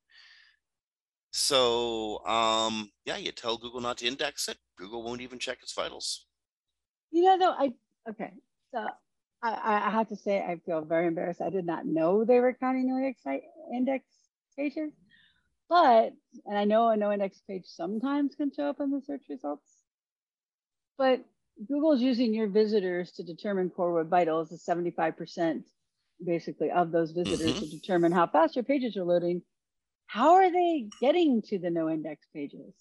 So 1.37 2.25
um, 2.25 2.89
yeah, 3.05 3.17
you 3.17 3.31
tell 3.31 3.57
Google 3.57 3.79
not 3.79 3.99
to 3.99 4.07
index 4.07 4.47
it. 4.47 4.57
Google 4.75 5.03
won't 5.03 5.21
even 5.21 5.37
check 5.37 5.59
its 5.61 5.71
vitals. 5.71 6.25
You 7.11 7.25
know, 7.25 7.37
though, 7.37 7.51
I 7.51 7.73
okay. 8.09 8.31
So 8.73 8.83
I, 9.43 9.83
I 9.85 9.91
have 9.91 10.09
to 10.09 10.15
say, 10.15 10.39
I 10.39 10.59
feel 10.65 10.81
very 10.81 11.05
embarrassed. 11.05 11.39
I 11.39 11.51
did 11.51 11.63
not 11.63 11.85
know 11.85 12.25
they 12.25 12.39
were 12.39 12.53
counting 12.53 12.87
no 12.87 13.13
index 13.71 14.05
pages, 14.57 14.91
but 15.69 16.13
and 16.47 16.57
I 16.57 16.65
know 16.65 16.89
a 16.89 16.97
no 16.97 17.11
index 17.11 17.39
page 17.47 17.65
sometimes 17.67 18.33
can 18.33 18.51
show 18.51 18.63
up 18.63 18.79
in 18.79 18.89
the 18.89 19.01
search 19.05 19.21
results, 19.29 19.69
but 20.97 21.23
Google 21.67 21.91
is 21.91 22.01
using 22.01 22.33
your 22.33 22.47
visitors 22.47 23.11
to 23.11 23.23
determine 23.23 23.69
core 23.69 23.93
web 23.93 24.09
vitals, 24.09 24.49
the 24.49 24.55
75% 24.57 25.63
basically 26.25 26.71
of 26.71 26.91
those 26.91 27.11
visitors 27.11 27.51
mm-hmm. 27.51 27.59
to 27.59 27.69
determine 27.69 28.11
how 28.11 28.25
fast 28.25 28.55
your 28.55 28.63
pages 28.63 28.97
are 28.97 29.03
loading. 29.03 29.43
How 30.07 30.35
are 30.35 30.51
they 30.51 30.87
getting 30.99 31.41
to 31.43 31.59
the 31.59 31.69
no 31.69 31.89
index 31.89 32.25
pages? 32.33 32.73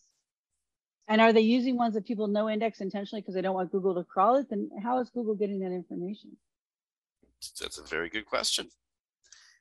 And 1.09 1.20
are 1.20 1.33
they 1.33 1.41
using 1.41 1.77
ones 1.77 1.95
that 1.95 2.07
people 2.07 2.27
no 2.27 2.49
index 2.49 2.81
intentionally 2.81 3.20
because 3.20 3.35
they 3.35 3.43
don't 3.43 3.55
want 3.55 3.70
Google 3.70 3.95
to 3.95 4.05
crawl 4.05 4.37
it? 4.37 4.49
Then 4.51 4.70
how 4.83 5.01
is 5.01 5.11
Google 5.11 5.35
getting 5.35 5.61
that 5.61 5.72
information? 5.72 6.37
That's 7.61 7.79
a 7.79 7.83
very 7.83 8.09
good 8.09 8.27
question. 8.27 8.68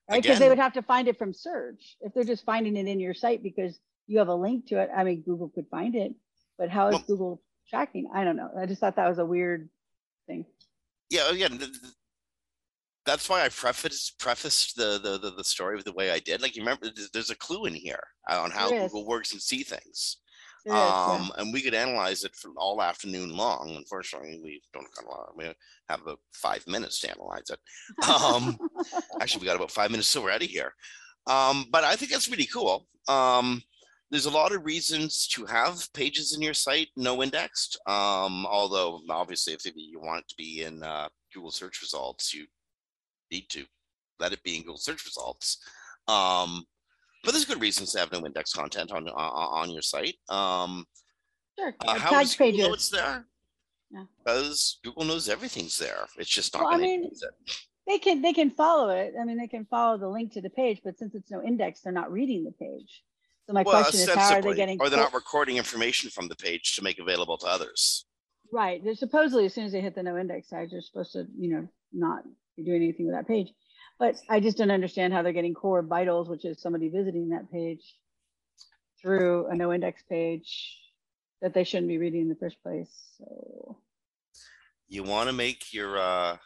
Right, 0.09 0.21
because 0.21 0.39
they 0.39 0.49
would 0.49 0.59
have 0.59 0.73
to 0.73 0.81
find 0.81 1.07
it 1.07 1.17
from 1.17 1.33
search. 1.33 1.97
If 2.01 2.13
they're 2.13 2.23
just 2.23 2.45
finding 2.45 2.77
it 2.77 2.87
in 2.87 2.99
your 2.99 3.13
site 3.13 3.41
because 3.41 3.79
you 4.07 4.19
have 4.19 4.27
a 4.27 4.35
link 4.35 4.67
to 4.67 4.79
it, 4.79 4.89
I 4.95 5.03
mean, 5.03 5.21
Google 5.21 5.49
could 5.49 5.67
find 5.69 5.95
it, 5.95 6.13
but 6.57 6.69
how 6.69 6.87
is 6.89 6.93
well, 6.93 7.03
Google 7.07 7.41
tracking? 7.69 8.09
I 8.13 8.23
don't 8.23 8.35
know. 8.35 8.51
I 8.57 8.67
just 8.67 8.79
thought 8.79 8.95
that 8.97 9.09
was 9.09 9.17
a 9.17 9.25
weird 9.25 9.69
thing. 10.27 10.45
Yeah, 11.09 11.31
again, 11.31 11.59
that's 13.05 13.29
why 13.29 13.43
I 13.43 13.49
prefaced 13.49 14.19
prefaced 14.19 14.75
the, 14.75 14.99
the 15.01 15.17
the 15.17 15.35
the 15.35 15.43
story 15.43 15.75
with 15.75 15.85
the 15.85 15.93
way 15.93 16.11
I 16.11 16.19
did. 16.19 16.41
Like 16.41 16.55
you 16.55 16.63
remember, 16.63 16.87
there's 17.13 17.29
a 17.29 17.35
clue 17.35 17.65
in 17.65 17.73
here 17.73 18.03
on 18.29 18.51
how 18.51 18.69
Google 18.69 19.05
works 19.05 19.33
and 19.33 19.41
see 19.41 19.63
things 19.63 20.17
um, 20.69 21.31
and 21.37 21.53
we 21.53 21.61
could 21.61 21.73
analyze 21.73 22.23
it 22.23 22.35
for 22.35 22.51
all 22.57 22.81
afternoon 22.81 23.35
long. 23.35 23.75
Unfortunately, 23.77 24.39
we 24.43 24.61
don't 24.73 24.87
we 25.35 25.45
have 25.89 26.01
about 26.01 26.19
five 26.33 26.65
minutes 26.67 26.99
to 27.01 27.11
analyze 27.11 27.49
it. 27.49 27.59
Um, 28.09 28.57
actually, 29.21 29.41
we 29.41 29.47
got 29.47 29.57
about 29.57 29.71
five 29.71 29.91
minutes, 29.91 30.07
so 30.07 30.23
we're 30.23 30.31
out 30.31 30.43
of 30.43 30.49
here. 30.49 30.73
Um, 31.27 31.65
but 31.71 31.83
I 31.83 31.95
think 31.95 32.11
that's 32.11 32.29
really 32.29 32.47
cool. 32.47 32.87
Um, 33.07 33.61
there's 34.09 34.25
a 34.25 34.31
lot 34.31 34.53
of 34.53 34.65
reasons 34.65 35.27
to 35.29 35.45
have 35.45 35.87
pages 35.93 36.35
in 36.35 36.41
your 36.41 36.53
site 36.53 36.89
no 36.95 37.21
indexed. 37.21 37.79
Um, 37.87 38.45
although 38.47 39.01
obviously, 39.09 39.53
if 39.53 39.61
you 39.75 39.99
want 39.99 40.21
it 40.21 40.29
to 40.29 40.35
be 40.35 40.63
in 40.63 40.81
uh, 40.81 41.09
Google 41.33 41.51
search 41.51 41.81
results, 41.81 42.33
you 42.33 42.45
need 43.31 43.49
to 43.49 43.65
let 44.19 44.33
it 44.33 44.43
be 44.43 44.57
in 44.57 44.61
Google 44.61 44.77
search 44.77 45.05
results. 45.05 45.57
Um, 46.07 46.65
but 47.23 47.31
there's 47.31 47.45
good 47.45 47.61
reasons 47.61 47.91
to 47.93 47.99
have 47.99 48.11
no 48.11 48.25
index 48.25 48.53
content 48.53 48.91
on 48.91 49.07
uh, 49.07 49.11
on 49.11 49.71
your 49.71 49.81
site. 49.81 50.15
Um, 50.29 50.85
sure. 51.57 51.75
Uh, 51.85 51.97
how 51.97 52.11
tag 52.11 52.37
pages. 52.37 52.59
know 52.59 52.73
it's 52.73 52.89
there? 52.89 53.25
Yeah. 53.91 54.03
Because 54.23 54.79
Google 54.83 55.05
knows 55.05 55.29
everything's 55.29 55.77
there. 55.77 56.07
It's 56.17 56.29
just 56.29 56.53
not. 56.53 56.63
Well, 56.63 56.73
I 56.73 56.77
mean, 56.77 57.09
they 57.87 57.97
can 57.97 58.21
they 58.21 58.33
can 58.33 58.51
follow 58.51 58.89
it. 58.89 59.13
I 59.19 59.25
mean, 59.25 59.37
they 59.37 59.47
can 59.47 59.65
follow 59.65 59.97
the 59.97 60.07
link 60.07 60.33
to 60.33 60.41
the 60.41 60.49
page, 60.49 60.81
but 60.83 60.97
since 60.97 61.15
it's 61.15 61.31
no 61.31 61.41
index, 61.41 61.81
they're 61.81 61.93
not 61.93 62.11
reading 62.11 62.43
the 62.43 62.51
page. 62.51 63.03
So 63.47 63.53
my 63.53 63.63
well, 63.63 63.81
question 63.81 64.01
is, 64.01 64.09
how 64.13 64.35
are 64.35 64.41
they 64.41 64.55
getting? 64.55 64.79
Or 64.79 64.89
they're 64.89 64.99
not 64.99 65.13
recording 65.13 65.57
information 65.57 66.09
from 66.09 66.27
the 66.27 66.35
page 66.35 66.75
to 66.75 66.83
make 66.83 66.99
available 66.99 67.37
to 67.39 67.47
others. 67.47 68.05
Right. 68.51 68.83
They're 68.83 68.95
supposedly 68.95 69.45
as 69.45 69.53
soon 69.53 69.65
as 69.65 69.71
they 69.71 69.81
hit 69.81 69.95
the 69.95 70.03
no 70.03 70.17
index 70.17 70.49
tag, 70.49 70.69
they're 70.71 70.81
supposed 70.81 71.13
to, 71.13 71.27
you 71.37 71.49
know, 71.49 71.67
not 71.93 72.23
be 72.55 72.63
doing 72.63 72.83
anything 72.83 73.07
with 73.07 73.15
that 73.15 73.27
page. 73.27 73.51
But 73.99 74.15
I 74.29 74.39
just 74.39 74.57
don't 74.57 74.71
understand 74.71 75.13
how 75.13 75.21
they're 75.21 75.31
getting 75.31 75.53
core 75.53 75.81
vitals, 75.81 76.27
which 76.29 76.45
is 76.45 76.61
somebody 76.61 76.89
visiting 76.89 77.29
that 77.29 77.51
page 77.51 77.95
through 79.01 79.47
a 79.47 79.55
no 79.55 79.71
index 79.71 80.03
page 80.09 80.77
that 81.41 81.53
they 81.53 81.63
shouldn't 81.63 81.87
be 81.87 81.97
reading 81.97 82.21
in 82.21 82.29
the 82.29 82.35
first 82.35 82.61
place. 82.61 82.89
So 83.17 83.77
you 84.87 85.03
want 85.03 85.29
to 85.29 85.33
make 85.33 85.73
your 85.73 85.97
uh 85.97 86.37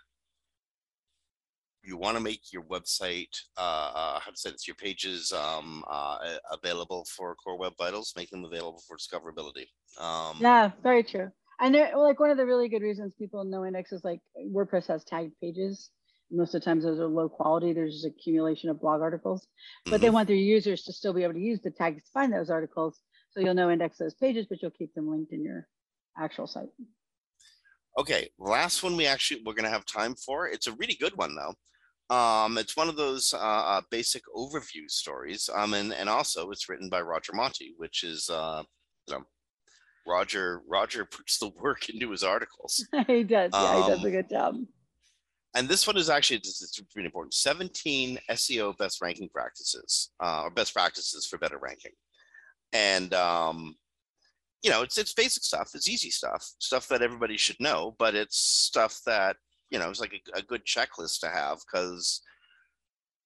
you 1.84 1.98
want 1.98 2.18
to 2.18 2.24
make 2.24 2.52
your 2.52 2.64
website 2.64 3.36
uh, 3.58 3.92
uh 3.96 4.20
how 4.20 4.32
to 4.32 4.38
say 4.38 4.52
this 4.52 4.68
your 4.68 4.76
pages 4.76 5.32
um 5.32 5.84
uh 5.90 6.18
available 6.52 7.06
for 7.06 7.36
core 7.36 7.58
web 7.58 7.74
vitals 7.78 8.14
make 8.16 8.30
them 8.30 8.46
available 8.46 8.82
for 8.88 8.98
discoverability 8.98 9.68
um 10.00 10.38
yeah 10.40 10.72
very 10.84 11.04
true 11.04 11.30
and 11.60 11.74
they're 11.74 11.98
like 11.98 12.20
one 12.20 12.30
of 12.30 12.38
the 12.38 12.46
really 12.46 12.70
good 12.70 12.82
reasons 12.82 13.14
people 13.18 13.44
no 13.44 13.66
index 13.66 13.92
is 13.92 14.04
like 14.04 14.20
wordpress 14.54 14.88
has 14.88 15.04
tagged 15.04 15.34
pages 15.42 15.90
most 16.32 16.54
of 16.54 16.62
the 16.62 16.66
times 16.66 16.84
those 16.84 17.00
are 17.00 17.08
low 17.08 17.30
quality. 17.30 17.74
There's 17.74 17.94
just 17.94 18.06
accumulation 18.06 18.70
of 18.70 18.80
blog 18.80 19.02
articles, 19.02 19.48
but 19.86 19.94
mm-hmm. 19.94 20.02
they 20.02 20.10
want 20.10 20.28
their 20.28 20.38
users 20.38 20.84
to 20.84 20.94
still 20.94 21.14
be 21.14 21.24
able 21.24 21.34
to 21.34 21.40
use 21.40 21.60
the 21.62 21.72
tags 21.72 22.04
to 22.04 22.12
find 22.12 22.32
those 22.32 22.50
articles. 22.50 23.00
So 23.32 23.40
you'll 23.40 23.54
no 23.54 23.70
index 23.70 23.98
those 23.98 24.16
pages, 24.16 24.46
but 24.50 24.62
you'll 24.62 24.72
keep 24.72 24.94
them 24.94 25.10
linked 25.10 25.34
in 25.34 25.44
your 25.44 25.68
actual 26.18 26.48
site. 26.48 26.70
Okay, 27.98 28.30
last 28.40 28.84
one 28.84 28.96
we 28.96 29.06
actually 29.06 29.42
we're 29.46 29.54
gonna 29.54 29.70
have 29.70 29.86
time 29.86 30.16
for. 30.16 30.48
It's 30.48 30.68
a 30.68 30.74
really 30.74 30.98
good 31.00 31.16
one 31.16 31.36
though. 31.36 32.16
Um, 32.16 32.58
it's 32.58 32.76
one 32.76 32.90
of 32.90 32.96
those 32.96 33.34
uh, 33.34 33.38
uh, 33.38 33.82
basic 33.92 34.24
overview 34.36 34.90
stories. 34.90 35.50
Um, 35.54 35.74
and 35.74 35.94
and 35.94 36.10
also 36.10 36.50
it's 36.52 36.70
written 36.70 36.90
by 36.90 37.02
Roger 37.02 37.34
Montti, 37.34 37.74
which 37.78 38.04
is 38.04 38.30
uh, 38.30 38.64
you 39.08 39.16
know, 39.16 39.24
Roger 40.08 40.62
Roger 40.68 41.06
puts 41.06 41.38
the 41.40 41.50
work 41.62 41.90
into 41.90 42.12
his 42.12 42.24
articles. 42.24 42.86
he 43.08 43.24
does. 43.24 43.52
Yeah, 43.54 43.60
um, 43.60 43.84
he 43.84 43.90
does 43.90 44.04
a 44.04 44.08
um, 44.08 44.12
good 44.12 44.30
job 44.30 44.56
and 45.56 45.68
this 45.68 45.88
one 45.88 45.98
is 45.98 46.10
actually 46.10 46.38
it's 46.38 46.82
really 46.96 47.08
important 47.08 47.34
17 47.34 48.20
seo 48.32 48.78
best 48.78 49.02
ranking 49.02 49.30
practices 49.30 50.12
uh, 50.24 50.44
or 50.44 50.50
best 50.50 50.74
practices 50.74 51.26
for 51.26 51.38
better 51.38 51.58
ranking. 51.58 51.92
And 52.72 53.14
um, 53.16 53.76
you 54.64 54.70
know 54.70 54.82
it's 54.82 54.98
it's 54.98 55.14
basic 55.14 55.44
stuff 55.44 55.72
it's 55.74 55.90
easy 55.90 56.10
stuff 56.10 56.48
stuff 56.60 56.88
that 56.88 57.02
everybody 57.02 57.38
should 57.38 57.60
know 57.60 57.96
but 57.98 58.16
it's 58.16 58.38
stuff 58.38 59.00
that 59.06 59.38
you 59.70 59.80
know 59.80 59.90
it's 59.90 60.02
like 60.02 60.14
a, 60.14 60.40
a 60.40 60.42
good 60.42 60.66
checklist 60.66 61.20
to 61.22 61.30
have 61.30 61.60
because 61.66 62.22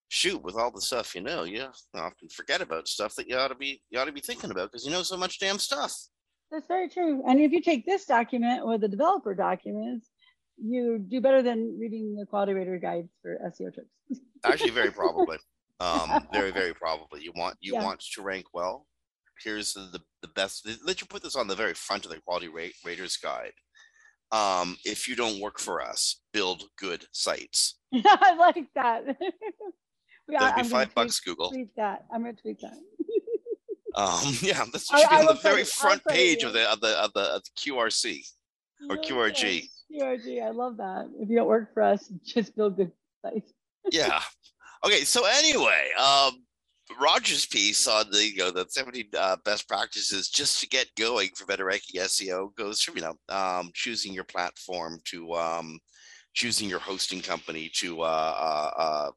shoot 0.10 0.42
with 0.44 0.56
all 0.56 0.72
the 0.72 0.82
stuff 0.82 1.16
you 1.16 1.22
know 1.22 1.44
you 1.44 1.66
often 1.96 2.30
forget 2.30 2.62
about 2.62 2.88
stuff 2.88 3.16
that 3.16 3.28
you 3.28 3.36
ought 3.36 3.48
to 3.48 3.56
be 3.56 3.82
you 3.90 4.00
ought 4.00 4.06
to 4.06 4.12
be 4.12 4.22
thinking 4.22 4.52
about 4.52 4.72
because 4.72 4.86
you 4.86 4.92
know 4.92 5.04
so 5.04 5.18
much 5.18 5.40
damn 5.40 5.58
stuff. 5.58 5.96
That's 6.52 6.68
very 6.68 6.88
true. 6.88 7.24
And 7.28 7.40
if 7.40 7.52
you 7.52 7.62
take 7.64 7.84
this 7.84 8.06
document 8.06 8.62
or 8.64 8.78
the 8.78 8.88
developer 8.88 9.34
documents 9.34 10.08
you 10.58 11.00
do 11.00 11.22
better 11.22 11.42
than 11.42 11.78
reading 11.80 12.16
the 12.16 12.26
quality 12.26 12.54
rater 12.54 12.78
guides 12.78 13.10
for 13.22 13.38
SEO 13.48 13.74
tricks. 13.74 13.90
Actually, 14.46 14.72
very 14.72 14.92
probably. 14.92 15.38
Um, 15.80 16.28
very, 16.32 16.52
very 16.52 16.74
probably. 16.74 17.22
You 17.24 17.34
want 17.36 17.58
you 17.60 17.74
yeah. 17.74 17.84
want 17.84 18.04
to 18.14 18.22
rank 18.22 18.46
well. 18.54 18.86
Here's 19.44 19.74
the 19.74 20.00
the 20.22 20.28
best. 20.30 20.68
Let 20.86 21.02
you 21.02 21.08
put 21.08 21.24
this 21.24 21.36
on 21.36 21.48
the 21.48 21.56
very 21.56 21.74
front 21.74 22.06
of 22.06 22.12
the 22.12 22.22
quality 22.22 22.48
rate 22.48 22.76
raters 22.86 23.18
guide. 23.18 23.54
Um, 24.32 24.78
if 24.84 25.08
you 25.08 25.16
don't 25.16 25.40
work 25.40 25.60
for 25.60 25.82
us, 25.82 26.22
build 26.32 26.64
good 26.78 27.06
sites. 27.12 27.80
I 27.94 28.36
like 28.36 28.66
that. 28.76 29.04
yeah, 30.30 30.40
That'd 30.40 30.56
be 30.56 30.62
I'm 30.62 30.66
five 30.66 30.96
bucks, 30.96 31.20
tweet, 31.20 31.38
Google. 31.38 31.52
Tweet 31.52 31.76
that. 31.76 32.06
I'm 32.12 32.22
gonna 32.22 32.34
tweet 32.34 32.62
that. 32.62 32.78
um, 33.96 34.36
yeah, 34.42 34.64
this 34.72 34.88
should 34.88 35.10
be 35.10 35.16
on 35.16 35.26
the 35.26 35.40
very 35.42 35.64
front 35.64 36.04
page 36.06 36.44
of 36.44 36.54
the, 36.54 36.72
of 36.72 36.80
the 36.80 36.98
of 37.00 37.12
the 37.14 37.22
of 37.22 37.44
the 37.44 37.72
QRC 37.72 38.22
or 38.90 38.98
QRG. 38.98 39.68
QRG, 39.94 40.44
I 40.44 40.50
love 40.50 40.78
that. 40.78 41.10
If 41.20 41.30
you 41.30 41.36
don't 41.36 41.48
work 41.48 41.74
for 41.74 41.84
us, 41.84 42.08
just 42.26 42.56
build 42.56 42.78
good 42.78 42.92
sites. 43.22 43.54
yeah. 43.92 44.22
Okay. 44.86 45.04
So 45.04 45.26
anyway, 45.26 45.90
um, 45.98 46.44
Roger's 47.00 47.46
piece 47.46 47.88
on 47.88 48.10
the 48.12 48.26
you 48.26 48.38
know 48.38 48.52
the 48.52 48.66
70 48.68 49.10
uh, 49.18 49.38
best 49.46 49.68
practices 49.68 50.30
just 50.30 50.60
to 50.60 50.68
get 50.68 50.88
going 50.98 51.30
for 51.36 51.46
better 51.46 51.66
ranking 51.66 52.02
SEO 52.02 52.54
goes 52.56 52.82
from 52.82 52.98
you 52.98 53.04
know 53.04 53.16
um, 53.30 53.72
choosing 53.74 54.14
your 54.14 54.26
platform 54.26 55.00
to 55.06 55.34
um, 55.34 55.80
choosing 56.34 56.70
your 56.70 56.80
hosting 56.80 57.22
company 57.22 57.70
to 57.76 58.02
uh, 58.02 58.72
uh, 58.78 59.12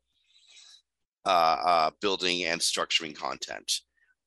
uh, 1.24 1.28
uh 1.28 1.90
building 2.00 2.44
and 2.44 2.60
structuring 2.60 3.14
content 3.14 3.80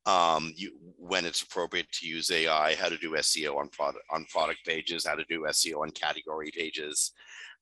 um, 0.06 0.54
you, 0.56 0.72
when 0.98 1.26
it's 1.26 1.42
appropriate 1.42 1.92
to 1.92 2.08
use 2.08 2.32
AI, 2.32 2.76
how 2.76 2.90
to 2.90 2.98
do 2.98 3.12
SEO 3.12 3.58
on 3.58 3.70
product 3.70 4.04
on 4.12 4.26
product 4.26 4.66
pages, 4.66 5.06
how 5.06 5.16
to 5.16 5.26
do 5.30 5.46
SEO 5.50 5.82
on 5.82 5.92
category 5.92 6.52
pages. 6.56 7.12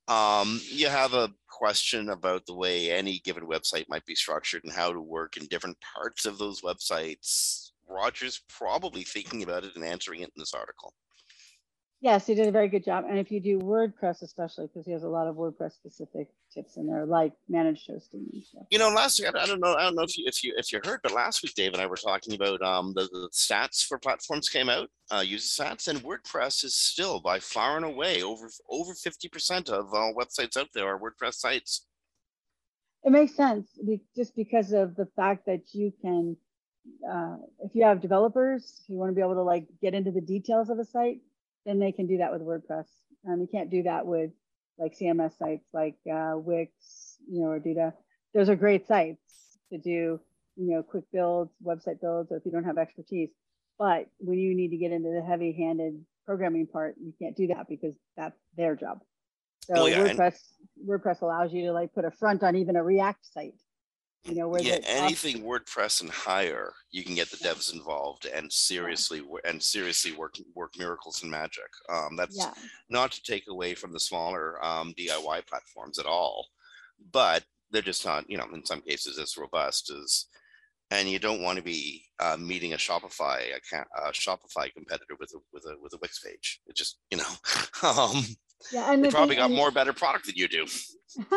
Um, 0.08 0.62
you 0.64 0.88
have 0.88 1.14
a 1.14 1.30
question 1.50 2.10
about 2.10 2.46
the 2.46 2.56
way 2.56 2.92
any 2.92 3.20
given 3.20 3.46
website 3.46 3.90
might 3.90 4.06
be 4.06 4.16
structured 4.16 4.64
and 4.64 4.72
how 4.72 4.94
to 4.94 5.02
work 5.02 5.36
in 5.36 5.46
different 5.48 5.78
parts 5.96 6.26
of 6.26 6.38
those 6.38 6.62
websites. 6.62 7.72
Roger's 7.90 8.42
probably 8.48 9.04
thinking 9.04 9.44
about 9.44 9.66
it 9.66 9.76
and 9.76 9.84
answering 9.84 10.22
it 10.22 10.32
in 10.36 10.40
this 10.40 10.54
article. 10.54 10.94
Yes, 12.00 12.28
he 12.28 12.36
did 12.36 12.48
a 12.48 12.52
very 12.52 12.70
good 12.70 12.86
job. 12.86 13.06
And 13.10 13.18
if 13.18 13.32
you 13.32 13.42
do 13.42 13.60
WordPress, 13.60 14.22
especially 14.22 14.68
because 14.68 14.86
he 14.86 14.92
has 14.92 15.04
a 15.04 15.10
lot 15.10 15.28
of 15.28 15.36
WordPress 15.36 15.74
specific 15.74 16.30
tips 16.58 16.78
in 16.78 16.88
there, 16.88 17.06
like 17.06 17.34
managed 17.48 17.88
hosting 17.88 18.26
and 18.34 18.44
stuff. 18.44 18.64
You 18.72 18.80
know, 18.80 18.90
last 18.90 19.20
week 19.20 19.30
I 19.34 19.46
don't 19.46 19.60
know, 19.60 19.76
I 19.76 19.84
don't 19.84 19.96
know 19.96 20.04
if 20.04 20.18
you 20.18 20.26
if 20.28 20.44
you 20.44 20.54
if 20.58 20.72
you 20.72 20.80
heard, 20.84 21.00
but 21.04 21.14
last 21.14 21.44
week 21.44 21.54
Dave 21.56 21.74
and 21.74 21.82
I 21.82 21.86
were 21.86 21.96
talking 21.96 22.34
about 22.34 22.62
um 22.62 22.94
the, 22.96 23.04
the 23.04 23.30
stats 23.32 23.86
for 23.86 23.98
platforms 24.00 24.50
came 24.50 24.70
out, 24.70 24.90
uh, 25.12 25.24
user 25.26 25.64
stats, 25.64 25.88
and 25.88 26.00
WordPress 26.00 26.64
is 26.64 26.76
still 26.76 27.20
by 27.20 27.40
far 27.40 27.78
and 27.78 27.86
away 27.86 28.24
over 28.24 28.50
over 28.70 28.94
fifty 28.94 29.30
percent 29.30 29.70
of 29.70 29.94
all 29.94 30.14
websites 30.14 30.58
out 30.58 30.70
there 30.74 30.88
are 30.88 31.00
WordPress 31.00 31.36
sites. 31.36 31.86
It 33.04 33.12
makes 33.12 33.36
sense 33.36 33.68
just 34.16 34.36
because 34.36 34.74
of 34.74 34.96
the 34.96 35.08
fact 35.16 35.46
that 35.46 35.62
you 35.72 35.94
can, 36.02 36.36
uh, 37.10 37.38
if 37.64 37.74
you 37.74 37.86
have 37.86 38.02
developers, 38.02 38.84
you 38.88 38.98
want 38.98 39.12
to 39.12 39.16
be 39.16 39.22
able 39.22 39.36
to 39.36 39.44
like 39.44 39.66
get 39.82 39.94
into 39.94 40.12
the 40.12 40.20
details 40.20 40.70
of 40.70 40.80
a 40.80 40.86
site 40.86 41.22
then 41.68 41.80
they 41.80 41.92
can 41.92 42.08
do 42.08 42.18
that 42.18 42.32
with 42.32 42.42
WordPress. 42.42 42.88
And 43.26 43.42
you 43.42 43.48
can't 43.48 43.70
do 43.70 43.84
that 43.84 44.08
with 44.08 44.32
like 44.78 44.98
CMS 44.98 45.38
sites 45.38 45.66
like 45.74 45.98
uh, 46.12 46.34
Wix, 46.36 47.18
you 47.30 47.42
know, 47.42 47.52
or 47.52 47.60
Duda. 47.60 47.94
Those 48.34 48.50
are 48.50 48.56
great 48.56 48.88
sites 48.88 49.20
to 49.72 49.78
do, 49.78 50.20
you 50.56 50.72
know, 50.72 50.84
quick 50.84 51.06
builds, 51.12 51.52
website 51.64 52.02
builds, 52.02 52.32
or 52.32 52.38
if 52.38 52.46
you 52.46 52.52
don't 52.52 52.64
have 52.64 52.78
expertise. 52.78 53.30
But 53.80 54.08
when 54.20 54.40
you 54.40 54.56
need 54.56 54.70
to 54.70 54.78
get 54.78 54.92
into 54.92 55.10
the 55.10 55.22
heavy-handed 55.22 56.04
programming 56.26 56.68
part, 56.68 56.96
you 57.00 57.14
can't 57.22 57.36
do 57.36 57.48
that 57.48 57.68
because 57.70 57.96
that's 58.16 58.38
their 58.56 58.76
job. 58.76 59.02
So 59.62 59.74
oh, 59.76 59.86
yeah, 59.86 60.00
WordPress 60.00 60.40
WordPress 60.88 61.22
allows 61.22 61.54
you 61.54 61.66
to 61.66 61.74
like 61.74 61.94
put 61.94 62.06
a 62.06 62.12
front 62.12 62.44
on 62.44 62.56
even 62.56 62.76
a 62.76 62.84
React 62.84 63.26
site 63.34 63.60
you 64.26 64.36
know 64.36 64.48
where 64.48 64.62
yeah 64.62 64.80
anything 64.86 65.42
wordpress 65.44 66.02
and 66.02 66.10
higher 66.10 66.74
you 66.92 67.04
can 67.04 67.16
get 67.16 67.30
the 67.30 67.38
devs 67.38 67.74
involved 67.74 68.26
and 68.26 68.52
seriously 68.52 69.20
yeah. 69.20 69.50
and 69.50 69.62
seriously 69.62 70.12
work 70.12 70.36
work 70.56 70.74
miracles 70.78 71.22
and 71.24 71.32
magic 71.32 71.70
um, 71.90 72.16
that's 72.16 72.38
yeah. 72.38 72.52
not 72.90 73.12
to 73.12 73.22
take 73.24 73.46
away 73.50 73.74
from 73.74 73.94
the 73.94 74.00
smaller 74.00 74.64
um, 74.66 74.94
diy 74.98 75.46
platforms 75.48 75.98
at 75.98 76.06
all 76.06 76.46
but 77.12 77.44
they're 77.72 77.82
just 77.82 78.06
not 78.06 78.30
you 78.30 78.38
know 78.38 78.48
in 78.54 78.66
some 78.66 78.82
cases 78.82 79.18
as 79.18 79.38
robust 79.38 79.92
as 79.92 80.26
and 80.92 81.10
you 81.10 81.20
don't 81.20 81.42
want 81.42 81.58
to 81.58 81.64
be 81.64 82.06
uh, 82.20 82.38
meeting 82.40 82.74
a 82.74 82.78
Shopify 82.78 83.42
a, 83.42 83.78
a, 84.08 84.12
Shopify 84.12 84.74
competitor 84.74 85.16
with 85.20 85.32
a 85.36 85.40
with 85.52 85.66
a 85.66 85.76
with 85.82 85.94
a 85.94 85.98
Wix 86.02 86.20
page. 86.20 86.62
It 86.68 86.76
just 86.76 87.00
you 87.12 87.18
know, 87.18 87.30
um, 87.84 88.24
yeah, 88.72 88.92
and 88.92 89.04
they 89.04 89.10
probably 89.10 89.36
thing, 89.36 89.50
got 89.50 89.52
more 89.52 89.72
better 89.72 89.94
product 89.94 90.26
than 90.26 90.36
you 90.36 90.48
do. 90.48 90.66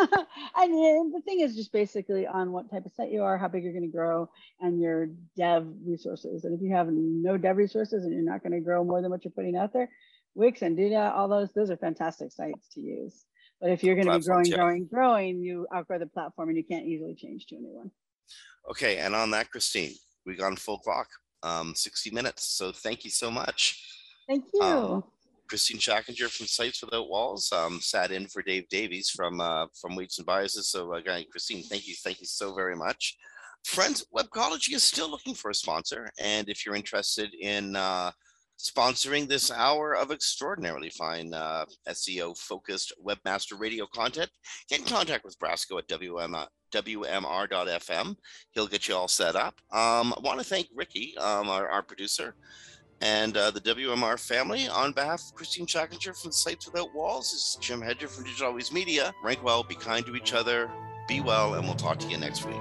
I 0.55 0.67
mean, 0.67 1.13
the 1.13 1.21
thing 1.23 1.41
is 1.41 1.55
just 1.55 1.73
basically 1.73 2.27
on 2.27 2.53
what 2.53 2.71
type 2.71 2.87
of 2.87 2.93
site 2.93 3.13
you 3.13 3.23
are, 3.23 3.39
how 3.39 3.49
big 3.49 3.63
you're 3.63 3.73
going 3.73 3.91
to 3.91 3.97
grow, 3.97 4.29
and 4.61 4.81
your 4.81 5.09
dev 5.37 5.67
resources. 5.85 6.45
And 6.45 6.55
if 6.55 6.61
you 6.61 6.75
have 6.75 6.89
no 6.91 7.37
dev 7.37 7.57
resources 7.57 8.05
and 8.05 8.13
you're 8.13 8.23
not 8.23 8.43
going 8.43 8.53
to 8.53 8.61
grow 8.61 8.85
more 8.85 9.01
than 9.01 9.11
what 9.11 9.25
you're 9.25 9.33
putting 9.33 9.57
out 9.57 9.73
there, 9.73 9.89
Wix 10.35 10.63
and 10.63 10.77
Duda, 10.77 11.13
all 11.15 11.29
those, 11.29 11.53
those 11.53 11.71
are 11.71 11.77
fantastic 11.77 12.33
sites 12.33 12.69
to 12.75 12.81
use. 12.81 13.25
But 13.61 13.71
if 13.71 13.85
you're 13.85 13.95
going 13.95 14.07
to 14.07 14.19
be 14.19 14.25
growing, 14.25 14.47
yeah. 14.47 14.57
growing, 14.57 14.87
growing, 14.87 15.41
you 15.41 15.67
outgrow 15.75 15.99
the 15.99 16.07
platform 16.07 16.49
and 16.49 16.57
you 16.57 16.65
can't 16.65 16.87
easily 16.87 17.15
change 17.15 17.47
to 17.47 17.57
a 17.57 17.61
new 17.61 17.75
one. 17.75 17.91
Okay, 18.71 18.99
and 18.99 19.15
on 19.15 19.31
that, 19.33 19.51
Kristine, 19.51 19.93
we 20.25 20.35
gone 20.35 20.57
full 20.57 20.79
clock, 20.79 21.09
um, 21.43 21.75
60 21.75 22.11
minutes. 22.11 22.45
So 22.57 22.73
thank 22.73 23.05
you 23.05 23.11
so 23.11 23.31
much. 23.31 23.85
Thank 24.29 24.45
you. 24.55 24.63
Um, 24.63 25.05
Kristine 25.51 25.79
Schachinger 25.79 26.31
from 26.31 26.47
Sites 26.47 26.81
Without 26.83 27.09
Walls 27.09 27.51
um, 27.53 27.81
sat 27.81 28.13
in 28.13 28.29
for 28.29 28.41
Dave 28.41 28.69
Davies 28.69 29.11
from 29.11 29.41
uh, 29.41 29.67
from 29.81 29.97
Weights 29.97 30.19
and 30.19 30.27
Biases. 30.27 30.71
So 30.71 30.95
again, 30.95 31.25
Kristine, 31.35 31.65
thank 31.65 31.89
you, 31.89 31.95
thank 32.05 32.21
you 32.21 32.27
so 32.27 32.55
very 32.55 32.77
much. 32.77 33.17
Friends, 33.65 34.07
Webcology 34.17 34.75
is 34.75 34.85
still 34.85 35.11
looking 35.11 35.35
for 35.35 35.51
a 35.51 35.55
sponsor, 35.55 36.09
and 36.21 36.49
if 36.49 36.65
you're 36.65 36.77
interested 36.77 37.35
in 37.35 37.75
uh, 37.75 38.13
sponsoring 38.61 39.29
this 39.29 39.51
hour 39.51 39.97
of 39.97 40.13
extraordinarily 40.13 40.91
fine 40.91 41.35
uh, 41.35 41.65
SEO 41.89 42.39
focused 42.39 42.93
webmaster 43.05 43.59
radio 43.59 43.87
content, 43.93 44.31
get 44.69 44.81
in 44.81 44.87
contact 44.87 45.25
with 45.25 45.39
Brasco 45.39 45.79
at 45.79 45.89
WM, 45.89 46.37
WMR.fm. 46.73 48.17
He'll 48.53 48.67
get 48.67 48.87
you 48.87 48.95
all 48.95 49.09
set 49.09 49.35
up. 49.35 49.55
Um, 49.73 50.15
I 50.17 50.21
want 50.23 50.39
to 50.39 50.47
thank 50.47 50.69
Ricky, 50.75 51.17
um, 51.19 51.49
our, 51.49 51.69
our 51.69 51.83
producer 51.83 52.37
and 53.01 53.37
uh, 53.37 53.51
the 53.51 53.61
WMR 53.61 54.19
family. 54.19 54.69
On 54.69 54.93
behalf 54.93 55.23
of 55.23 55.35
Kristine 55.35 55.67
Schachinger 55.67 56.21
from 56.21 56.33
Sites 56.33 56.67
Without 56.67 56.95
Walls, 56.95 57.33
this 57.33 57.41
is 57.41 57.59
Jim 57.61 57.81
Hedger 57.81 58.09
from 58.09 58.25
Digital 58.25 58.49
Always 58.49 58.73
Media. 58.73 59.15
Rank 59.23 59.43
well, 59.43 59.63
be 59.63 59.75
kind 59.75 60.05
to 60.07 60.17
each 60.17 60.35
other, 60.35 60.71
be 61.09 61.21
well, 61.21 61.55
and 61.55 61.65
we'll 61.65 61.75
talk 61.75 61.99
to 62.01 62.09
you 62.09 62.19
next 62.19 62.45
week. 62.45 62.61